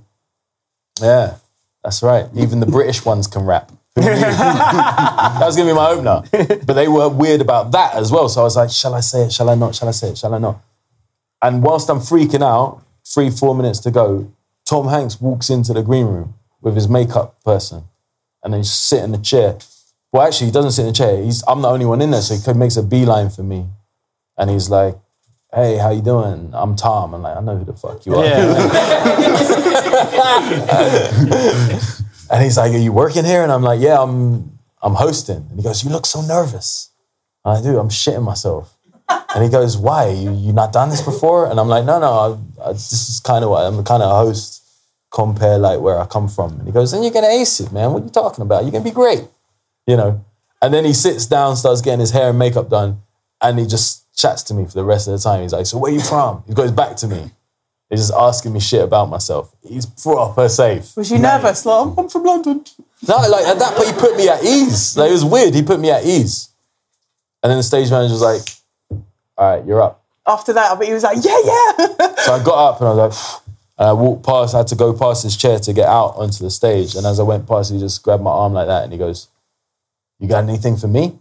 [1.02, 1.36] yeah,
[1.84, 2.28] that's right.
[2.36, 3.72] Even the British ones can rap.
[3.96, 6.24] That was gonna be my opener.
[6.66, 8.30] But they were weird about that as well.
[8.30, 9.34] So I was like, shall I say it?
[9.34, 9.76] Shall I not?
[9.76, 10.18] Shall I say it?
[10.18, 10.62] Shall I not?
[11.42, 14.32] And whilst I'm freaking out, three, four minutes to go,
[14.66, 17.84] Tom Hanks walks into the green room with his makeup person
[18.44, 19.58] and then sit in the chair.
[20.12, 21.22] Well, actually, he doesn't sit in the chair.
[21.24, 23.68] He's, I'm the only one in there, so he makes a beeline for me.
[24.38, 24.96] And he's like,
[25.54, 26.52] hey, how you doing?
[26.54, 27.14] I'm Tom.
[27.14, 28.26] And I'm like, I know who the fuck you are.
[28.26, 28.56] Yeah.
[32.30, 34.60] And he's like, "Are you working here?" And I'm like, "Yeah, I'm.
[34.82, 36.92] I'm hosting." And he goes, "You look so nervous."
[37.44, 37.80] And I do.
[37.80, 38.78] I'm shitting myself.
[39.34, 40.10] And he goes, "Why?
[40.10, 42.40] You you not done this before?" And I'm like, "No, no.
[42.64, 44.58] I, this is kind of what I'm kind of a host.
[45.12, 47.92] Compère like where I come from, and he goes, "Then you're gonna ace it, man.
[47.92, 48.64] What are you talking about?
[48.64, 49.24] You're gonna be great."
[49.90, 50.26] You know.
[50.62, 53.02] And then he sits down, starts getting his hair and makeup done,
[53.42, 55.42] and he just chats to me for the rest of the time.
[55.42, 57.32] He's like, "So where you from?" He goes back to me.
[57.90, 59.56] He's just asking me shit about myself.
[59.68, 60.96] He's proper safe.
[60.96, 61.66] Was you nervous?
[61.66, 62.64] Like, I'm, I'm from London.
[63.08, 64.96] No, like at that point, he put me at ease.
[64.96, 65.56] Like it was weird.
[65.56, 66.50] He put me at ease.
[67.42, 68.42] And then the stage manager was like,
[69.38, 72.16] "All right, you're up." After that, but he was like, yeah, yeah.
[72.26, 73.42] So I got up and I was like,
[73.80, 74.54] and I walked past.
[74.54, 76.94] I had to go past his chair to get out onto the stage.
[76.94, 79.30] And as I went past, he just grabbed my arm like that and he goes,
[80.20, 81.18] "You got anything for me?"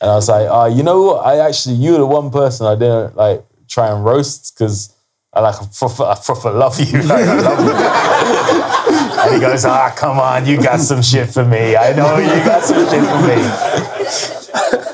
[0.00, 1.26] And I was like, uh, "You know what?
[1.26, 4.90] I actually, you're the one person I didn't like try and roast because."
[5.36, 7.02] I like I proper love you.
[7.02, 9.20] Like, I love you.
[9.20, 11.74] and he goes, ah, come on, you got some shit for me.
[11.76, 13.34] I know you got some shit for me.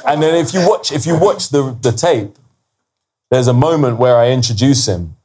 [0.06, 2.36] and then if you watch, if you watch the the tape,
[3.30, 5.16] there's a moment where I introduce him,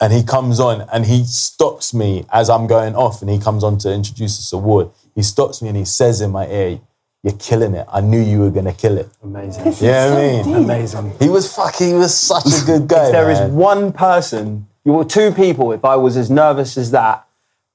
[0.00, 3.64] and he comes on and he stops me as I'm going off, and he comes
[3.64, 4.90] on to introduce this award.
[5.14, 6.80] He stops me and he says in my ear,
[7.28, 7.86] "You're killing it.
[7.92, 9.74] I knew you were gonna kill it." Amazing.
[9.80, 11.12] Yeah, I mean, Amazing.
[11.20, 11.88] he was fucking.
[11.88, 13.06] He was such a good guy.
[13.06, 13.54] If there is man.
[13.54, 17.24] one person, you were two people, if I was as nervous as that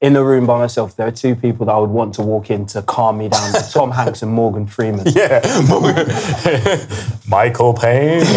[0.02, 2.50] in the room by myself, there are two people that I would want to walk
[2.50, 5.06] in to calm me down Tom Hanks and Morgan Freeman.
[5.08, 5.40] Yeah,
[7.32, 8.22] Mikill Pane.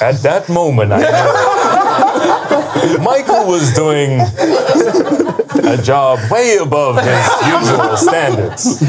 [0.00, 1.06] At that moment, I knew
[3.40, 4.20] Michael was doing
[5.66, 8.82] a job way above his usual standards.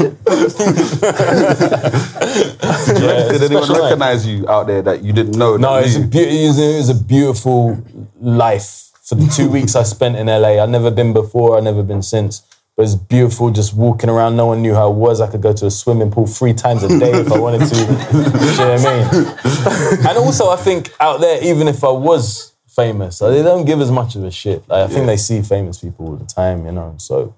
[1.92, 3.82] Yeah, Did it's a anyone special night.
[3.84, 5.56] recognize you out there that you didn't know?
[5.56, 6.06] No, it's a, knew?
[6.08, 7.82] beau- it, was a, it was a beautiful
[8.20, 10.62] life for the two weeks I spent in LA.
[10.62, 12.42] I'd never been before, I've never been since.
[12.76, 14.36] But it's beautiful just walking around.
[14.36, 15.20] No one knew how it was.
[15.20, 17.76] I could go to a swimming pool three times a day if I wanted to.
[17.76, 17.86] You
[18.56, 20.08] know what I mean?
[20.08, 23.80] And also, I think out there, even if I was famous, uh, they don't give
[23.80, 24.66] as much of a shit.
[24.68, 26.94] Like, I think they see famous people all the time, you know.
[26.98, 27.34] So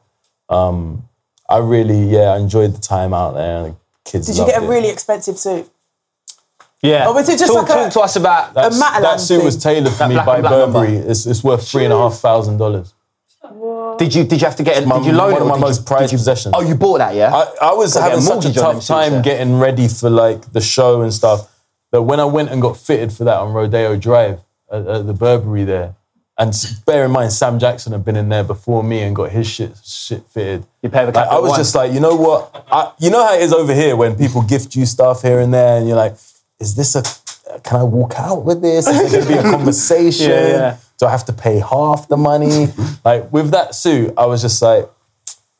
[0.48, 1.08] um,
[1.48, 3.62] I really, yeah, I enjoyed the time out there.
[3.64, 4.68] The kids Did you get a it.
[4.68, 5.68] really expensive suit?
[6.82, 7.08] Yeah.
[7.08, 9.42] Or was it just talk, like a- talk to us about That's- Matalan that suit
[9.42, 10.96] was tailored for That me by Burberry.
[10.96, 12.92] It's, it's worth three and a half thousand dollars.
[13.96, 14.86] Did you did you have to get it?
[14.88, 15.44] My- did you loan one it?
[15.44, 16.54] of my most you, prized you- possessions.
[16.56, 17.32] Oh, you bought that, yeah?
[17.32, 19.22] I, I was having a such a mortgage on them tough suits, time yeah.
[19.22, 21.48] getting ready for like the show and stuff
[21.92, 24.40] that when I went and got fitted for that on Rodeo Drive
[24.74, 25.94] at, at the Burberry there,
[26.38, 26.52] and
[26.86, 29.72] bear in mind Sam Jackson had been in there before me and got his shit
[29.84, 30.66] shit fitted.
[30.82, 31.60] You pay the Like, I was once.
[31.60, 32.66] just like, you know what?
[32.70, 35.52] I, you know how it is over here when people gift you stuff here and
[35.54, 36.14] there, and you're like,
[36.60, 37.02] is this a?
[37.62, 38.86] Can I walk out with this?
[38.88, 40.30] Is there going to be a conversation?
[40.30, 40.76] Yeah, yeah.
[40.98, 42.66] Do I have to pay half the money?
[43.04, 44.88] like with that suit, I was just like,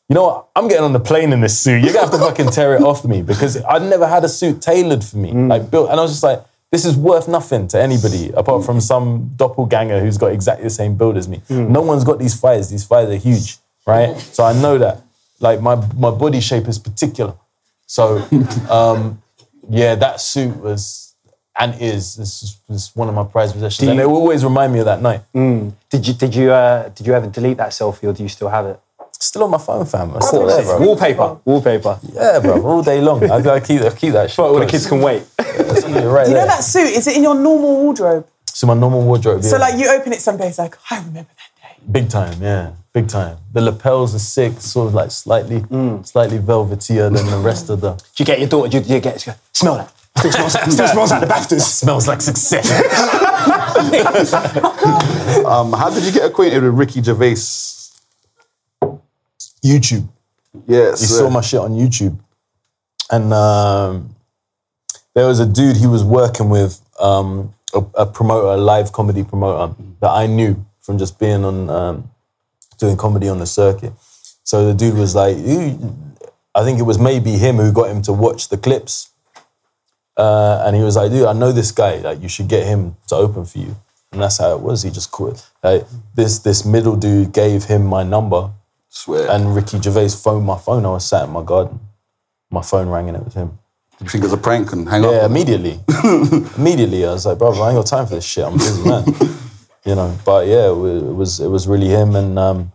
[0.08, 0.48] you know what?
[0.56, 1.82] I'm getting on the plane in this suit.
[1.84, 4.60] You're gonna have to fucking tear it off me because I'd never had a suit
[4.62, 5.48] tailored for me, Mm.
[5.48, 5.90] like built.
[5.90, 6.42] And I was just like,
[6.74, 10.96] this is worth nothing to anybody apart from some doppelganger who's got exactly the same
[10.96, 11.38] build as me.
[11.48, 11.68] Mm.
[11.68, 12.68] No one's got these fires.
[12.68, 14.18] These fires are huge, right?
[14.18, 15.02] So I know that.
[15.38, 17.34] Like my my body shape is particular.
[17.86, 18.26] So
[18.70, 19.22] um,
[19.70, 21.14] yeah, that suit was
[21.56, 24.72] and is this is, is one of my prized possessions, You, and it always remind
[24.72, 25.22] me of that night.
[25.32, 28.48] Did you did you uh, did you ever delete that selfie or do you still
[28.48, 28.80] have it?
[29.20, 30.10] Still on my phone, fam.
[30.16, 30.80] It's still there, bro.
[30.80, 31.98] Wallpaper, wallpaper.
[32.12, 33.22] Yeah, bro, all day long.
[33.30, 34.38] I, I keep, I keep that shit.
[34.40, 35.22] All the kids can wait.
[35.96, 36.42] It's right you there.
[36.42, 36.88] know that suit?
[36.88, 38.26] Is it in your normal wardrobe?
[38.46, 39.42] So my normal wardrobe.
[39.42, 39.62] So yeah.
[39.62, 41.82] like you open it some days, like I remember that day.
[41.90, 43.38] big time, yeah, big time.
[43.52, 46.06] The lapels are sick, sort of like slightly, Mm.
[46.06, 47.94] slightly velvetier than the rest of the.
[47.94, 48.68] Do you get your daughter?
[48.70, 49.20] Do you, do you get
[49.52, 49.92] smell that?
[50.16, 51.60] Still smells, still smells like the Baftas.
[51.62, 52.70] Smells like success.
[55.44, 57.34] Um, how did you get acquainted with Ricky Gervais?
[59.64, 60.08] YouTube.
[60.66, 62.18] Yes, You saw my shit on YouTube,
[63.10, 64.13] and um,
[65.14, 69.24] there was a dude he was working with, um, a, a promoter, a live comedy
[69.24, 72.10] promoter that I knew from just being on um,
[72.78, 73.92] doing comedy on the circuit.
[74.44, 75.36] So the dude was like,
[76.54, 79.10] I think it was maybe him who got him to watch the clips,
[80.16, 81.96] uh, and he was like, "Dude, I know this guy.
[81.96, 83.74] Like, you should get him to open for you."
[84.12, 84.82] And that's how it was.
[84.82, 85.44] He just quit.
[85.62, 85.84] Like
[86.14, 88.50] this, this middle dude gave him my number,
[88.88, 89.28] Swear.
[89.28, 90.86] and Ricky Gervais phoned my phone.
[90.86, 91.80] I was sat in my garden.
[92.50, 93.58] My phone rang and it was him.
[93.98, 95.30] Did you think it was a prank and hang Yeah, up?
[95.30, 95.80] immediately.
[96.56, 98.44] immediately, I was like, brother, I ain't got time for this shit.
[98.44, 99.04] I'm a busy man.
[99.84, 102.72] you know, but yeah, it was it was really him, and um,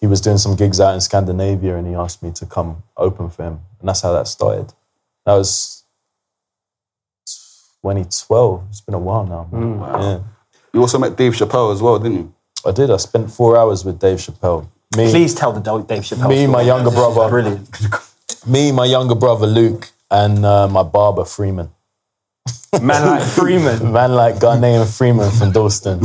[0.00, 3.28] he was doing some gigs out in Scandinavia, and he asked me to come open
[3.30, 4.72] for him, and that's how that started.
[5.26, 5.84] That was
[7.82, 8.64] 2012.
[8.70, 9.48] It's been a while now.
[9.52, 10.02] man.
[10.02, 10.18] Yeah,
[10.72, 12.34] You also met Dave Chappelle as well, didn't you?
[12.64, 12.90] I did.
[12.90, 14.68] I spent four hours with Dave Chappelle.
[14.96, 16.28] Me, Please tell the Dave Dave Chappelle.
[16.28, 17.68] me, my younger brother, Brilliant.
[18.46, 21.70] me, my younger brother Luke, and uh, my barber Freeman.
[22.80, 23.92] Man like Freeman.
[23.92, 26.00] Man like Ghanaian Freeman from Dalston.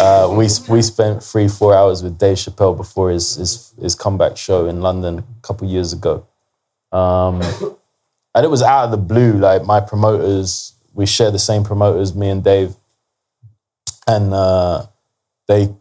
[0.00, 4.36] Uh, we we spent three four hours with Dave Chappelle before his his, his comeback
[4.36, 6.26] show in London a couple years ago,
[6.90, 7.42] um,
[8.34, 9.34] and it was out of the blue.
[9.34, 12.74] Like my promoters, we share the same promoters, me and Dave,
[14.06, 14.86] and uh,
[15.46, 15.74] they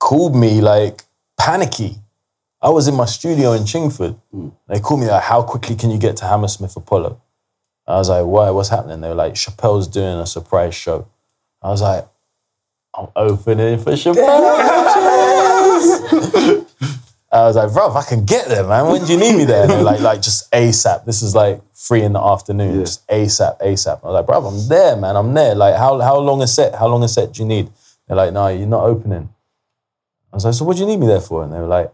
[0.00, 1.04] called me like
[1.38, 1.96] panicky.
[2.60, 4.16] I was in my studio in Chingford.
[4.32, 4.48] Hmm.
[4.66, 7.20] They called me like, "How quickly can you get to Hammersmith Apollo?"
[7.86, 8.50] I was like, "Why?
[8.50, 11.06] What's happening?" They were like, "Chappelle's doing a surprise show."
[11.62, 12.06] I was like,
[12.94, 14.18] "I'm opening for Chappelle."
[17.30, 18.86] I was like, "Bro, I can get there, man.
[18.86, 22.12] When do you need me there?" Like, "Like just ASAP." This is like three in
[22.12, 22.80] the afternoon.
[22.80, 24.00] Just ASAP, ASAP.
[24.02, 25.14] I was like, "Bro, I'm there, man.
[25.14, 25.54] I'm there.
[25.54, 26.74] Like, how how long a set?
[26.74, 27.70] How long a set do you need?"
[28.08, 29.28] They're like, "No, you're not opening."
[30.32, 31.92] I was like, "So what do you need me there for?" And they were like.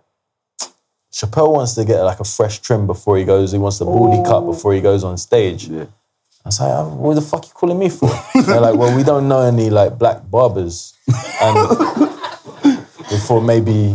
[1.15, 3.53] Chappelle wants to get like a fresh trim before he goes.
[3.53, 5.70] He wants the baldy cut before he goes on stage.
[5.70, 5.86] I
[6.45, 8.11] was like, "Oh, what the fuck you calling me for?
[8.35, 10.93] They're like, well, we don't know any like black barbers,
[11.41, 11.69] and
[13.09, 13.95] before maybe,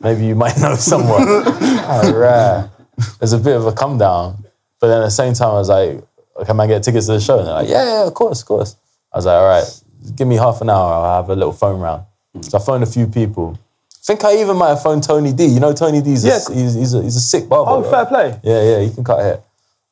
[0.00, 1.24] maybe you might know someone.
[1.26, 2.70] Ah, all right.
[3.18, 4.44] There's a bit of a come down,
[4.78, 6.00] but then at the same time, I was like,
[6.36, 7.38] oh, can I get tickets to the show?
[7.38, 8.76] And they're like, yeah, yeah, of course, of course.
[9.12, 9.82] I was like, all right,
[10.14, 10.92] give me half an hour.
[10.92, 12.04] I'll have a little phone round.
[12.36, 12.44] Mm.
[12.44, 13.58] So I phoned a few people.
[14.00, 15.44] I think I even might have phoned Tony D.
[15.44, 16.38] You know Tony D's Yeah.
[16.48, 17.70] a, he's, he's, a, he's a sick barber.
[17.70, 17.90] Oh, bro.
[17.90, 18.40] fair play.
[18.42, 19.40] Yeah, yeah, you can cut hair.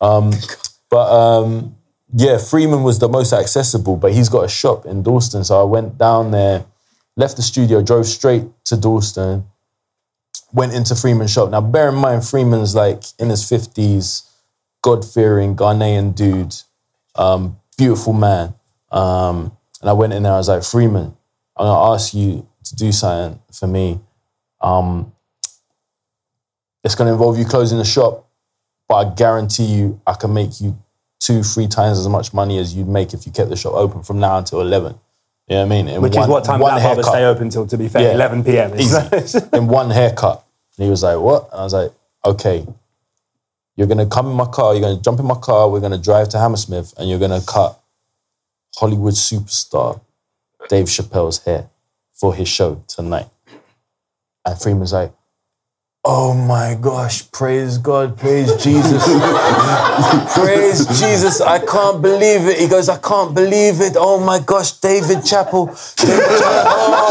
[0.01, 0.33] Um,
[0.91, 1.77] but um,
[2.15, 5.45] yeah, Freeman was the most accessible, but he's got a shop in Dalston.
[5.45, 6.65] So I went down there,
[7.17, 9.45] left the studio, drove straight to Dalston,
[10.53, 11.51] went into Freeman's shop.
[11.51, 14.23] Now, bear in mind, Freeman's like in his 50s,
[14.83, 16.55] God fearing Ghanaian dude,
[17.15, 18.55] um, beautiful man.
[18.91, 19.53] Um,
[19.83, 21.15] and I went in there, I was like, Freeman,
[21.57, 24.01] I'm gonna ask you to do something for me.
[24.61, 25.13] Um,
[26.85, 28.27] it's gonna involve you closing the shop,
[28.89, 30.77] but I guarantee you I can make you
[31.21, 34.03] two, three times as much money as you'd make if you kept the shop open
[34.03, 34.95] from now until 11.
[35.49, 35.89] You know what I mean?
[35.89, 38.15] In Which is what time that barber stay open till, to be fair, Yeah.
[38.15, 38.73] 11 p.m.
[39.55, 40.45] In one haircut.
[40.77, 41.49] And he was like, what?
[41.51, 41.93] And I was like,
[42.25, 42.67] okay,
[43.77, 46.29] you're gonna come in my car, you're gonna jump in my car, we're gonna drive
[46.31, 47.81] to Hammersmith, and you're gonna cut
[48.77, 50.01] Hollywood superstar
[50.69, 51.69] Dave Chappelle's hair
[52.19, 53.29] for his show tonight.
[54.45, 55.13] And Freeman's like,
[56.05, 59.05] oh my gosh, praise God, praise Jesus.
[60.35, 62.59] praise Jesus, I can't believe it.
[62.59, 63.95] He goes, I can't believe it.
[63.97, 65.69] Oh my gosh, David Chappelle.
[65.97, 66.25] David.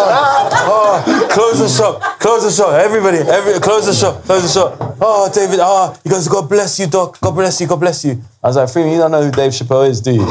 [0.70, 2.74] Oh, oh, close the shop, close the shop.
[2.74, 4.98] Everybody, every, close the shop, close the shop.
[5.00, 7.20] Oh, David, ah, he goes, God bless you, Doc.
[7.20, 8.22] God bless you, God bless you.
[8.44, 10.28] I was like, Freeman, you don't know who Dave Chappelle is, do you?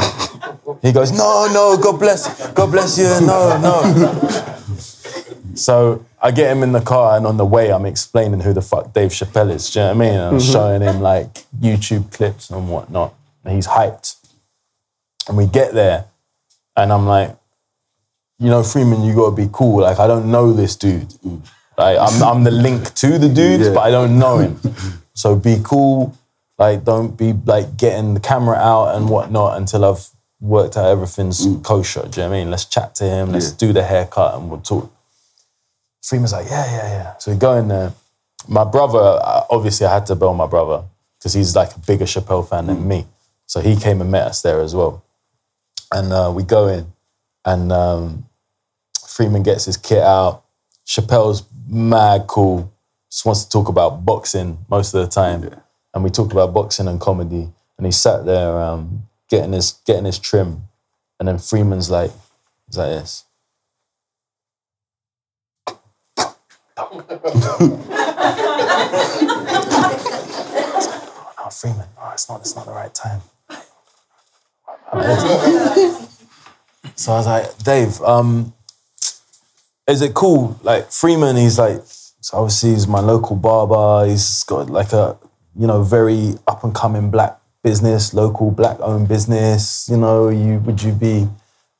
[0.81, 4.57] He goes, no, no, God bless, God bless you, no, no.
[5.57, 8.61] So I get him in the car, and on the way, I'm explaining who the
[8.61, 9.69] fuck Dave Chappelle is.
[9.71, 10.13] Do you know what I mean?
[10.13, 10.51] And I'm Mhm.
[10.51, 13.13] showing him like YouTube clips and whatnot.
[13.43, 14.15] And he's hyped.
[15.27, 16.05] And we get there,
[16.75, 17.35] and I'm like,
[18.39, 19.81] you know, Freeman, you gotta be cool.
[19.81, 21.13] Like, I don't know this dude.
[21.77, 24.59] Like, I'm, I'm the link to the dude, but I don't know him.
[25.13, 26.13] So be cool.
[26.57, 30.07] Like, don't be like getting the camera out and whatnot until I've
[30.39, 32.03] worked out everything's kosher.
[32.07, 32.51] Do you know what I mean?
[32.51, 33.31] Let's chat to him.
[33.31, 34.91] Let's do the haircut and we'll talk.
[36.01, 37.17] Freeman's like, yeah, yeah, yeah.
[37.17, 37.93] So we go in there.
[38.47, 40.83] My brother, uh, obviously, I had to bail my brother
[41.17, 43.05] because he's like a bigger Chappelle fan than me.
[43.45, 45.03] So he came and met us there as well.
[45.91, 46.93] And uh, we go in,
[47.45, 48.25] and um,
[49.07, 50.43] Freeman gets his kit out.
[50.85, 52.71] Chappelle's mad cool.
[53.09, 55.49] Just wants to talk about boxing most of the time.
[55.93, 57.49] And we talked about boxing and comedy.
[57.77, 60.63] And he sat there um, getting his getting his trim.
[61.19, 62.11] And then Freeman's like,
[62.67, 63.23] he's like this.
[66.77, 67.03] Oh,
[71.51, 73.21] Freeman, oh, it's not, it's not the right time.
[76.95, 78.53] so I was like, Dave, um,
[79.87, 80.59] is it cool?
[80.63, 81.81] Like Freeman, he's like,
[82.21, 84.07] so obviously he's my local barber.
[84.07, 85.17] He's got like a,
[85.57, 89.87] you know, very up and coming black business, local black owned business.
[89.89, 91.27] You know, you would you be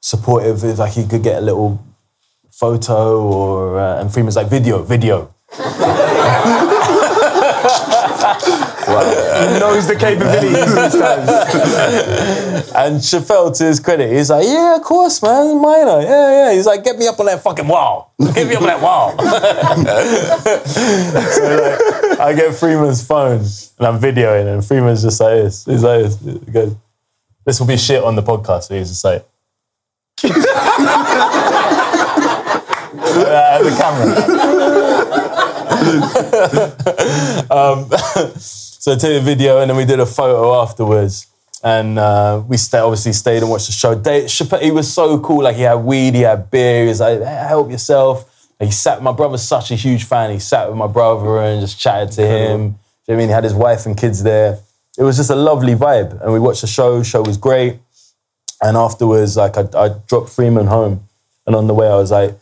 [0.01, 1.83] supportive if like he could get a little
[2.57, 5.33] photo or uh, and Freeman's like video, video.
[9.37, 11.29] He knows the capabilities these times.
[12.75, 16.53] and Chappelle, to his credit, he's like, yeah, of course, man, minor, yeah, yeah.
[16.53, 18.13] He's like, get me up on that fucking wall.
[18.33, 19.11] Get me up on that wall.
[21.27, 25.65] so like, I get Freeman's phone and I'm videoing, and Freeman's just like this.
[25.65, 26.19] He's like this.
[26.19, 26.75] He goes,
[27.45, 28.63] this will be shit on the podcast.
[28.63, 29.25] So he's just like,
[33.25, 34.15] uh, the camera.
[37.51, 37.89] um,
[38.39, 41.27] so I took a video and then we did a photo afterwards.
[41.63, 43.95] and uh, we stay, obviously stayed and watched the show.
[43.95, 44.29] Dave,
[44.61, 45.43] he was so cool.
[45.43, 46.83] Like he had weed, he had beer.
[46.83, 48.25] He was like, hey, "Help yourself."
[48.59, 49.01] He sat.
[49.01, 50.31] My brother's such a huge fan.
[50.31, 52.57] He sat with my brother and just chatted to him.
[52.59, 52.75] Do you know
[53.05, 53.27] what I mean?
[53.29, 54.59] He had his wife and kids there.
[54.97, 57.03] It was just a lovely vibe, and we watched the show.
[57.03, 57.79] Show was great.
[58.61, 61.07] And afterwards, like I, I dropped Freeman home,
[61.45, 62.37] and on the way, I was like,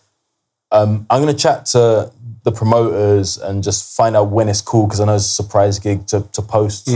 [0.75, 2.11] um, I'm gonna chat to
[2.43, 5.79] the promoters and just find out when it's cool because I know it's a surprise
[5.79, 6.89] gig to to post.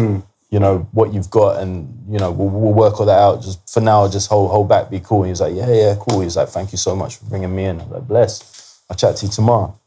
[0.51, 1.73] You know what you've got, and
[2.11, 3.43] you know we'll, we'll work all that out.
[3.43, 5.19] Just for now, just hold hold back, be cool.
[5.23, 6.21] And he was like, yeah, yeah, cool.
[6.21, 7.81] He's like, thank you so much for bringing me in.
[7.81, 8.81] I'm like, bless.
[8.89, 9.79] I'll chat to you tomorrow.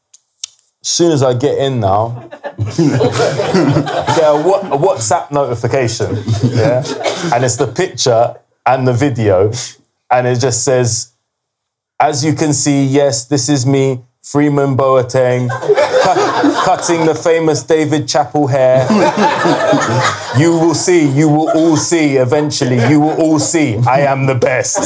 [0.82, 2.54] As soon as I get in now, I
[4.16, 6.16] get a, Wha- a WhatsApp notification,
[6.56, 6.82] yeah,
[7.34, 8.36] and it's the picture
[8.66, 9.52] and the video,
[10.10, 11.11] and it just says,
[12.00, 15.48] "As you can see, yes, this is me, Freeman Boateng,
[16.02, 18.86] cut- cutting the famous David Chappelle hair.
[20.38, 24.34] you will see, you will all see eventually, you will all see, I am the
[24.34, 24.78] best."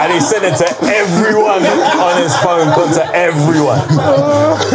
[0.00, 3.80] And he sent it to everyone on his phone, got to everyone,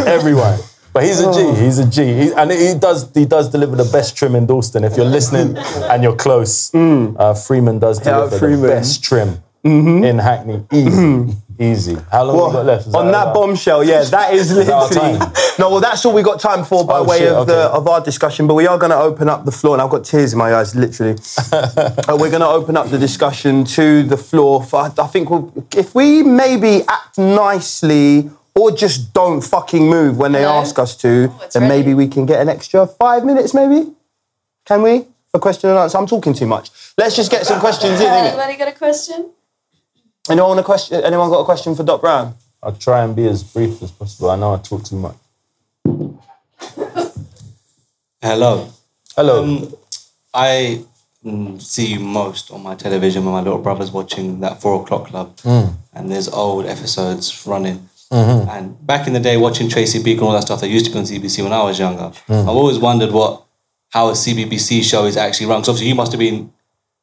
[0.07, 0.59] everyone.
[0.93, 1.53] But he's a G.
[1.63, 2.01] He's a G.
[2.21, 4.83] He, and he does he does deliver the best trim in Dalston.
[4.83, 5.55] If you're listening
[5.91, 8.69] and you're close, uh, Freeman does deliver the Freeman.
[8.69, 10.63] best trim in Hackney.
[10.71, 11.97] Easy, easy.
[12.11, 12.87] How long have we got left?
[12.87, 15.19] Is on that about- bombshell, yeah, that is Is that literally.
[15.59, 17.87] No, well, that's all we got time for by Oh, way shit, of the of
[17.87, 18.47] our discussion.
[18.47, 20.53] But we are going to open up the floor, and I've got tears in my
[20.53, 21.17] eyes, literally.
[21.51, 24.63] uh, we're going to open up the discussion to the floor.
[24.63, 28.29] For, I think we'll, if we maybe act nicely.
[28.59, 30.61] Or just don't fucking move when they Hello?
[30.61, 31.75] ask us to, it's then ready.
[31.77, 33.93] maybe we can get an extra five minutes, maybe?
[34.65, 35.05] Can we?
[35.31, 35.95] For question and answer.
[35.95, 36.71] I'm talking too much.
[36.97, 38.07] Let's just get some questions in.
[38.11, 39.29] Anybody got a question?
[40.29, 42.35] Anyone, want a question, anyone got a question for Doc Brown?
[42.61, 44.29] I'll try and be as brief as possible.
[44.29, 45.15] I know I talk too much.
[48.21, 48.69] Hello.
[49.15, 49.43] Hello.
[49.43, 49.73] Um,
[50.33, 50.83] I
[51.59, 55.35] see you most on my television when my little brother's watching that four o'clock club,
[55.37, 55.73] Mm.
[55.93, 57.89] and there's old episodes running.
[58.11, 58.49] Mm-hmm.
[58.49, 60.91] And back in the day, watching Tracy Beaker and all that stuff that used to
[60.91, 62.41] be on CBC when I was younger, Mm.
[62.43, 63.43] I've always wondered what
[63.89, 65.61] how a CBBC show is actually run.
[65.61, 66.51] Because obviously, you must have been,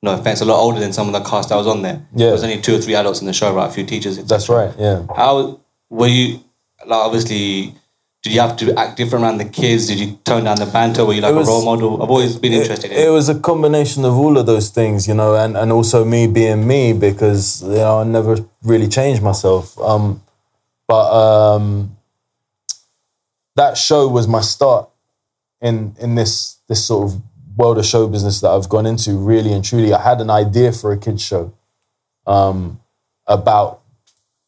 [0.05, 2.07] no offense, a lot older than some of the cast that was on there.
[2.15, 2.27] Yeah.
[2.27, 3.69] there was only two or three adults in the show, right?
[3.69, 4.23] A few teachers.
[4.25, 4.73] That's right.
[4.79, 5.07] Yeah.
[5.17, 5.61] How
[5.91, 6.41] were you?
[6.87, 7.75] Like, obviously,
[8.23, 9.87] did you have to act different around the kids?
[9.87, 11.05] Did you tone down the banter?
[11.05, 12.03] Were you like was- a role model?
[12.03, 15.15] I've always been interested in It was a combination of all of those things, you
[15.15, 19.79] know, and, and also me being me because you know, I never really changed myself.
[19.79, 20.23] Um,
[20.87, 21.97] but um,
[23.57, 24.89] that show was my start
[25.63, 27.23] in in this this sort of
[27.57, 29.17] world of show business that I've gone into.
[29.17, 31.55] Really and truly, I had an idea for a kids show
[32.27, 32.81] um,
[33.27, 33.81] about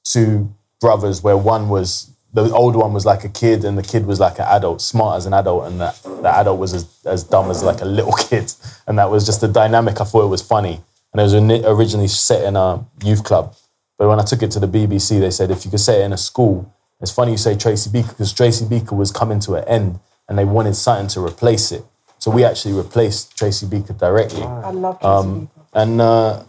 [0.05, 4.05] two brothers, where one was the older one was like a kid and the kid
[4.05, 7.25] was like an adult, smart as an adult, and that the adult was as, as
[7.25, 8.53] dumb as like a little kid,
[8.87, 10.01] and that was just the dynamic.
[10.01, 10.81] I thought it was funny,
[11.13, 13.55] and it was originally set in a youth club,
[13.99, 16.05] but when I took it to the BBC, they said if you could set it
[16.05, 19.55] in a school, it's funny you say Tracy Beaker because Tracy Beaker was coming to
[19.55, 21.85] an end, and they wanted something to replace it,
[22.27, 24.43] so we actually replaced Tracy Beaker directly.
[24.43, 26.43] I love Um, and uh,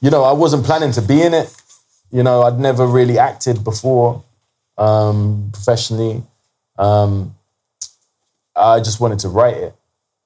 [0.00, 1.54] you know, I wasn't planning to be in it.
[2.10, 4.24] You know, I'd never really acted before
[4.78, 6.22] um, professionally.
[6.78, 7.34] Um,
[8.56, 9.74] I just wanted to write it,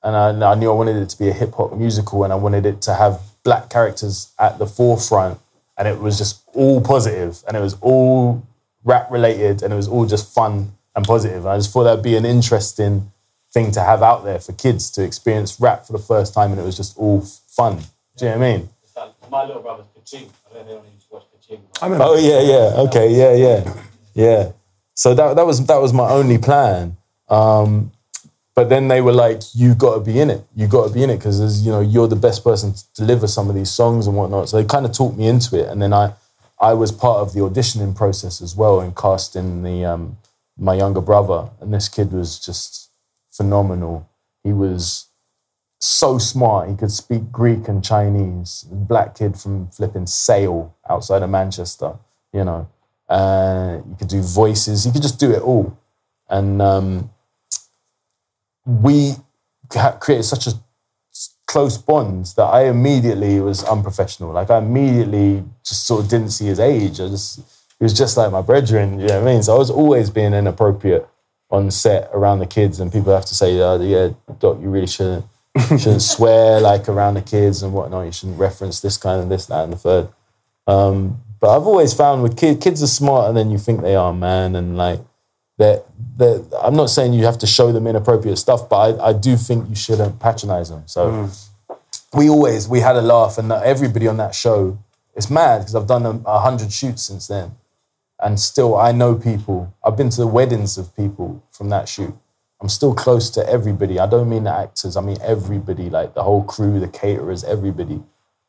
[0.04, 2.36] and I, I knew I wanted it to be a hip hop musical, and I
[2.36, 5.40] wanted it to have black characters at the forefront,
[5.76, 8.46] and it was just all positive, and it was all
[8.84, 11.44] rap related, and it was all just fun and positive.
[11.44, 13.10] And I just thought that'd be an interesting
[13.54, 16.60] thing to have out there for kids to experience rap for the first time, and
[16.60, 17.78] it was just all fun.
[18.16, 18.68] Do you know what I mean?
[19.30, 20.28] My little brother's Kaching.
[20.50, 21.60] I don't know anyone who's watched Kaching.
[21.80, 23.74] Oh yeah, yeah, okay, yeah, yeah,
[24.14, 24.52] yeah.
[24.94, 26.96] So that that was that was my only plan.
[27.28, 27.92] Um,
[28.54, 30.44] but then they were like, "You got to be in it.
[30.54, 32.84] You got to be in it because as you know you're the best person to
[32.94, 35.68] deliver some of these songs and whatnot." So they kind of talked me into it,
[35.68, 36.14] and then I
[36.60, 40.18] I was part of the auditioning process as well and casting the um,
[40.56, 42.83] my younger brother, and this kid was just
[43.36, 44.08] phenomenal.
[44.42, 45.06] He was
[45.80, 46.68] so smart.
[46.68, 48.64] He could speak Greek and Chinese.
[48.70, 51.94] Black kid from flipping Sale outside of Manchester,
[52.32, 52.68] you know.
[53.08, 54.84] Uh, you could do voices.
[54.84, 55.76] He could just do it all.
[56.28, 57.10] And um,
[58.64, 59.12] we
[59.70, 60.52] created such a
[61.46, 64.32] close bond that I immediately was unprofessional.
[64.32, 67.00] Like I immediately just sort of didn't see his age.
[67.00, 67.40] I just
[67.78, 68.98] he was just like my brethren.
[68.98, 69.42] You know what I mean?
[69.42, 71.06] So I was always being inappropriate
[71.54, 74.86] on set around the kids, and people have to say, uh, "Yeah, Doc, you really
[74.86, 75.24] shouldn't
[75.58, 78.06] shouldn't swear like around the kids and whatnot.
[78.06, 80.08] You shouldn't reference this kind of this, that, and the third.
[80.66, 84.12] Um, but I've always found with kids, kids are smarter than you think they are,
[84.12, 84.56] man.
[84.56, 85.00] And like
[85.58, 85.84] that,
[86.16, 89.36] that I'm not saying you have to show them inappropriate stuff, but I, I do
[89.36, 90.84] think you shouldn't patronize them.
[90.86, 91.30] So
[92.14, 94.78] we always we had a laugh, and everybody on that show.
[95.16, 97.54] It's mad because I've done a hundred shoots since then,
[98.24, 99.72] and still I know people.
[99.84, 102.16] I've been to the weddings of people from that shoot.
[102.60, 104.00] I'm still close to everybody.
[104.00, 104.96] I don't mean the actors.
[104.96, 108.02] I mean everybody, like the whole crew, the caterers, everybody.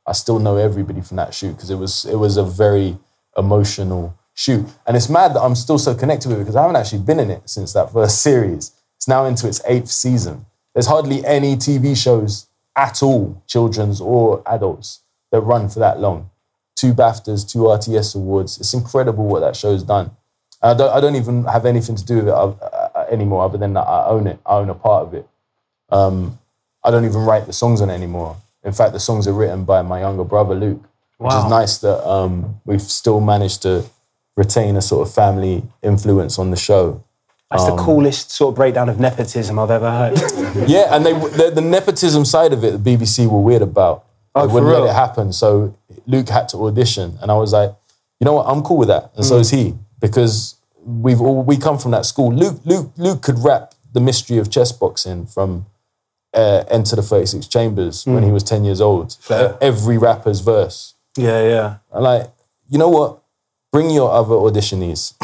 [0.07, 2.97] I still know everybody from that shoot because it was it was a very
[3.37, 6.77] emotional shoot, and it's mad that I'm still so connected with it because I haven't
[6.77, 8.71] actually been in it since that first series.
[8.95, 10.45] It's now into its eighth season.
[10.73, 12.47] There's hardly any TV shows
[12.77, 16.29] at all, children's or adults, that run for that long.
[16.85, 18.59] Two BAFTAs, two RTS awards.
[18.59, 20.11] It's incredible what that show's done.
[20.61, 23.43] And I don't, I don't even have anything to do with it uh, uh, anymore,
[23.43, 24.39] other than that I own it.
[24.45, 25.27] I own a part of it.
[25.89, 26.37] Um,
[26.83, 28.37] I don't even write the songs on it anymore.
[28.63, 30.81] In fact, the songs are written by my younger brother Luke,
[31.17, 31.43] which Wow.
[31.45, 33.85] is nice that um, we've still managed to
[34.37, 37.03] retain a sort of family influence on the show.
[37.49, 40.21] That's the Um, coolest sort of breakdown of nepotism I've ever heard.
[40.69, 44.03] Yeah, and they the, the nepotism side of it, the BBC were weird about.
[44.35, 45.31] They Oh, for wouldn't let it happen.
[45.33, 45.73] So
[46.07, 47.71] Luke had to audition, and I was like,
[48.19, 49.29] you know what, I'm cool with that, and Mm.
[49.29, 50.55] so is he because
[50.85, 52.33] we've all we come from that school.
[52.33, 55.65] Luke Luke Luke could rap the mystery of chess boxing from
[56.33, 58.25] uh, Enter the 36 Chambers when Mm.
[58.25, 59.13] he was 10 years old.
[59.21, 59.57] Fair.
[59.61, 60.93] Every rapper's verse.
[61.17, 61.75] yeah, yeah.
[61.93, 62.27] I'm like,
[62.67, 63.19] you know what?
[63.71, 65.13] Bring your other auditionees.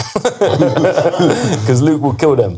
[1.62, 2.58] Because Luke will kill them.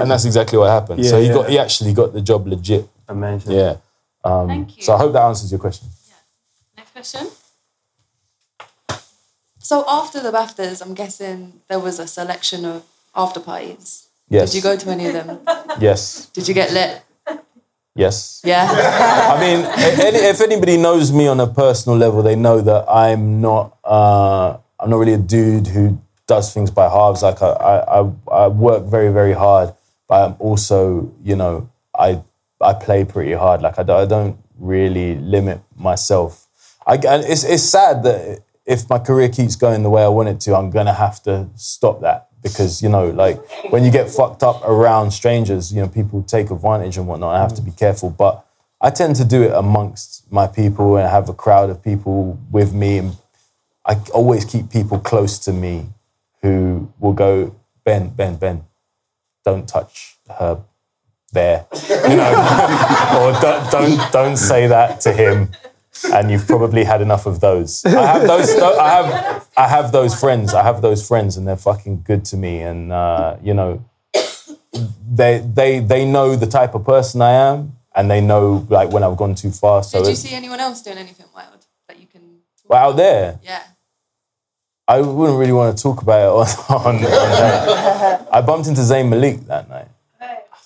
[0.00, 1.04] And that's exactly what happened.
[1.06, 1.32] so he yeah.
[1.34, 2.88] got he actually got the job legit.
[3.08, 3.52] Amazing.
[3.52, 3.76] Yeah.
[4.24, 4.82] Um, Thank you.
[4.82, 5.88] So I hope that answers your question.
[6.76, 7.28] Next question.
[9.64, 12.84] So after the BAFTAs, I'm guessing there was a selection of
[13.16, 14.08] after parties.
[14.28, 14.50] Yes.
[14.52, 15.38] Did you go to any of them?
[15.80, 16.26] Yes.
[16.34, 17.00] Did you get lit?
[17.94, 18.42] Yes.
[18.44, 18.66] Yeah.
[19.34, 19.64] I mean,
[20.32, 23.78] if anybody knows me on a personal level, they know that I'm not.
[23.82, 27.22] Uh, I'm not really a dude who does things by halves.
[27.22, 29.72] Like I, I, I, work very, very hard,
[30.08, 32.22] but I'm also, you know, I,
[32.60, 33.62] I play pretty hard.
[33.62, 36.46] Like I, don't- I don't really limit myself.
[36.86, 40.28] I, and it's, it's sad that if my career keeps going the way I want
[40.28, 43.38] it to, I'm gonna have to stop that because you know, like
[43.70, 47.34] when you get fucked up around strangers, you know, people take advantage and whatnot.
[47.34, 48.44] I have to be careful, but
[48.80, 52.72] I tend to do it amongst my people and have a crowd of people with
[52.72, 53.16] me, and
[53.84, 55.88] I always keep people close to me
[56.42, 58.64] who will go, Ben, Ben, Ben,
[59.44, 60.62] don't touch her
[61.32, 61.66] there,
[62.08, 62.30] you know,
[63.18, 65.50] or don't, don't don't say that to him.
[66.12, 67.84] And you've probably had enough of those.
[67.84, 68.50] I have those.
[68.56, 69.48] I have.
[69.56, 70.52] I have those friends.
[70.52, 72.60] I have those friends, and they're fucking good to me.
[72.60, 73.84] And uh, you know,
[75.08, 79.02] they they they know the type of person I am, and they know like when
[79.02, 79.82] I've gone too far.
[79.82, 82.22] So Did you see anyone else doing anything wild that you can?
[82.68, 83.62] but out there, Yeah.
[84.86, 88.26] I wouldn't really want to talk about it on, on, on.
[88.30, 89.88] I bumped into Zayn Malik that night.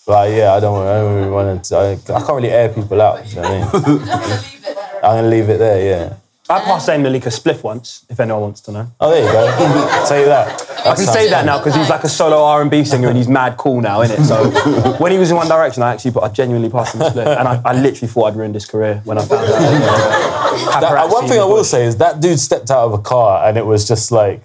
[0.08, 1.76] Like, yeah, I don't, I don't really want to.
[1.76, 3.28] I, I can't really air people out.
[3.28, 4.38] You know what I mean?
[5.02, 5.80] I'm gonna leave it there.
[5.84, 6.14] Yeah.
[6.50, 8.90] I passed Zayn Malik a spliff once, if anyone wants to know.
[9.00, 10.04] Oh, there you go.
[10.06, 10.62] say that.
[10.86, 13.16] I can say that now because he's like a solo R and B singer and
[13.18, 14.24] he's mad cool now, innit?
[14.24, 17.10] So when he was in One Direction, I actually, but I genuinely passed him a
[17.10, 20.34] split, and I, I literally thought I'd ruined his career when I found out.
[20.80, 23.46] That- uh, one thing I will say is that dude stepped out of a car
[23.46, 24.42] and it was just like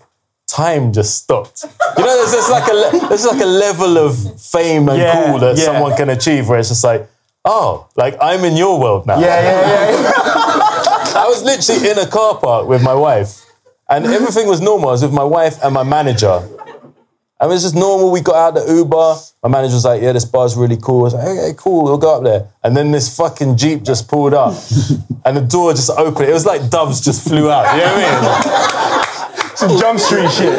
[0.48, 1.64] time just stopped.
[1.98, 5.26] You know, there's, there's like a le- there's like a level of fame and Yeah,
[5.30, 5.64] cool that yeah.
[5.64, 7.08] someone can achieve where it's just like,
[7.46, 9.20] oh, like I'm in your world now.
[9.20, 10.43] Yeah, yeah, yeah.
[11.16, 13.46] I was literally in a car park with my wife,
[13.90, 14.90] and everything was normal.
[14.90, 16.42] I was with my wife and my manager.
[17.40, 18.10] And it was just normal.
[18.12, 19.16] We got out the Uber.
[19.44, 21.84] My manager was like, "Yeah, this bar's really cool." I was like, "Okay, cool.
[21.84, 24.56] We'll go up there." And then this fucking jeep just pulled up,
[25.26, 26.30] and the door just opened.
[26.30, 27.76] It was like doves just flew out.
[27.76, 29.56] You know what I mean?
[29.56, 30.58] Some Jump Street shit.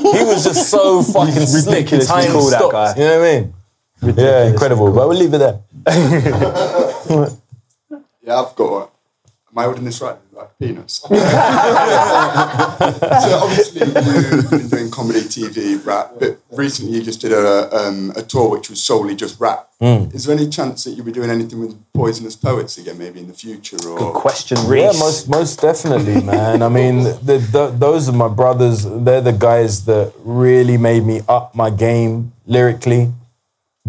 [0.00, 1.86] He was just so fucking slick.
[2.06, 2.94] Time cool, that guy.
[2.96, 3.54] You know what I mean?
[4.16, 4.92] Yeah, incredible.
[4.92, 6.86] But we'll leave it there.
[8.22, 8.82] Yeah, I've got.
[8.82, 8.88] a-
[9.52, 10.16] Am I holding this right?
[10.32, 10.92] Like penis.
[11.02, 11.08] so
[13.42, 18.22] obviously you've been doing comedy, TV, rap, but recently you just did a um, a
[18.22, 19.68] tour which was solely just rap.
[19.82, 20.14] Mm.
[20.14, 23.26] Is there any chance that you'll be doing anything with Poisonous Poets again, maybe in
[23.26, 23.76] the future?
[23.88, 26.62] Or Good question, Yeah, most most definitely, man.
[26.62, 28.84] I mean, the, the, those are my brothers.
[28.84, 33.12] They're the guys that really made me up my game lyrically.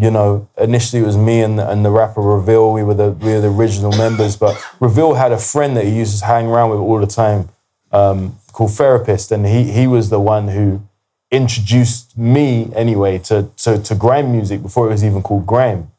[0.02, 2.72] You know, initially it was me and the, and the rapper Reveal.
[2.72, 5.94] We were the we were the original members, but Reveal had a friend that he
[6.02, 7.50] used to hang around with all the time,
[7.92, 10.82] um, called Therapist, and he he was the one who
[11.30, 15.92] introduced me anyway to, to to grime music before it was even called grime,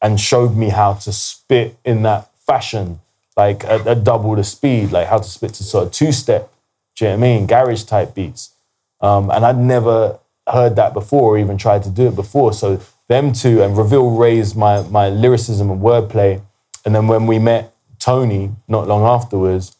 [0.00, 3.00] and showed me how to spit in that fashion,
[3.36, 6.50] like at, at double the speed, like how to spit to sort of two step.
[6.96, 7.46] Do you know what I mean?
[7.46, 8.54] Garage type beats,
[9.02, 10.18] um, and I'd never
[10.48, 12.54] heard that before or even tried to do it before.
[12.54, 12.80] So
[13.10, 16.40] them two, and Reveal raised my my lyricism and wordplay.
[16.84, 19.76] And then when we met Tony, not long afterwards,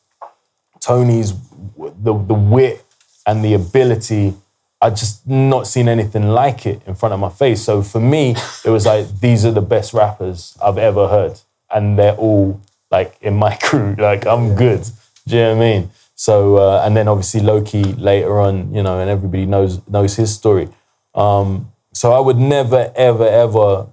[0.81, 1.32] Tony's
[1.78, 2.85] the the wit
[3.27, 4.35] and the ability.
[4.82, 7.62] I just not seen anything like it in front of my face.
[7.62, 8.35] So for me,
[8.65, 11.40] it was like these are the best rappers I've ever heard,
[11.70, 13.94] and they're all like in my crew.
[13.97, 14.82] Like I'm good.
[15.28, 15.90] Do you know what I mean?
[16.16, 20.35] So uh, and then obviously Loki later on, you know, and everybody knows knows his
[20.35, 20.69] story.
[21.15, 23.87] Um, so I would never ever ever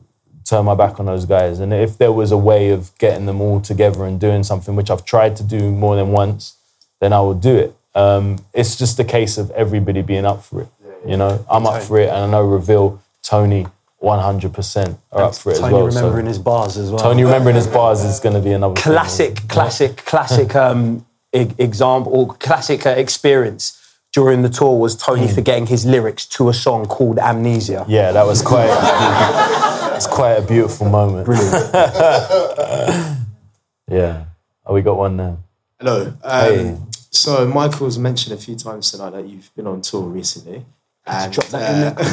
[0.46, 1.60] turn my back on those guys.
[1.60, 4.90] And if there was a way of getting them all together and doing something, which
[4.90, 6.56] I've tried to do more than once,
[7.02, 7.76] then I will do it.
[7.94, 10.68] Um, it's just a case of everybody being up for it.
[11.06, 13.68] You know, I'm up for it, and I know Reveal, Tony,
[14.02, 15.72] 100% are up for it Tony as well.
[15.72, 17.00] Tony remembering his bars as well.
[17.00, 18.84] Tony remembering his bars is going to be another thing.
[18.84, 25.28] classic, classic, classic um, e- example or classic uh, experience during the tour was Tony
[25.28, 27.86] forgetting his lyrics to a song called Amnesia.
[27.88, 28.70] Yeah, that was quite.
[29.96, 31.26] it's quite a beautiful moment.
[31.26, 31.54] Brilliant.
[33.90, 34.26] yeah.
[34.66, 35.38] Oh, we got one there.
[35.80, 36.14] Hello.
[36.24, 36.78] Um, Hey.
[37.12, 40.66] So Mikill's mentioned a few times tonight that you've been on tour recently.
[41.06, 42.08] And, drop that in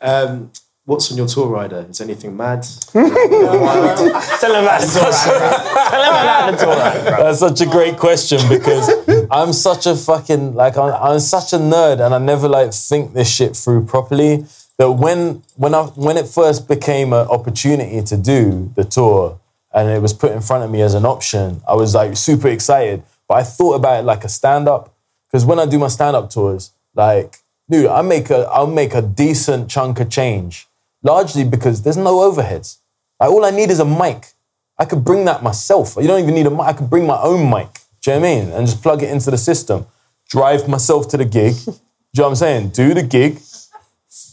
[0.00, 0.52] uh, um,
[0.90, 1.86] what's on your tour rider?
[1.88, 2.66] Is anything mad?
[2.92, 5.12] Tell him about the tour.
[5.12, 6.76] Tell him about the tour.
[7.22, 8.90] That's such a great question because
[9.30, 13.12] I'm such a fucking like I'm, I'm such a nerd and I never like think
[13.12, 14.44] this shit through properly.
[14.78, 19.38] That when when I when it first became an opportunity to do the tour
[19.72, 22.48] and it was put in front of me as an option, I was like super
[22.48, 23.04] excited.
[23.28, 24.92] But I thought about it like a stand up
[25.28, 27.36] because when I do my stand up tours, like
[27.68, 30.66] dude, I make a I'll make a decent chunk of change
[31.02, 32.78] largely because there's no overheads.
[33.18, 34.32] Like all I need is a mic.
[34.78, 35.96] I could bring that myself.
[36.00, 36.60] You don't even need a mic.
[36.60, 37.80] I could bring my own mic.
[38.02, 38.50] Do you know what I mean?
[38.52, 39.86] And just plug it into the system.
[40.28, 41.54] Drive myself to the gig.
[41.64, 41.72] Do you
[42.16, 42.68] know what I'm saying?
[42.70, 43.40] Do the gig.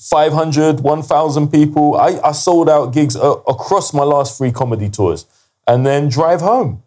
[0.10, 1.96] 500, 1,000 people.
[1.96, 5.26] I, I sold out gigs a- across my last three comedy tours.
[5.68, 6.82] And then drive home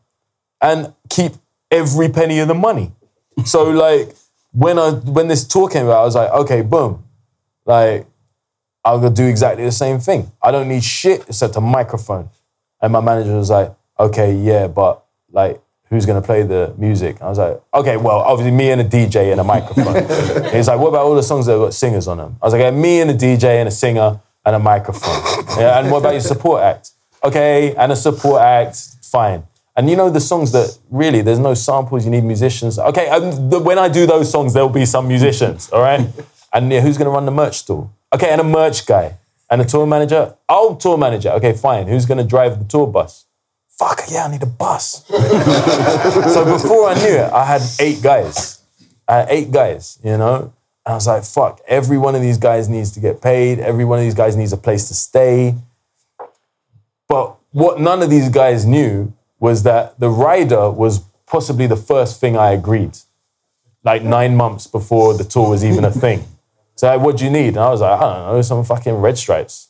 [0.61, 1.33] and keep
[1.71, 2.93] every penny of the money.
[3.45, 4.15] So like
[4.53, 7.05] when I when this tour came out, I was like, okay, boom.
[7.65, 8.07] Like
[8.85, 10.31] I'll go do exactly the same thing.
[10.43, 12.31] I don't need shit except a microphone.
[12.81, 17.21] And my manager was like, okay, yeah, but like, who's gonna play the music?
[17.21, 19.95] I was like, okay, well, obviously me and a DJ and a microphone.
[20.53, 22.37] He's like, what about all the songs that have got singers on them?
[22.41, 25.23] I was like, yeah, me and a DJ and a singer and a microphone.
[25.59, 26.93] Yeah, and what about your support act?
[27.25, 29.43] Okay, and a support act, fine.
[29.77, 32.05] And you know the songs that really there's no samples.
[32.05, 32.79] You need musicians.
[32.79, 33.07] Okay,
[33.49, 35.71] the, when I do those songs, there'll be some musicians.
[35.71, 36.07] All right.
[36.53, 37.89] And yeah, who's gonna run the merch store?
[38.13, 39.19] Okay, and a merch guy
[39.51, 40.37] and a tour manager.
[40.49, 41.31] Oh, tour manager.
[41.31, 41.87] Okay, fine.
[41.89, 43.27] Who's gonna drive the tour bus?
[43.69, 45.07] Fuck yeah, I need a bus.
[45.09, 48.63] so before I knew it, I had eight guys.
[49.09, 49.99] I had eight guys.
[50.03, 50.53] You know.
[50.87, 53.59] And I was like, fuck, every one of these guys needs to get paid.
[53.59, 55.55] Every one of these guys needs a place to stay.
[57.07, 62.21] But what none of these guys knew was that the rider was possibly the first
[62.21, 62.99] thing I agreed,
[63.85, 66.25] like nine months before the tour was even a thing.
[66.81, 67.49] So, like, what do you need?
[67.49, 69.69] And I was like, I don't know, some fucking red stripes.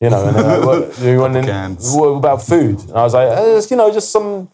[0.00, 2.80] You know, and like, what, you want in, what about food?
[2.80, 4.48] And I was like, "Uh, just, you know, just some,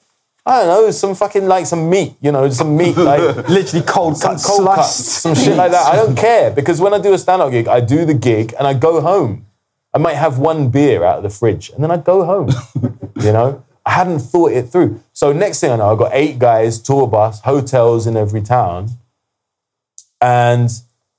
[0.45, 4.21] I don't know, some fucking like some meat, you know, some meat, like literally cold
[4.21, 5.87] cut, cold cuts, some shit like that.
[5.87, 8.67] I don't care because when I do a stand-up gig, I do the gig and
[8.67, 9.47] I go home.
[9.95, 12.49] I might have one beer out of the fridge and then I go home.
[13.23, 15.01] you know, I hadn't thought it through.
[15.13, 18.89] So next thing I know, I got eight guys, tour bus, hotels in every town,
[20.21, 20.69] and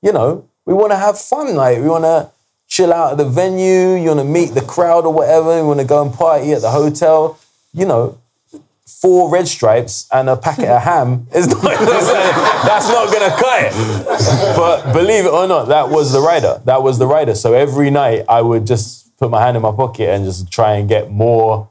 [0.02, 1.56] you know, we want to have fun.
[1.56, 2.30] Like we want to
[2.66, 3.96] chill out at the venue.
[3.96, 5.56] You want to meet the crowd or whatever.
[5.56, 7.40] You want to go and party at the hotel.
[7.72, 8.18] You know,
[8.86, 14.56] four red stripes and a packet of ham is not that's not gonna cut it.
[14.56, 16.60] But believe it or not, that was the rider.
[16.66, 17.34] That was the rider.
[17.34, 20.74] So every night I would just put my hand in my pocket and just try
[20.74, 21.70] and get more,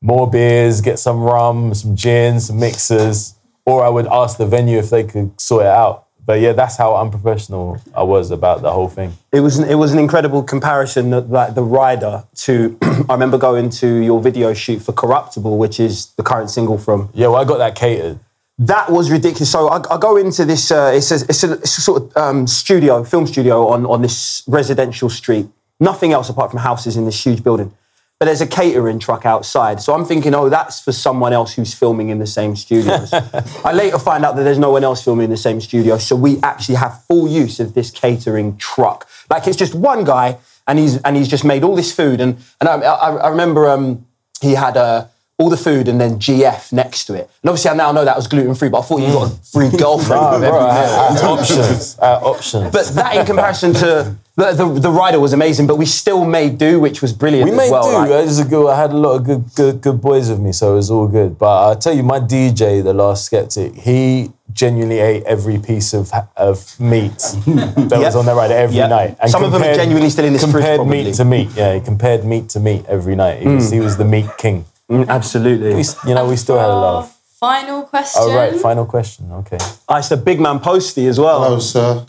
[0.00, 3.34] more beers, get some rum, some gin, some mixers,
[3.66, 6.07] or I would ask the venue if they could sort it out.
[6.28, 9.14] But yeah, that's how unprofessional I was about the whole thing.
[9.32, 12.76] It was an, it was an incredible comparison that like the rider to
[13.08, 17.08] I remember going to your video shoot for Corruptible, which is the current single from.
[17.14, 18.18] Yeah, well, I got that catered.
[18.58, 19.50] That was ridiculous.
[19.50, 20.70] So I, I go into this.
[20.70, 24.02] Uh, it's, a, it's, a, it's a sort of um, studio, film studio on on
[24.02, 25.46] this residential street.
[25.80, 27.72] Nothing else apart from houses in this huge building.
[28.18, 29.80] But there's a catering truck outside.
[29.80, 33.12] So I'm thinking, oh, that's for someone else who's filming in the same studios.
[33.64, 35.98] I later find out that there's no one else filming in the same studio.
[35.98, 39.08] So we actually have full use of this catering truck.
[39.30, 42.20] Like it's just one guy and he's and he's just made all this food.
[42.20, 44.04] And and I, I, I remember um,
[44.40, 45.08] he had a
[45.38, 47.30] all the food and then GF next to it.
[47.42, 49.34] And obviously I now know that was gluten free, but I thought you got a
[49.36, 51.98] free girlfriend Nah, with bro, every I had, I had options.
[52.00, 52.72] I had options.
[52.72, 56.58] But that in comparison to the, the, the rider was amazing, but we still made
[56.58, 57.82] do, which was brilliant We as made well.
[57.90, 57.98] do.
[57.98, 58.68] like- It was a good.
[58.70, 61.08] I had a lot of good, good, good boys with me, so it was all
[61.08, 61.38] good.
[61.38, 66.10] But I tell you, my DJ, the Last Skeptik, he genuinely ate every piece of
[66.36, 67.12] of meat
[67.90, 68.90] that was on that rider every Yep.
[68.90, 69.16] night.
[69.28, 71.04] Some of them are genuinely still in his fridge, Compared probably.
[71.04, 71.48] meat to meat.
[71.54, 73.42] Yeah, he compared meat to meat every night.
[73.42, 73.72] He, was, Mm.
[73.74, 74.64] he was the meat king.
[74.90, 75.74] absolutely.
[75.74, 77.14] We, you know, we still had a laugh.
[77.38, 78.22] Final question.
[78.24, 79.30] Oh right, final question.
[79.32, 79.58] Okay.
[79.88, 81.42] Oh, it's the big man posty as well.
[81.44, 82.04] Hello, sir.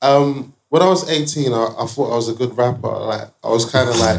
[0.00, 2.88] Um, when I was 18, I, I thought I was a good rapper.
[2.88, 4.18] Like I was kind of like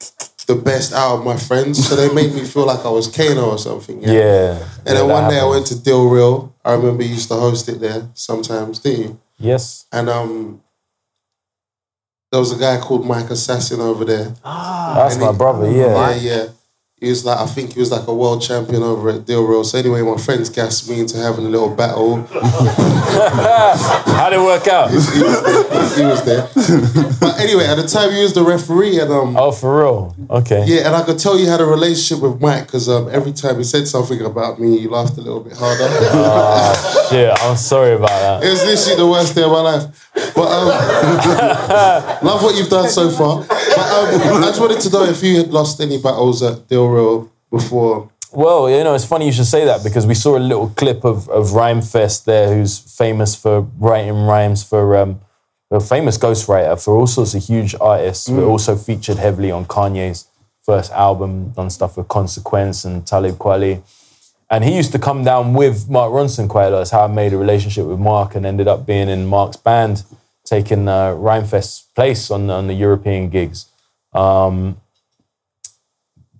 [0.46, 3.48] the best out of my friends, so they made me feel like I was Kano
[3.52, 4.02] or something.
[4.02, 4.58] Yeah.
[4.84, 6.54] And Yeah, then one day I went to Deal Real.
[6.62, 9.20] I remember you used to host it there sometimes, didn't you?
[9.38, 9.86] Yes.
[9.92, 10.60] And um,
[12.30, 14.34] there was a guy called Mike Assassin over there.
[14.44, 15.70] Ah, that's And my he- brother.
[15.70, 16.10] Yeah.
[16.10, 16.46] Yeah, yeah.
[17.04, 19.62] He was like, I think he was like a world champion over at Deal Real.
[19.64, 22.22] So anyway, my friends gassed me into having a little battle.
[24.14, 24.90] How did it work out?
[24.90, 25.96] he, was there.
[25.96, 26.48] He was there.
[27.20, 29.36] But anyway, at the time he was the referee, and um.
[29.36, 30.16] Oh, for real?
[30.30, 30.64] Okay.
[30.66, 33.58] Yeah, and I could tell you had a relationship with Mike because um, every time
[33.58, 35.86] he said something about me, you laughed a little bit harder.
[35.88, 38.44] Oh, shit, I'm sorry about that.
[38.44, 40.10] It was literally the worst day of my life.
[40.34, 40.66] But um,
[42.26, 43.46] love what you've done so far.
[43.76, 43.86] But
[44.32, 47.30] um, I just wanted to know if you had lost any battles at Deal Real
[47.50, 48.10] before.
[48.32, 51.04] Well, you know, it's funny you should say that because we saw a little clip
[51.04, 55.20] of, of Rhymefest there, who's famous for writing rhymes for um,
[55.70, 58.48] a famous ghostwriter for all sorts of huge artists, but Mm.
[58.48, 60.26] also featured heavily on Kanye's
[60.62, 63.82] first album, done stuff with Consequence and Talib Kweli.
[64.50, 66.78] And he used to come down with Mark Ronson quite a lot.
[66.78, 70.04] That's how I made a relationship with Mark and ended up being in Mark's band,
[70.44, 73.66] taking uh, Rhymefest's place on, on the European gigs.
[74.12, 74.80] Um,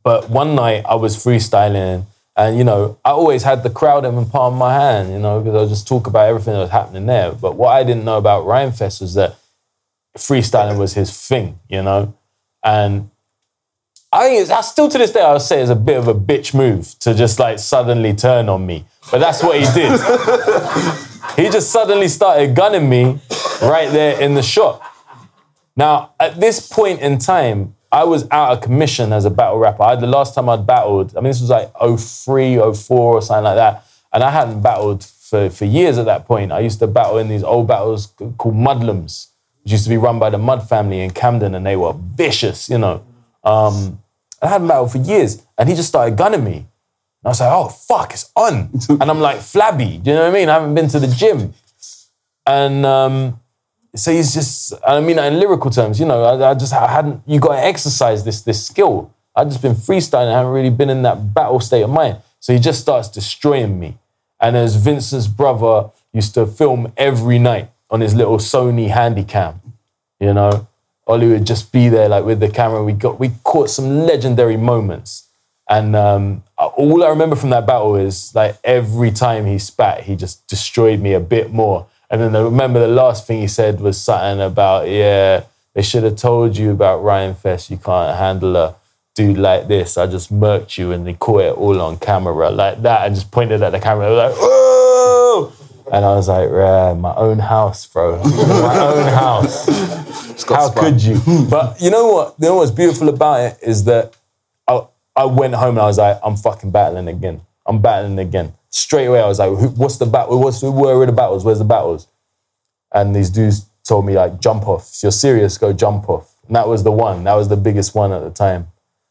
[0.02, 2.04] but one night I was freestyling,
[2.36, 5.18] and you know, I always had the crowd in the palm of my hand, you
[5.18, 7.32] know, because I just talk about everything that was happening there.
[7.32, 9.36] But what I didn't know about Rhymefest was that
[10.16, 12.14] freestyling was his thing, you know,
[12.62, 13.10] and
[14.12, 16.06] I think it's, I still to this day I would say it's a bit of
[16.06, 19.90] a bitch move to just like suddenly turn on me, but that's what he did.
[21.36, 23.18] he just suddenly started gunning me
[23.62, 24.82] right there in the shop.
[25.76, 29.82] Now, at this point in time, I was out of commission as a battle rapper.
[29.82, 33.44] I, the last time I'd battled, I mean, this was like 03, 04 or something
[33.44, 33.86] like that.
[34.12, 36.52] And I hadn't battled for, for years at that point.
[36.52, 38.06] I used to battle in these old battles
[38.38, 39.28] called Mudlums,
[39.62, 42.68] which used to be run by the Mud family in Camden, and they were vicious,
[42.68, 43.04] you know.
[43.42, 44.02] Um,
[44.40, 46.66] I hadn't battled for years, and he just started gunning me.
[47.24, 48.70] And I was like, oh, fuck, it's on.
[49.00, 50.50] and I'm like flabby, do you know what I mean?
[50.50, 51.54] I haven't been to the gym.
[52.46, 53.40] And um,
[53.96, 57.22] so he's just, I mean, in lyrical terms, you know, I, I just I hadn't,
[57.26, 59.10] you got to exercise this, this skill.
[59.34, 62.18] I've just been freestyling, I haven't really been in that battle state of mind.
[62.40, 63.96] So he just starts destroying me.
[64.38, 69.60] And as Vincent's brother used to film every night on his little Sony Handycam,
[70.20, 70.68] you know,
[71.06, 72.84] Ollie would just be there like with the camera.
[72.84, 75.28] We got, we caught some legendary moments.
[75.70, 80.16] And um, all I remember from that battle is like every time he spat, he
[80.16, 81.86] just destroyed me a bit more.
[82.10, 86.04] And then I remember the last thing he said was something about, yeah, they should
[86.04, 87.70] have told you about Rhymefest.
[87.70, 88.76] You can't handle a
[89.14, 89.96] dude like this.
[89.96, 93.30] I just murked you and they caught it all on camera like that and just
[93.30, 95.52] pointed at the camera like, whoa!
[95.92, 98.22] And I was like, yeah, my own house, bro.
[98.22, 100.44] my own house.
[100.48, 101.20] How could you?
[101.48, 102.34] But you know what?
[102.38, 104.14] You know what's beautiful about it is that
[105.16, 107.42] I, went home and I was like, I'm fucking battling again.
[107.66, 108.54] I'm battling again.
[108.68, 110.40] Straight away, I was like, what's the battle?
[110.40, 111.44] What's where are the battles?
[111.44, 112.08] Where's the battles?
[112.92, 114.90] And these dudes told me like, jump off.
[114.94, 116.34] If you're serious, go jump off.
[116.46, 117.24] And that was the one.
[117.24, 118.68] That was the biggest one at the time.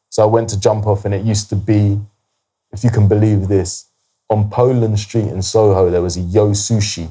[0.09, 1.99] So I went to jump off, and it used to be,
[2.71, 3.87] if you can believe this,
[4.29, 7.09] on Poland Street in Soho, there was a Yo Sushi,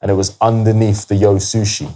[0.00, 1.88] and it was underneath the Yo Sushi,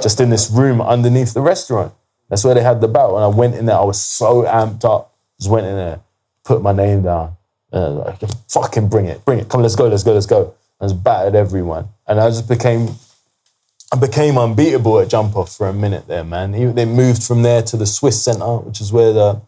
[0.00, 1.92] just in this room underneath the restaurant.
[2.28, 3.16] That's where they had the battle.
[3.16, 5.16] And I went in there, I was so amped up.
[5.40, 6.00] Just went in there,
[6.44, 7.36] put my name down,
[7.72, 9.48] and I was like, fucking bring it, bring it.
[9.48, 10.54] Come, let's go, let's go, let's go.
[10.80, 11.88] I just battered everyone.
[12.06, 12.88] And I just became,
[13.92, 16.52] I became unbeatable at jump off for a minute there, man.
[16.52, 19.40] They moved from there to the Swiss Center, which is where the,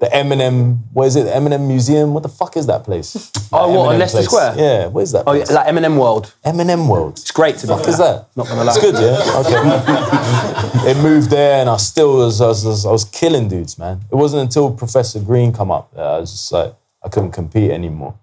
[0.00, 2.14] the M&M, what is it, the M&M Museum?
[2.14, 3.30] What the fuck is that place?
[3.52, 4.26] Oh, That what, on M&M Leicester place.
[4.26, 4.54] Square?
[4.58, 5.50] Yeah, where's that Oh, yeah, place?
[5.56, 6.32] like M&M World.
[6.44, 7.18] M&M World.
[7.18, 8.28] It's great to be What is that?
[8.36, 8.72] Not gonna lie.
[8.76, 9.40] It's good, yeah.
[9.40, 10.90] Okay.
[10.90, 14.00] it moved there, and I still was, I was, I was killing dudes, man.
[14.10, 16.74] It wasn't until Professor Green come up that I was just like,
[17.04, 18.14] I couldn't compete anymore.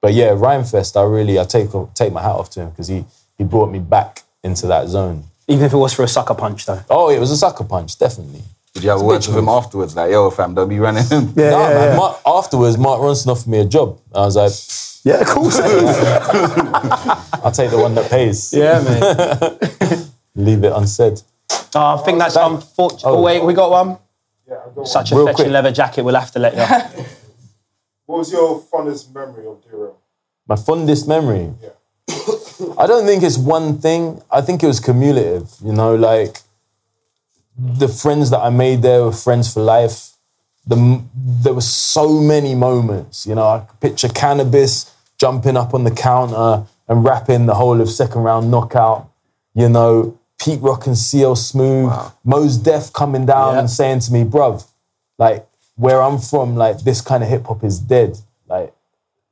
[0.00, 3.04] But yeah, Rhymefest, I really, I take take my hat off to him because he
[3.38, 5.24] he brought me back into that zone.
[5.48, 6.80] Even if it was for a sucker punch, though.
[6.88, 8.42] Oh, it was a sucker punch, definitely.
[8.74, 9.94] Did you have words with him afterwards?
[9.94, 11.26] Like, yo, fam, don't be running him.
[11.36, 11.96] nah, man.
[11.96, 14.00] Mark, afterwards, Mark Ronson offered me a job.
[14.14, 14.52] I was like,
[15.04, 15.58] yeah, of course.
[17.44, 18.52] I'll take the one that pays.
[18.52, 20.08] Yeah, man.
[20.34, 21.20] Leave it unsaid.
[21.74, 23.02] Oh, I think that's unfortunate.
[23.04, 23.18] Oh.
[23.18, 23.98] oh, wait, we got one?
[24.48, 25.52] Yeah, such a Real fetching quick.
[25.52, 27.04] leather jacket, we'll have to let you.
[28.06, 29.96] What was your fondest memory of Duro?
[30.46, 31.52] My fondest memory.
[31.62, 31.70] Yeah.
[32.78, 34.22] I don't think it's one thing.
[34.30, 35.50] I think it was cumulative.
[35.64, 36.38] You know, like
[37.62, 40.10] the friends that I made there were friends for life.
[40.66, 43.26] The, there were so many moments.
[43.26, 47.80] You know, I could picture Canibus jumping up on the counter and rapping the whole
[47.80, 49.08] of second round knockout.
[49.54, 51.92] You know, Pete Rock and CL Smooth,
[52.24, 54.66] Mos Def coming down and saying to me, bruv,
[55.18, 58.18] like where I'm from, like this kind of hip hop is dead.
[58.48, 58.74] Like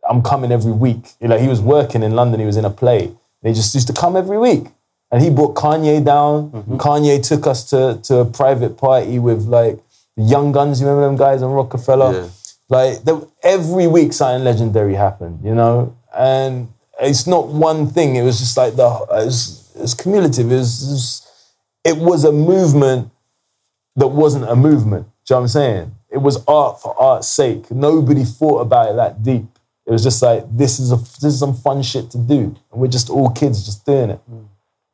[0.09, 1.13] I'm coming every week.
[1.21, 3.07] You know, he was working in London, he was in a play.
[3.07, 4.69] And he just used to come every week.
[5.13, 6.51] And he brought Kanye down.
[6.51, 6.77] Mm-hmm.
[6.77, 9.79] Kanye took us to, to a private party with like
[10.17, 12.31] the Young Gunz, you remember them guys on Roc-A-Fella?
[12.69, 15.97] Like there, every week something legendary happened, you know?
[16.17, 20.53] And it's not one thing, it was just like the it was, it was cumulative.
[20.53, 21.31] It was, it was
[21.85, 23.11] it was a movement
[23.97, 25.07] that wasn't a movement.
[25.27, 25.95] Do you know what I'm saying?
[26.11, 27.71] It was art for art's sake.
[27.71, 29.47] Nobody thought about it that deep.
[29.87, 32.81] It was just like this is a this is some fun shit to do, and
[32.81, 34.21] we're just all kids just doing it.
[34.31, 34.47] Mm.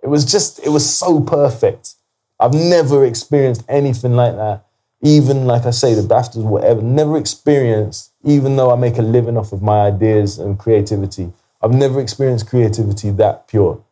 [0.06, 1.94] It was just it was so perfect.
[2.38, 4.64] I've never experienced anything like that.
[5.02, 8.12] Even like I say, the BAFTAs, whatever, never experienced.
[8.22, 12.48] Even though I make a living off of my ideas and creativity, I've never experienced
[12.48, 13.82] creativity that pure.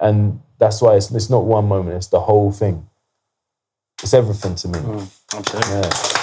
[0.00, 2.88] And that's why it's, it's not one moment; it's the whole thing.
[4.02, 4.80] It's everything to me.
[4.80, 6.21] Mm, yeah.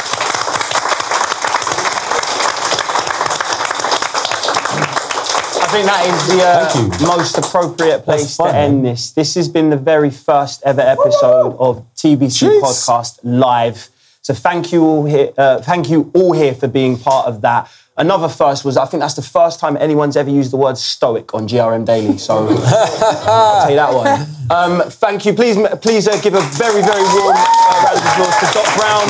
[5.71, 9.11] Think that is the uh, most appropriate place to end this.
[9.11, 13.89] This has been the very first ever episode of TBC Podcast Live.
[14.21, 15.31] So thank you all here.
[15.37, 17.69] Uh, thank you all here for being part of that.
[17.97, 21.33] Another first was I think that's the first time anyone's ever used the word stoic
[21.33, 22.17] on GRM Daily.
[22.17, 24.25] So I'll take that one.
[24.49, 25.33] Um, thank you.
[25.33, 29.07] Please, please uh, give a very, very warm uh, round of applause to Doc Brown,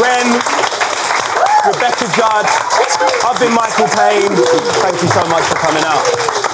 [0.00, 0.26] Ren,
[1.66, 2.46] Rebecca Judd.
[3.24, 4.36] I've been Mikill Pane.
[4.82, 6.53] Thank you so much for coming out.